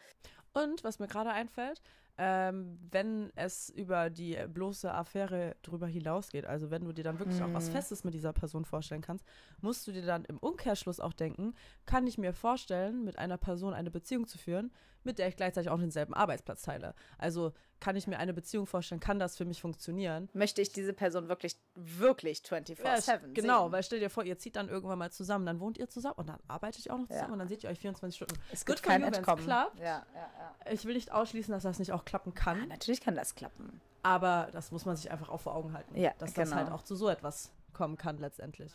Und 0.63 0.85
was 0.85 0.99
mir 0.99 1.07
gerade 1.09 1.31
einfällt, 1.31 1.81
ähm, 2.21 2.79
wenn 2.91 3.31
es 3.37 3.71
über 3.71 4.11
die 4.11 4.37
bloße 4.49 4.93
Affäre 4.93 5.55
drüber 5.63 5.87
hinausgeht, 5.87 6.47
also 6.47 6.69
wenn 6.71 6.85
du 6.85 6.93
dir 6.93 7.05
dann 7.05 7.21
wirklich 7.21 7.41
auch 7.43 7.53
was 7.55 7.69
Mhm. 7.69 7.73
Festes 7.73 8.03
mit 8.03 8.13
dieser 8.13 8.33
Person 8.33 8.65
vorstellen 8.65 9.03
kannst, 9.03 9.25
musst 9.61 9.87
du 9.87 9.93
dir 9.93 10.05
dann 10.05 10.25
im 10.25 10.39
Umkehrschluss 10.39 10.99
auch 10.99 11.13
denken, 11.13 11.55
kann 11.87 12.07
ich 12.09 12.19
mir 12.19 12.33
vorstellen, 12.33 13.05
mit 13.05 13.19
einer 13.19 13.37
Person 13.39 13.73
eine 13.73 13.93
Beziehung 13.93 14.27
zu 14.27 14.37
führen, 14.37 14.73
mit 15.05 15.21
der 15.21 15.29
ich 15.29 15.37
gleichzeitig 15.37 15.71
auch 15.71 15.79
denselben 15.79 16.13
Arbeitsplatz 16.13 16.63
teile. 16.63 16.93
Also 17.19 17.53
kann 17.79 17.95
ich 17.95 18.09
mir 18.09 18.19
eine 18.19 18.35
Beziehung 18.35 18.67
vorstellen, 18.67 19.01
kann 19.01 19.21
das 19.21 19.37
für 19.37 19.45
mich 19.45 19.61
funktionieren? 19.63 20.29
Möchte 20.33 20.61
ich 20.61 20.73
diese 20.73 20.93
Person 20.93 21.29
wirklich, 21.29 21.57
wirklich 21.77 22.39
24-7 22.41 23.33
genau, 23.33 23.65
sehen? 23.67 23.73
weil 23.73 23.83
stell 23.85 24.01
dir 24.01 24.11
vor, 24.11 24.25
ihr 24.25 24.37
zieht 24.39 24.57
dann 24.57 24.69
irgendwann 24.69 24.99
mal 24.99 25.13
zusammen, 25.13 25.47
dann 25.47 25.61
wohnt 25.61 25.79
ihr 25.79 25.89
zusammen 25.89 26.17
und 26.17 26.29
dann 26.29 26.41
arbeitet 26.49 26.85
ihr 26.87 26.93
auch 26.93 26.99
noch 26.99 27.07
zusammen 27.07 27.29
Ja. 27.29 27.33
und 27.33 27.39
dann 27.39 27.49
seht 27.49 27.63
ihr 27.63 27.71
euch 27.71 27.79
24 27.79 28.17
Stunden. 28.17 28.35
Es 28.51 28.67
gibt 28.67 28.83
kein 28.83 29.05
Entkommen. 29.05 29.45
klappt. 29.45 29.79
Ja, 29.79 30.05
ja, 30.13 30.31
ja. 30.65 30.73
Ich 30.73 30.85
will 30.85 30.95
nicht 30.95 31.13
ausschließen, 31.13 31.53
dass 31.53 31.63
das 31.63 31.79
nicht 31.79 31.93
auch 31.93 32.05
klappen 32.05 32.35
kann. 32.35 32.63
Ah, 32.63 32.67
Natürlich 32.67 33.01
kann 33.01 33.15
das 33.15 33.35
klappen. 33.35 33.81
Aber 34.03 34.49
das 34.53 34.71
muss 34.71 34.85
man 34.85 34.97
sich 34.97 35.11
einfach 35.11 35.29
auch 35.29 35.41
vor 35.41 35.55
Augen 35.55 35.73
halten. 35.73 35.97
Ja, 35.97 36.13
dass 36.19 36.35
das 36.35 36.51
genau. 36.51 36.63
halt 36.63 36.73
auch 36.73 36.83
zu 36.83 36.95
so 36.97 37.09
etwas 37.09 37.53
kommen 37.73 37.97
kann 37.97 38.19
letztendlich. 38.19 38.73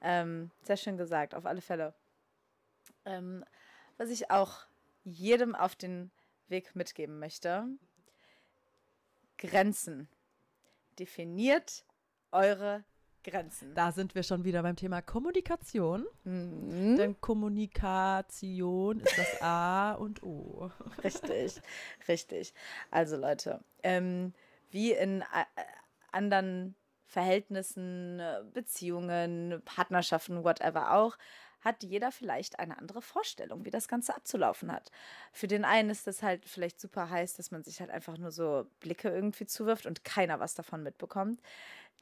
Ähm, 0.00 0.50
sehr 0.62 0.76
schön 0.76 0.96
gesagt, 0.96 1.34
auf 1.34 1.46
alle 1.46 1.60
Fälle. 1.60 1.94
Ähm, 3.04 3.44
was 3.98 4.10
ich 4.10 4.30
auch 4.30 4.64
jedem 5.04 5.54
auf 5.54 5.76
den 5.76 6.10
Weg 6.48 6.74
mitgeben 6.74 7.18
möchte, 7.18 7.66
Grenzen. 9.38 10.08
Definiert 10.98 11.84
eure 12.32 12.84
Grenzen. 13.22 13.74
Da 13.74 13.92
sind 13.92 14.14
wir 14.14 14.22
schon 14.22 14.44
wieder 14.44 14.62
beim 14.62 14.76
Thema 14.76 15.02
Kommunikation. 15.02 16.06
Mhm. 16.24 16.96
Denn 16.96 17.20
Kommunikation 17.20 19.00
ist 19.00 19.18
das 19.18 19.42
A 19.42 19.92
und 19.92 20.22
O. 20.22 20.70
Richtig, 21.04 21.60
richtig. 22.08 22.54
Also 22.90 23.16
Leute, 23.16 23.60
ähm, 23.82 24.32
wie 24.70 24.92
in 24.92 25.22
äh, 25.22 25.44
anderen 26.12 26.74
Verhältnissen, 27.04 28.20
äh, 28.20 28.42
Beziehungen, 28.52 29.62
Partnerschaften, 29.64 30.44
whatever 30.44 30.94
auch, 30.94 31.16
hat 31.60 31.82
jeder 31.82 32.10
vielleicht 32.12 32.58
eine 32.58 32.78
andere 32.78 33.02
Vorstellung, 33.02 33.64
wie 33.64 33.70
das 33.70 33.88
Ganze 33.88 34.14
abzulaufen 34.14 34.72
hat. 34.72 34.90
Für 35.32 35.46
den 35.46 35.64
einen 35.64 35.90
ist 35.90 36.06
das 36.06 36.22
halt 36.22 36.46
vielleicht 36.46 36.80
super 36.80 37.10
heiß, 37.10 37.34
dass 37.34 37.50
man 37.50 37.62
sich 37.62 37.80
halt 37.80 37.90
einfach 37.90 38.16
nur 38.18 38.30
so 38.30 38.66
Blicke 38.80 39.08
irgendwie 39.08 39.46
zuwirft 39.46 39.86
und 39.86 40.04
keiner 40.04 40.40
was 40.40 40.54
davon 40.54 40.82
mitbekommt. 40.82 41.40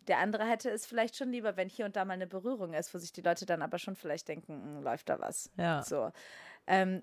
Der 0.06 0.18
andere 0.18 0.44
hätte 0.48 0.70
es 0.70 0.86
vielleicht 0.86 1.16
schon 1.16 1.30
lieber, 1.30 1.56
wenn 1.56 1.68
hier 1.68 1.84
und 1.84 1.96
da 1.96 2.04
mal 2.04 2.14
eine 2.14 2.26
Berührung 2.26 2.72
ist, 2.72 2.94
wo 2.94 2.98
sich 2.98 3.12
die 3.12 3.20
Leute 3.20 3.46
dann 3.46 3.62
aber 3.62 3.78
schon 3.78 3.96
vielleicht 3.96 4.28
denken, 4.28 4.54
hm, 4.54 4.82
läuft 4.82 5.08
da 5.08 5.20
was. 5.20 5.50
Ja. 5.56 5.82
So. 5.82 6.10
Ähm, 6.66 7.02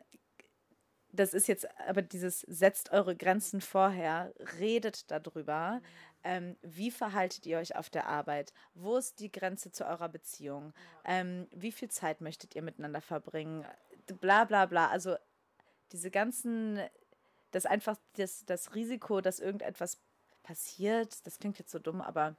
das 1.11 1.33
ist 1.33 1.47
jetzt 1.47 1.67
aber 1.87 2.01
dieses 2.01 2.41
setzt 2.41 2.91
eure 2.91 3.15
Grenzen 3.15 3.61
vorher, 3.61 4.33
redet 4.59 5.09
darüber. 5.11 5.81
Ähm, 6.25 6.57
wie 6.63 6.89
verhaltet 6.89 7.45
ihr 7.45 7.59
euch 7.59 7.75
auf 7.75 7.91
der 7.91 8.07
Arbeit? 8.07 8.51
Wo 8.73 8.97
ist 8.97 9.19
die 9.19 9.31
Grenze 9.31 9.71
zu 9.71 9.85
eurer 9.85 10.09
Beziehung? 10.09 10.73
Ähm, 11.05 11.47
wie 11.51 11.71
viel 11.71 11.89
Zeit 11.89 12.19
möchtet 12.19 12.55
ihr 12.55 12.63
miteinander 12.63 12.99
verbringen? 12.99 13.63
Bla 14.19 14.45
bla 14.45 14.65
bla. 14.65 14.89
Also 14.89 15.15
diese 15.91 16.09
ganzen, 16.09 16.79
das 17.51 17.67
einfach 17.67 17.95
das, 18.17 18.43
das 18.45 18.73
Risiko, 18.73 19.21
dass 19.21 19.39
irgendetwas 19.39 20.01
passiert, 20.41 21.25
das 21.27 21.37
klingt 21.37 21.59
jetzt 21.59 21.71
so 21.71 21.77
dumm, 21.77 22.01
aber 22.01 22.35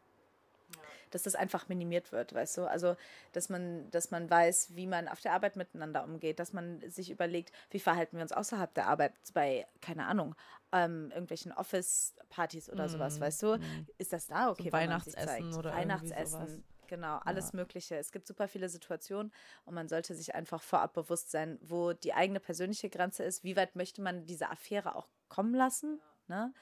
dass 1.10 1.22
das 1.22 1.34
einfach 1.34 1.68
minimiert 1.68 2.12
wird, 2.12 2.34
weißt 2.34 2.58
du? 2.58 2.64
Also, 2.64 2.96
dass 3.32 3.48
man, 3.48 3.90
dass 3.90 4.10
man 4.10 4.28
weiß, 4.28 4.74
wie 4.74 4.86
man 4.86 5.08
auf 5.08 5.20
der 5.20 5.32
Arbeit 5.32 5.56
miteinander 5.56 6.04
umgeht, 6.04 6.38
dass 6.38 6.52
man 6.52 6.80
sich 6.90 7.10
überlegt, 7.10 7.52
wie 7.70 7.80
verhalten 7.80 8.16
wir 8.16 8.22
uns 8.22 8.32
außerhalb 8.32 8.72
der 8.74 8.86
Arbeit 8.88 9.12
bei, 9.34 9.66
keine 9.80 10.06
Ahnung, 10.06 10.34
ähm, 10.72 11.10
irgendwelchen 11.10 11.52
Office-Partys 11.52 12.70
oder 12.70 12.88
sowas, 12.88 13.20
weißt 13.20 13.42
du? 13.42 13.58
Ist 13.98 14.12
das 14.12 14.26
da 14.26 14.50
okay? 14.50 14.64
So 14.64 14.72
Weihnachtsessen 14.72 15.54
oder 15.54 15.72
Weihnachtsessen. 15.72 16.64
Genau, 16.88 17.18
alles 17.24 17.52
Mögliche. 17.52 17.96
Es 17.96 18.12
gibt 18.12 18.26
super 18.26 18.48
viele 18.48 18.68
Situationen 18.68 19.32
und 19.64 19.74
man 19.74 19.88
sollte 19.88 20.14
sich 20.14 20.34
einfach 20.34 20.62
vorab 20.62 20.94
bewusst 20.94 21.30
sein, 21.30 21.58
wo 21.62 21.92
die 21.92 22.14
eigene 22.14 22.40
persönliche 22.40 22.88
Grenze 22.88 23.24
ist, 23.24 23.44
wie 23.44 23.56
weit 23.56 23.76
möchte 23.76 24.02
man 24.02 24.26
diese 24.26 24.50
Affäre 24.50 24.94
auch 24.94 25.08
kommen 25.28 25.54
lassen. 25.54 26.00
Ne? 26.28 26.52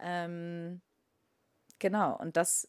Ähm, 0.00 0.80
genau, 1.78 2.16
und 2.16 2.36
das 2.36 2.68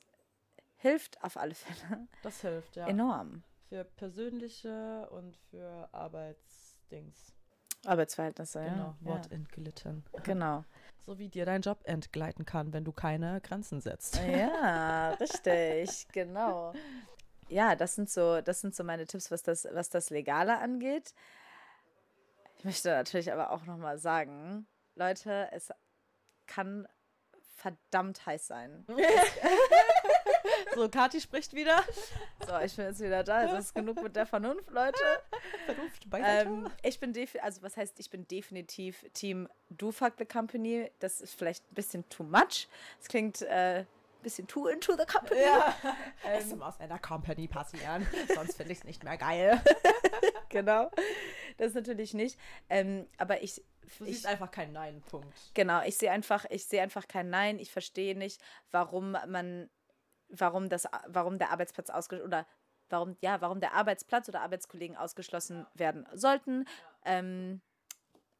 hilft 0.79 1.21
auf 1.23 1.37
alle 1.37 1.53
Fälle 1.53 2.07
Das 2.23 2.41
hilft, 2.41 2.75
ja. 2.75 2.87
enorm. 2.87 3.43
Für 3.67 3.83
persönliche 3.83 5.07
und 5.11 5.37
für 5.51 5.87
Arbeitsdings. 5.91 7.33
Arbeitsverhältnisse, 7.85 8.59
ja. 8.59 8.69
Genau, 8.73 8.95
ja. 9.01 9.07
Wort 9.07 9.31
entglitten. 9.31 10.03
Genau. 10.23 10.65
So 11.05 11.17
wie 11.17 11.29
dir 11.29 11.45
dein 11.45 11.61
Job 11.61 11.79
entgleiten 11.85 12.45
kann, 12.45 12.73
wenn 12.73 12.83
du 12.83 12.91
keine 12.91 13.41
Grenzen 13.41 13.81
setzt. 13.81 14.19
Ja, 14.27 15.11
richtig, 15.19 16.07
genau. 16.11 16.73
Ja, 17.47 17.75
das 17.75 17.95
sind 17.95 18.09
so, 18.09 18.41
das 18.41 18.61
sind 18.61 18.75
so 18.75 18.83
meine 18.83 19.05
Tipps, 19.05 19.31
was 19.31 19.41
das, 19.41 19.67
was 19.71 19.89
das 19.89 20.09
Legale 20.11 20.59
angeht. 20.59 21.13
Ich 22.57 22.65
möchte 22.65 22.89
natürlich 22.89 23.31
aber 23.31 23.51
auch 23.51 23.65
nochmal 23.65 23.97
sagen, 23.97 24.67
Leute, 24.95 25.49
es 25.51 25.71
kann 26.45 26.87
verdammt 27.55 28.25
heiß 28.25 28.47
sein. 28.47 28.85
So, 30.75 30.89
Kathi 30.89 31.19
spricht 31.21 31.53
wieder. 31.53 31.83
So, 32.45 32.57
ich 32.59 32.75
bin 32.75 32.85
jetzt 32.85 32.99
wieder 32.99 33.23
da. 33.23 33.57
Es 33.57 33.65
ist 33.65 33.75
genug 33.75 34.01
mit 34.01 34.15
der 34.15 34.25
Vernunft, 34.25 34.69
Leute. 34.69 34.99
Vernunft 35.65 36.09
beiseite. 36.09 36.49
Ähm, 36.49 36.69
ich 36.83 36.99
bin 36.99 37.13
definitiv, 37.13 37.43
also 37.43 37.61
was 37.61 37.77
heißt, 37.77 37.99
ich 37.99 38.09
bin 38.09 38.27
definitiv 38.27 39.05
Team 39.13 39.47
Do 39.69 39.91
Fuck 39.91 40.13
the 40.17 40.25
Company. 40.25 40.91
Das 40.99 41.21
ist 41.21 41.33
vielleicht 41.35 41.63
ein 41.71 41.75
bisschen 41.75 42.07
too 42.09 42.23
much. 42.23 42.67
Es 43.01 43.07
klingt 43.07 43.41
äh, 43.41 43.79
ein 43.79 43.87
bisschen 44.23 44.47
too 44.47 44.67
into 44.67 44.93
the 44.93 45.05
company. 45.05 45.41
ja. 45.41 45.75
es 46.23 46.55
muss 46.55 46.75
in 46.79 46.89
der 46.89 46.99
Company 46.99 47.47
passieren, 47.47 48.05
sonst 48.35 48.57
finde 48.57 48.73
ich 48.73 48.79
es 48.79 48.83
nicht 48.83 49.03
mehr 49.03 49.17
geil. 49.17 49.61
genau. 50.49 50.91
Das 51.57 51.73
natürlich 51.73 52.13
nicht. 52.13 52.37
Ähm, 52.69 53.07
aber 53.17 53.41
ich, 53.41 53.61
Du 53.97 54.05
ich 54.05 54.17
siehst 54.17 54.27
einfach 54.27 54.51
keinen 54.51 54.73
Nein-Punkt. 54.73 55.51
genau, 55.55 55.81
ich 55.83 55.97
sehe 55.97 56.11
einfach, 56.11 56.45
ich 56.51 56.65
sehe 56.65 56.81
einfach 56.81 57.07
kein 57.07 57.29
Nein. 57.31 57.57
Ich 57.57 57.71
verstehe 57.71 58.15
nicht, 58.15 58.39
warum 58.71 59.17
man, 59.27 59.69
warum 60.29 60.69
das, 60.69 60.87
warum 61.07 61.37
der 61.37 61.51
Arbeitsplatz 61.51 61.89
ausgeschlossen 61.89 62.27
oder 62.27 62.45
warum, 62.89 63.15
ja, 63.21 63.41
warum 63.41 63.59
der 63.59 63.73
Arbeitsplatz 63.73 64.29
oder 64.29 64.41
Arbeitskollegen 64.41 64.97
ausgeschlossen 64.97 65.65
werden 65.73 66.05
sollten. 66.13 66.65
Ähm, 67.05 67.61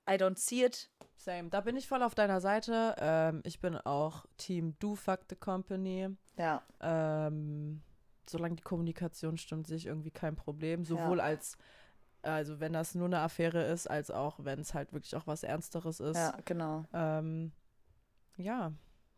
I 0.10 0.14
don't 0.14 0.38
see 0.38 0.66
it. 0.66 0.90
Same. 1.16 1.50
Da 1.50 1.62
bin 1.62 1.76
ich 1.76 1.88
voll 1.88 2.02
auf 2.02 2.16
deiner 2.16 2.42
Seite. 2.42 2.96
Ähm, 2.98 3.42
ich 3.44 3.60
bin 3.60 3.76
auch 3.76 4.26
Team 4.38 4.76
Do 4.80 4.96
Fuck 4.96 5.22
the 5.30 5.36
Company. 5.36 6.10
Ja. 6.38 6.64
Ähm, 6.80 7.82
solange 8.28 8.56
die 8.56 8.64
Kommunikation 8.64 9.38
stimmt, 9.38 9.68
sehe 9.68 9.78
ich 9.78 9.86
irgendwie 9.86 10.12
kein 10.12 10.36
Problem. 10.36 10.86
Sowohl 10.86 11.20
als, 11.20 11.58
also 12.22 12.60
wenn 12.60 12.74
das 12.74 12.96
nur 12.96 13.06
eine 13.06 13.20
Affäre 13.20 13.64
ist, 13.64 13.88
als 13.88 14.10
auch 14.10 14.40
wenn 14.40 14.60
es 14.60 14.74
halt 14.74 14.94
wirklich 14.94 15.16
auch 15.16 15.28
was 15.28 15.44
Ernsteres 15.44 16.00
ist. 16.00 16.18
Ja, 16.18 16.38
genau. 16.46 16.86
Ähm, 16.94 17.52
ja, 18.38 18.72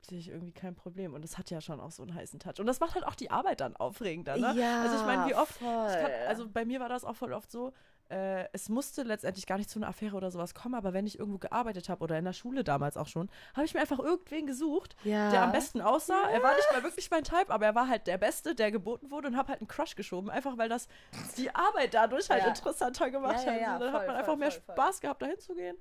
sehe 0.05 0.19
ich 0.19 0.29
irgendwie 0.29 0.51
kein 0.51 0.75
Problem. 0.75 1.13
Und 1.13 1.23
es 1.23 1.37
hat 1.37 1.49
ja 1.51 1.61
schon 1.61 1.79
auch 1.79 1.91
so 1.91 2.03
einen 2.03 2.15
heißen 2.15 2.39
Touch. 2.39 2.59
Und 2.59 2.65
das 2.65 2.79
macht 2.79 2.95
halt 2.95 3.05
auch 3.05 3.15
die 3.15 3.31
Arbeit 3.31 3.61
dann 3.61 3.75
aufregender, 3.75 4.37
ne? 4.37 4.55
Ja, 4.57 4.81
also 4.81 4.95
ich 4.95 5.05
meine, 5.05 5.25
wie 5.27 5.35
oft, 5.35 5.59
kann, 5.59 6.11
also 6.27 6.49
bei 6.49 6.65
mir 6.65 6.79
war 6.79 6.89
das 6.89 7.03
auch 7.05 7.15
voll 7.15 7.33
oft 7.33 7.51
so, 7.51 7.73
äh, 8.09 8.45
es 8.51 8.67
musste 8.67 9.03
letztendlich 9.03 9.45
gar 9.45 9.57
nicht 9.57 9.69
zu 9.69 9.79
einer 9.79 9.87
Affäre 9.87 10.17
oder 10.17 10.31
sowas 10.31 10.53
kommen, 10.53 10.75
aber 10.75 10.91
wenn 10.91 11.07
ich 11.07 11.17
irgendwo 11.17 11.37
gearbeitet 11.37 11.87
habe 11.87 12.03
oder 12.03 12.17
in 12.17 12.25
der 12.25 12.33
Schule 12.33 12.63
damals 12.65 12.97
auch 12.97 13.07
schon, 13.07 13.29
habe 13.55 13.65
ich 13.65 13.73
mir 13.73 13.79
einfach 13.79 13.99
irgendwen 13.99 14.47
gesucht, 14.47 14.97
Ja. 15.03 15.29
der 15.29 15.43
am 15.43 15.51
besten 15.53 15.79
aussah. 15.81 16.29
Er 16.29 16.43
war 16.43 16.53
nicht 16.55 16.69
mal 16.73 16.83
wirklich 16.83 17.09
mein 17.09 17.23
Type, 17.23 17.49
aber 17.49 17.67
er 17.67 17.75
war 17.75 17.87
halt 17.87 18.07
der 18.07 18.17
Beste, 18.17 18.53
der 18.53 18.69
geboten 18.71 19.11
wurde 19.11 19.29
und 19.29 19.37
habe 19.37 19.49
halt 19.49 19.61
einen 19.61 19.69
Crush 19.69 19.95
geschoben, 19.95 20.29
einfach 20.29 20.57
weil 20.57 20.67
das 20.67 20.89
die 21.37 21.55
Arbeit 21.55 21.93
dadurch 21.93 22.29
halt 22.29 22.41
Ja. 22.43 22.49
interessanter 22.49 23.09
gemacht 23.11 23.45
Ja, 23.45 23.45
ja, 23.45 23.51
hat. 23.53 23.61
ja, 23.61 23.73
Und 23.75 23.79
dann 23.79 23.91
voll, 23.91 23.99
hat 24.01 24.07
man 24.07 24.15
voll, 24.15 24.19
einfach 24.19 24.35
mehr 24.35 24.51
voll, 24.51 24.61
voll. 24.65 24.75
Spaß 24.75 24.99
gehabt, 24.99 25.21
dahin 25.21 25.39
zu 25.39 25.55
gehen. 25.55 25.77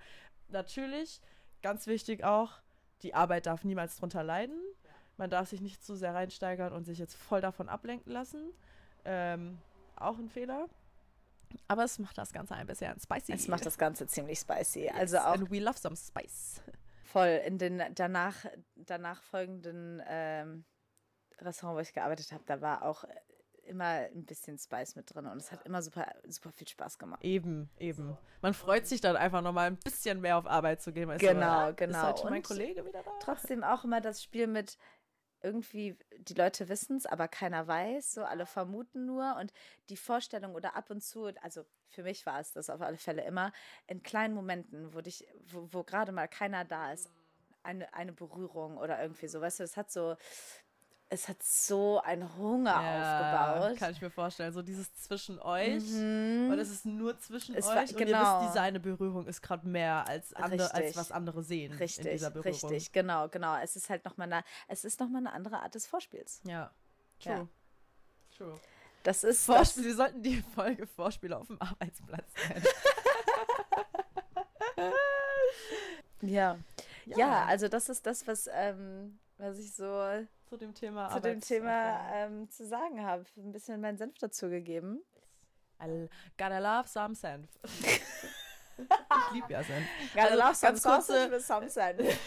Natürlich, 0.49 1.21
ganz 1.63 1.87
wichtig 1.87 2.23
auch, 2.25 2.53
die 3.03 3.15
Arbeit 3.15 3.47
darf 3.47 3.65
niemals 3.65 3.97
drunter 3.97 4.23
leiden. 4.23 4.59
Man 5.17 5.31
darf 5.31 5.49
sich 5.49 5.61
nicht 5.61 5.85
zu 5.85 5.95
sehr 5.97 6.15
reinsteigern 6.15 6.73
und 6.73 6.85
sich 6.85 6.99
jetzt 6.99 7.15
voll 7.15 7.41
davon 7.41 7.69
ablenken 7.69 8.13
lassen. 8.13 8.53
Ähm, 9.05 9.59
auch 9.97 10.19
ein 10.19 10.29
Fehler. 10.29 10.67
Aber 11.69 11.85
es 11.85 11.99
macht 11.99 12.17
das 12.17 12.33
Ganze 12.33 12.55
ein 12.55 12.67
bisschen 12.67 12.99
spicy. 13.01 13.33
Es 13.33 13.49
macht 13.49 13.67
das 13.67 13.77
Ganze 13.77 14.07
ziemlich 14.07 14.39
spicy. 14.39 14.85
Yes, 14.85 14.95
Also 14.97 15.19
auch 15.19 15.35
And 15.35 15.51
we 15.51 15.59
love 15.59 15.79
some 15.79 15.97
spice. 15.97 16.63
voll 17.05 17.41
in 17.45 17.59
den 17.59 17.83
danach, 17.95 18.47
danach 18.77 19.23
folgenden 19.23 20.01
ähm, 20.07 20.65
Restaurant, 21.39 21.77
wo 21.77 21.81
ich 21.81 21.93
gearbeitet 21.93 22.33
habe, 22.33 22.45
da 22.47 22.61
war 22.61 22.83
auch 22.83 23.05
immer 23.71 23.85
ein 23.85 24.27
bisschen 24.27 24.59
Spice 24.59 24.97
mit 24.97 25.15
drin 25.15 25.27
und 25.27 25.39
es 25.39 25.51
hat 25.51 25.65
immer 25.65 25.81
super, 25.81 26.13
super 26.29 26.51
viel 26.53 26.69
Spaß 26.69 26.99
gemacht. 26.99 27.25
Eben, 27.25 27.71
eben. 27.79 28.17
Man 28.43 28.53
freut 28.53 28.87
sich 28.87 29.01
dann 29.01 29.17
einfach 29.17 29.41
nochmal 29.41 29.69
ein 29.69 29.77
bisschen 29.79 30.21
mehr 30.21 30.37
auf 30.37 30.47
Arbeit 30.47 30.83
zu 30.83 30.93
gehen. 30.93 31.09
Weißt 31.09 31.21
Genau, 31.21 31.69
du, 31.69 31.75
genau. 31.75 31.99
Ist 31.99 32.05
heute 32.05 32.25
mein 32.25 32.35
Und 32.35 32.47
Kollege 32.47 32.85
wieder 32.85 33.03
da? 33.03 33.11
Trotzdem 33.21 33.65
auch 33.65 33.85
immer 33.85 34.01
das 34.01 34.23
Spiel 34.23 34.47
mit 34.47 34.77
irgendwie, 35.43 35.97
die 36.19 36.35
Leute 36.35 36.69
wissen 36.69 36.97
es, 36.97 37.07
aber 37.07 37.29
keiner 37.29 37.67
weiß, 37.67 38.13
so 38.13 38.25
alle 38.25 38.45
vermuten 38.47 39.07
nur 39.07 39.37
und 39.41 39.53
die 39.89 39.97
Vorstellung 39.97 40.55
oder 40.55 40.77
ab 40.77 40.91
und 40.91 41.03
zu, 41.03 41.31
also 41.41 41.65
für 41.89 42.03
mich 42.03 42.27
war 42.27 42.41
es 42.41 42.53
das 42.53 42.69
auf 42.69 42.81
alle 42.83 42.99
Fälle 42.99 43.25
immer, 43.25 43.53
in 43.87 44.03
kleinen 44.03 44.35
Momenten, 44.35 44.93
wo 44.95 45.01
dich, 45.01 45.27
wo, 45.47 45.67
wo 45.73 45.83
gerade 45.83 46.13
mal 46.13 46.29
keiner 46.29 46.65
da 46.65 46.93
ist, 46.93 47.11
eine, 47.63 47.93
eine 47.95 48.13
Berührung 48.13 48.77
oder 48.77 49.01
irgendwie 49.01 49.29
so, 49.29 49.41
weißt 49.41 49.61
du, 49.61 49.65
es 49.65 49.77
hat 49.77 49.91
so, 49.91 50.17
es 51.13 51.29
hat 51.29 51.43
so 51.43 52.01
einen 52.03 52.37
Hunger 52.37 52.77
aufgebaut. 52.77 53.79
Kann 53.79 53.91
ich 53.91 54.01
mir 54.01 54.11
vorstellen. 54.11 54.53
So 54.53 54.63
dieses 54.63 54.95
zwischen 54.95 55.41
euch. 55.41 55.83
Mhm. 55.83 56.51
Und 56.53 56.59
es 56.61 56.71
ist 56.71 56.87
nur 56.87 57.19
zwischen 57.19 57.57
Es 57.57 57.67
euch. 57.67 57.75
war- 57.75 57.83
und 57.83 57.91
ihr 57.91 58.07
genau. 58.07 58.41
vis, 58.41 58.49
diese 58.49 58.61
eine 58.61 58.79
Berührung 58.79 59.27
ist 59.27 59.43
gerade 59.43 59.67
mehr 59.67 60.07
als, 60.07 60.33
andere, 60.35 60.73
als 60.73 60.97
was 60.97 61.11
andere 61.11 61.43
sehen 61.43 61.73
Richtig, 61.73 62.07
in 62.07 62.13
dieser 62.13 62.31
Berührung. 62.31 62.71
richtig, 62.71 62.93
genau, 62.93 63.29
genau. 63.29 63.57
Es 63.57 63.75
ist 63.75 63.91
halt 63.91 64.05
nochmal 64.05 64.33
eine, 64.33 64.45
es 64.69 64.85
ist 64.85 65.01
noch 65.01 65.09
mal 65.09 65.19
eine 65.19 65.33
andere 65.33 65.61
Art 65.61 65.75
des 65.75 65.89
Vorspiels. 65.89 66.41
Ja. 66.45 66.71
Ja. 67.23 67.35
True. 67.35 67.49
True. 68.37 68.61
Das 69.03 69.25
ist 69.25 69.45
Vorspiel, 69.45 69.87
wir 69.87 69.97
sollten 69.97 70.23
die 70.23 70.41
Folge 70.55 70.87
Vorspiel 70.87 71.33
auf 71.33 71.49
dem 71.49 71.61
Arbeitsplatz 71.61 72.33
nennen. 72.49 72.65
das, 74.77 74.95
ja. 76.21 76.59
ja. 77.07 77.45
also 77.47 77.67
das 77.67 77.89
ist 77.89 78.07
das, 78.07 78.27
was, 78.29 78.49
ähm, 78.53 79.19
was 79.39 79.59
ich 79.59 79.75
so 79.75 80.25
zu 80.51 80.57
dem 80.57 80.75
Thema 80.75 81.09
zu 81.11 81.21
dem 81.21 81.41
Thema 81.41 82.13
ähm, 82.13 82.51
zu 82.51 82.67
sagen 82.67 83.05
habe. 83.07 83.25
Ein 83.37 83.53
bisschen 83.53 83.81
meinen 83.81 83.97
Senf 83.97 84.19
dazu 84.19 84.51
gegeben. 84.51 85.01
I 85.81 86.09
gotta 86.37 86.59
love 86.59 86.89
some 86.89 87.15
Senf. 87.15 87.49
ich 87.65 89.33
liebe 89.33 89.53
ja 89.53 89.63
Senf. 89.63 89.87
Gotta 90.13 90.27
Also, 90.27 90.39
love 90.39 90.55
some 90.55 90.77
sausage 90.77 91.31
with 91.31 91.47
some 91.47 91.71
senf. 91.71 92.01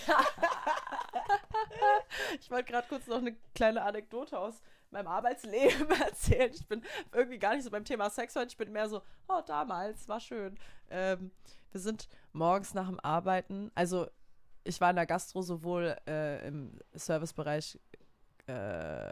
Ich 2.40 2.50
wollte 2.50 2.72
gerade 2.72 2.88
kurz 2.88 3.08
noch 3.08 3.18
eine 3.18 3.36
kleine 3.54 3.82
Anekdote 3.82 4.40
aus 4.40 4.62
meinem 4.90 5.08
Arbeitsleben 5.08 5.90
erzählen. 6.02 6.52
Ich 6.54 6.66
bin 6.68 6.82
irgendwie 7.12 7.40
gar 7.40 7.56
nicht 7.56 7.64
so 7.64 7.70
beim 7.70 7.84
Thema 7.84 8.10
Sex 8.10 8.36
heute. 8.36 8.48
Ich 8.48 8.58
bin 8.58 8.72
mehr 8.72 8.88
so, 8.88 9.02
oh, 9.28 9.42
damals, 9.46 10.08
war 10.08 10.20
schön. 10.20 10.58
Ähm, 10.90 11.32
wir 11.72 11.82
sind 11.82 12.08
morgens 12.32 12.74
nach 12.74 12.88
dem 12.88 13.00
Arbeiten, 13.02 13.72
also 13.76 14.08
ich 14.64 14.80
war 14.80 14.90
in 14.90 14.96
der 14.96 15.06
Gastro 15.06 15.42
sowohl 15.42 15.96
äh, 16.08 16.48
im 16.48 16.80
Servicebereich 16.94 17.80
äh, 18.48 19.12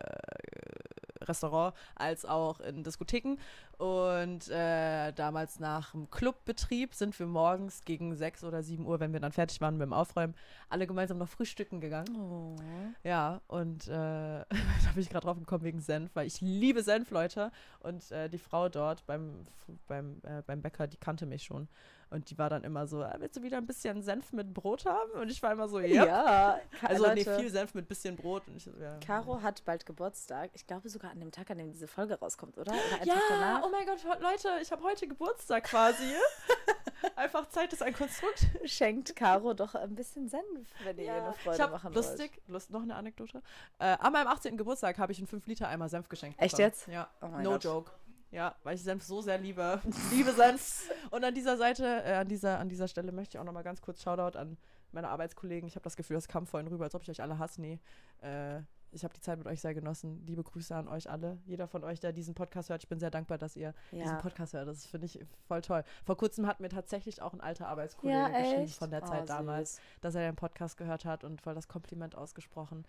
Restaurant 1.25 1.73
als 1.95 2.25
auch 2.25 2.59
in 2.59 2.83
Diskotheken. 2.83 3.37
Und 3.77 4.49
äh, 4.49 5.11
damals 5.13 5.59
nach 5.59 5.91
dem 5.91 6.09
Clubbetrieb 6.09 6.93
sind 6.93 7.17
wir 7.17 7.25
morgens 7.25 7.83
gegen 7.83 8.15
6 8.15 8.43
oder 8.43 8.61
7 8.63 8.85
Uhr, 8.85 8.99
wenn 8.99 9.13
wir 9.13 9.19
dann 9.19 9.31
fertig 9.31 9.61
waren 9.61 9.77
mit 9.77 9.85
dem 9.85 9.93
Aufräumen, 9.93 10.35
alle 10.69 10.87
gemeinsam 10.87 11.17
noch 11.17 11.29
frühstücken 11.29 11.79
gegangen. 11.81 12.15
Oh. 12.15 12.55
Ja, 13.03 13.41
und 13.47 13.87
äh, 13.87 13.91
da 13.91 14.45
bin 14.93 15.01
ich 15.01 15.09
gerade 15.09 15.25
drauf 15.25 15.37
gekommen 15.37 15.63
wegen 15.63 15.81
Senf, 15.81 16.11
weil 16.13 16.27
ich 16.27 16.41
liebe 16.41 16.83
Senf, 16.83 17.09
Leute. 17.11 17.51
Und 17.79 18.11
äh, 18.11 18.29
die 18.29 18.37
Frau 18.37 18.69
dort 18.69 19.05
beim, 19.05 19.45
beim, 19.87 20.21
äh, 20.23 20.41
beim 20.45 20.61
Bäcker, 20.61 20.87
die 20.87 20.97
kannte 20.97 21.25
mich 21.25 21.43
schon. 21.43 21.67
Und 22.11 22.29
die 22.29 22.37
war 22.37 22.49
dann 22.49 22.63
immer 22.63 22.85
so, 22.87 23.01
"Ah, 23.01 23.15
willst 23.19 23.37
du 23.37 23.41
wieder 23.41 23.57
ein 23.57 23.65
bisschen 23.65 24.01
Senf 24.03 24.33
mit 24.33 24.53
Brot 24.53 24.85
haben? 24.85 25.11
Und 25.13 25.31
ich 25.31 25.41
war 25.41 25.53
immer 25.53 25.67
so, 25.69 25.79
ja. 25.79 26.05
Ja, 26.05 26.59
Also 26.81 27.03
nee, 27.13 27.23
Leute, 27.23 27.39
viel 27.39 27.49
Senf 27.49 27.73
mit 27.73 27.87
bisschen 27.87 28.15
Brot. 28.17 28.43
Und 28.47 28.57
ich, 28.57 28.65
so, 28.65 28.71
ja. 28.79 28.97
Caro 28.99 29.41
hat 29.41 29.63
bald 29.65 29.85
Geburtstag. 29.85 30.51
Ich 30.53 30.67
glaube 30.67 30.89
sogar 30.89 31.11
an 31.11 31.19
dem 31.19 31.31
Tag, 31.31 31.49
an 31.49 31.57
dem 31.57 31.71
diese 31.71 31.87
Folge 31.87 32.19
rauskommt, 32.19 32.57
oder? 32.57 32.71
Oder 32.73 33.05
Ja, 33.05 33.61
oh 33.65 33.69
mein 33.71 33.85
Gott, 33.87 34.03
Leute, 34.21 34.49
ich 34.61 34.71
habe 34.71 34.83
heute 34.83 35.07
Geburtstag 35.07 35.63
quasi. 35.63 36.03
Einfach 37.15 37.47
Zeit 37.49 37.73
ist 37.73 37.81
ein 37.81 37.93
Konstrukt. 37.93 38.45
Schenkt 38.65 39.15
Caro 39.15 39.53
doch 39.53 39.73
ein 39.75 39.95
bisschen 39.95 40.27
Senf, 40.29 40.43
wenn 40.83 40.97
ihr 40.99 41.05
ihr 41.05 41.13
eine 41.13 41.33
Freude 41.33 41.63
ich 41.63 41.69
machen 41.69 41.93
lustig, 41.93 42.41
lust, 42.47 42.69
noch 42.71 42.81
eine 42.83 42.95
Anekdote. 42.95 43.41
Äh, 43.79 43.97
an 43.99 44.13
meinem 44.13 44.27
18. 44.27 44.55
Geburtstag 44.57 44.97
habe 44.99 45.11
ich 45.11 45.17
einen 45.17 45.27
5-Liter-Eimer 45.27 45.89
Senf 45.89 46.09
geschenkt. 46.09 46.39
Echt 46.39 46.51
bekommen. 46.57 46.67
jetzt? 46.69 46.87
Ja, 46.87 47.09
Oh 47.21 47.27
no 47.27 47.51
Gott. 47.51 47.63
joke. 47.63 47.91
Ja, 48.31 48.55
weil 48.63 48.75
ich 48.75 48.83
Senf 48.83 49.03
so 49.03 49.21
sehr 49.21 49.37
liebe. 49.37 49.81
Ich 49.85 50.11
liebe 50.17 50.31
Senf. 50.31 50.89
Und 51.09 51.23
an 51.23 51.33
dieser 51.35 51.57
Seite, 51.57 51.85
äh, 52.05 52.13
an, 52.13 52.27
dieser, 52.27 52.59
an 52.59 52.69
dieser 52.69 52.87
Stelle 52.87 53.11
möchte 53.11 53.37
ich 53.37 53.39
auch 53.41 53.45
nochmal 53.45 53.63
ganz 53.63 53.81
kurz 53.81 54.01
Shoutout 54.01 54.37
an 54.37 54.57
meine 54.93 55.09
Arbeitskollegen. 55.09 55.67
Ich 55.67 55.75
habe 55.75 55.83
das 55.83 55.95
Gefühl, 55.95 56.15
das 56.15 56.27
kam 56.27 56.47
vorhin 56.47 56.67
rüber, 56.67 56.85
als 56.85 56.95
ob 56.95 57.01
ich 57.01 57.09
euch 57.09 57.21
alle 57.21 57.37
hasse. 57.39 57.61
Nee, 57.61 57.79
äh, 58.21 58.61
ich 58.93 59.05
habe 59.05 59.13
die 59.13 59.21
Zeit 59.21 59.37
mit 59.37 59.47
euch 59.47 59.61
sehr 59.61 59.73
genossen. 59.73 60.21
Liebe 60.25 60.43
Grüße 60.43 60.75
an 60.75 60.89
euch 60.89 61.09
alle. 61.09 61.39
Jeder 61.45 61.65
von 61.67 61.83
euch, 61.85 62.01
der 62.01 62.11
diesen 62.11 62.33
Podcast 62.35 62.69
hört. 62.69 62.83
Ich 62.83 62.89
bin 62.89 62.99
sehr 62.99 63.09
dankbar, 63.11 63.37
dass 63.37 63.55
ihr 63.55 63.73
Ja. 63.91 64.03
diesen 64.03 64.17
Podcast 64.17 64.53
hört. 64.53 64.67
Das 64.67 64.85
finde 64.85 65.05
ich 65.05 65.17
voll 65.47 65.61
toll. 65.61 65.83
Vor 66.05 66.17
kurzem 66.17 66.45
hat 66.45 66.59
mir 66.59 66.67
tatsächlich 66.67 67.21
auch 67.21 67.31
ein 67.33 67.39
alter 67.39 67.67
Arbeitskollege 67.69 68.17
Ja, 68.19 68.27
geschrieben 68.27 68.67
von 68.67 68.91
der 68.91 69.05
Zeit 69.05 69.23
Oh, 69.23 69.27
damals, 69.27 69.79
dass 70.01 70.15
er 70.15 70.29
den 70.29 70.35
Podcast 70.35 70.75
gehört 70.75 71.05
hat 71.05 71.23
und 71.23 71.41
voll 71.41 71.55
das 71.55 71.69
Kompliment 71.69 72.15
ausgesprochen. 72.15 72.85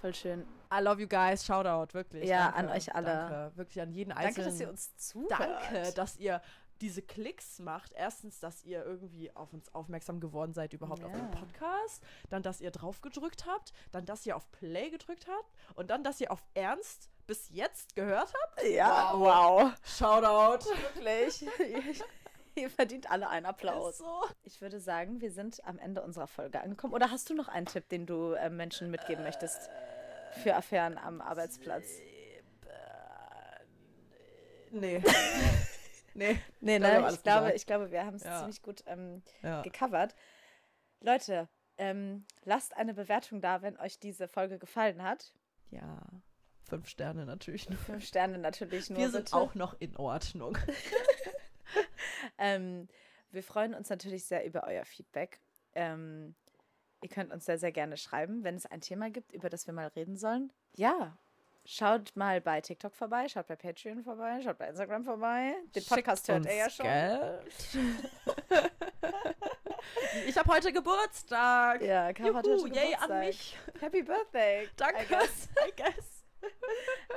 Voll 0.00 0.14
schön. 0.14 0.46
I 0.72 0.80
love 0.80 1.00
you 1.00 1.08
guys. 1.08 1.44
Shoutout, 1.44 1.94
wirklich. 1.94 2.28
Ja, 2.28 2.52
danke, 2.52 2.58
an 2.58 2.68
euch 2.76 2.94
alle. 2.94 3.06
Danke. 3.06 3.52
Wirklich 3.56 3.80
an 3.82 3.92
jeden 3.92 4.12
einzelnen. 4.12 4.34
Danke, 4.34 4.50
dass 4.50 4.60
ihr 4.60 4.68
uns 4.70 4.96
zuhört. 4.96 5.40
Danke, 5.40 5.92
dass 5.92 6.16
ihr 6.16 6.40
diese 6.80 7.02
Klicks 7.02 7.58
macht. 7.58 7.92
Erstens, 7.92 8.40
dass 8.40 8.64
ihr 8.64 8.84
irgendwie 8.84 9.34
auf 9.36 9.52
uns 9.52 9.74
aufmerksam 9.74 10.20
geworden 10.20 10.54
seid, 10.54 10.72
überhaupt 10.72 11.04
auf 11.04 11.12
den. 11.12 11.30
Podcast. 11.30 12.02
Dann, 12.30 12.42
dass 12.42 12.60
ihr 12.60 12.70
drauf 12.70 13.00
gedrückt 13.02 13.44
habt. 13.46 13.72
Dann, 13.92 14.06
dass 14.06 14.24
ihr 14.24 14.36
auf 14.36 14.50
Play 14.52 14.90
gedrückt 14.90 15.26
habt. 15.28 15.52
Und 15.74 15.90
dann, 15.90 16.02
dass 16.02 16.20
ihr 16.20 16.30
auf 16.30 16.42
Ernst 16.54 17.10
bis 17.26 17.50
jetzt 17.50 17.94
gehört 17.94 18.32
habt. 18.32 18.68
Ja, 18.68 19.12
wow. 19.14 19.72
Shoutout. 19.84 20.64
Wirklich. 20.94 21.44
Ihr 22.56 22.70
verdient 22.70 23.10
alle 23.10 23.28
einen 23.28 23.46
Applaus. 23.46 23.98
so. 23.98 24.22
Ich 24.42 24.60
würde 24.60 24.80
sagen, 24.80 25.20
wir 25.20 25.30
sind 25.32 25.64
am 25.64 25.78
Ende 25.78 26.02
unserer 26.02 26.26
Folge 26.26 26.60
angekommen. 26.60 26.92
Oder 26.94 27.10
hast 27.10 27.30
du 27.30 27.34
noch 27.34 27.48
einen 27.48 27.66
Tipp, 27.66 27.88
den 27.88 28.06
du 28.06 28.32
äh, 28.32 28.50
Menschen 28.50 28.90
mitgeben 28.90 29.22
möchtest 29.24 29.70
für 30.42 30.54
Affären 30.56 30.98
am 30.98 31.20
Arbeitsplatz? 31.20 31.86
Nee. 34.72 35.02
nee. 36.14 36.38
Nee, 36.60 36.78
glaube, 36.78 36.80
wir 36.80 36.94
haben 36.94 37.00
ne? 37.00 37.04
alles 37.06 37.16
Ich 37.16 37.22
glaube, 37.24 37.40
gesagt. 37.40 37.56
ich 37.56 37.66
glaube, 37.66 37.90
wir 37.90 38.04
haben 38.06 38.14
es 38.16 38.22
Ja. 38.22 38.38
ziemlich 38.38 38.62
gut 38.62 38.82
ähm, 38.86 39.22
Ja. 39.42 39.62
gecovert. 39.62 40.14
Leute, 41.00 41.48
ähm, 41.76 42.24
lasst 42.44 42.76
eine 42.76 42.94
Bewertung 42.94 43.40
da, 43.40 43.62
wenn 43.62 43.76
euch 43.78 43.98
diese 43.98 44.28
Folge 44.28 44.58
gefallen 44.58 45.02
hat. 45.02 45.32
ja. 45.70 46.00
Fünf 46.68 46.86
Sterne 46.88 47.26
natürlich 47.26 47.68
nur. 47.68 47.80
Fünf 47.80 48.04
Sterne 48.06 48.38
natürlich 48.38 48.90
nur. 48.90 49.00
Wir 49.00 49.10
sind 49.10 49.24
bitte. 49.24 49.36
auch 49.36 49.56
noch 49.56 49.74
in 49.80 49.96
Ordnung. 49.96 50.56
Ähm, 52.38 52.88
wir 53.30 53.42
freuen 53.42 53.74
uns 53.74 53.88
natürlich 53.90 54.24
sehr 54.24 54.44
über 54.44 54.64
euer 54.66 54.84
Feedback. 54.84 55.40
Ähm, 55.74 56.34
ihr 57.02 57.08
könnt 57.08 57.32
uns 57.32 57.44
sehr, 57.44 57.58
sehr 57.58 57.72
gerne 57.72 57.96
schreiben, 57.96 58.44
wenn 58.44 58.56
es 58.56 58.66
ein 58.66 58.80
Thema 58.80 59.10
gibt, 59.10 59.32
über 59.32 59.48
das 59.48 59.66
wir 59.66 59.74
mal 59.74 59.88
reden 59.88 60.16
sollen. 60.16 60.52
Ja, 60.76 61.16
schaut 61.64 62.14
mal 62.16 62.40
bei 62.40 62.60
TikTok 62.60 62.94
vorbei, 62.94 63.28
schaut 63.28 63.46
bei 63.46 63.56
Patreon 63.56 64.02
vorbei, 64.02 64.40
schaut 64.42 64.58
bei 64.58 64.68
Instagram 64.68 65.04
vorbei. 65.04 65.54
Den 65.74 65.84
Podcast 65.84 66.26
Schickt 66.26 66.46
hört 66.46 66.46
ihr 66.46 66.54
ja 66.56 66.70
schon. 66.70 66.86
Ich 70.26 70.36
habe 70.36 70.52
heute 70.52 70.72
Geburtstag. 70.72 71.82
Ja, 71.82 72.12
Caro 72.12 72.34
hat 72.34 72.46
heute 72.46 72.56
Juhu, 72.56 72.66
yay 72.66 72.90
Geburtstag. 72.92 73.10
an 73.10 73.20
mich. 73.20 73.58
Happy 73.80 74.02
Birthday. 74.02 74.68
Danke. 74.76 75.02
I 75.02 75.06
guess. 75.06 75.48
I 75.66 75.72
guess. 75.76 76.24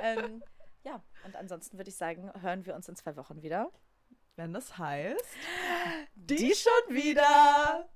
ähm, 0.00 0.42
ja, 0.82 1.02
und 1.24 1.36
ansonsten 1.36 1.76
würde 1.78 1.90
ich 1.90 1.96
sagen, 1.96 2.30
hören 2.40 2.64
wir 2.66 2.74
uns 2.74 2.88
in 2.88 2.96
zwei 2.96 3.16
Wochen 3.16 3.42
wieder. 3.42 3.70
Wenn 4.36 4.52
das 4.52 4.78
heißt, 4.78 5.24
Die 6.16 6.54
schon 6.54 6.94
wieder. 6.96 7.88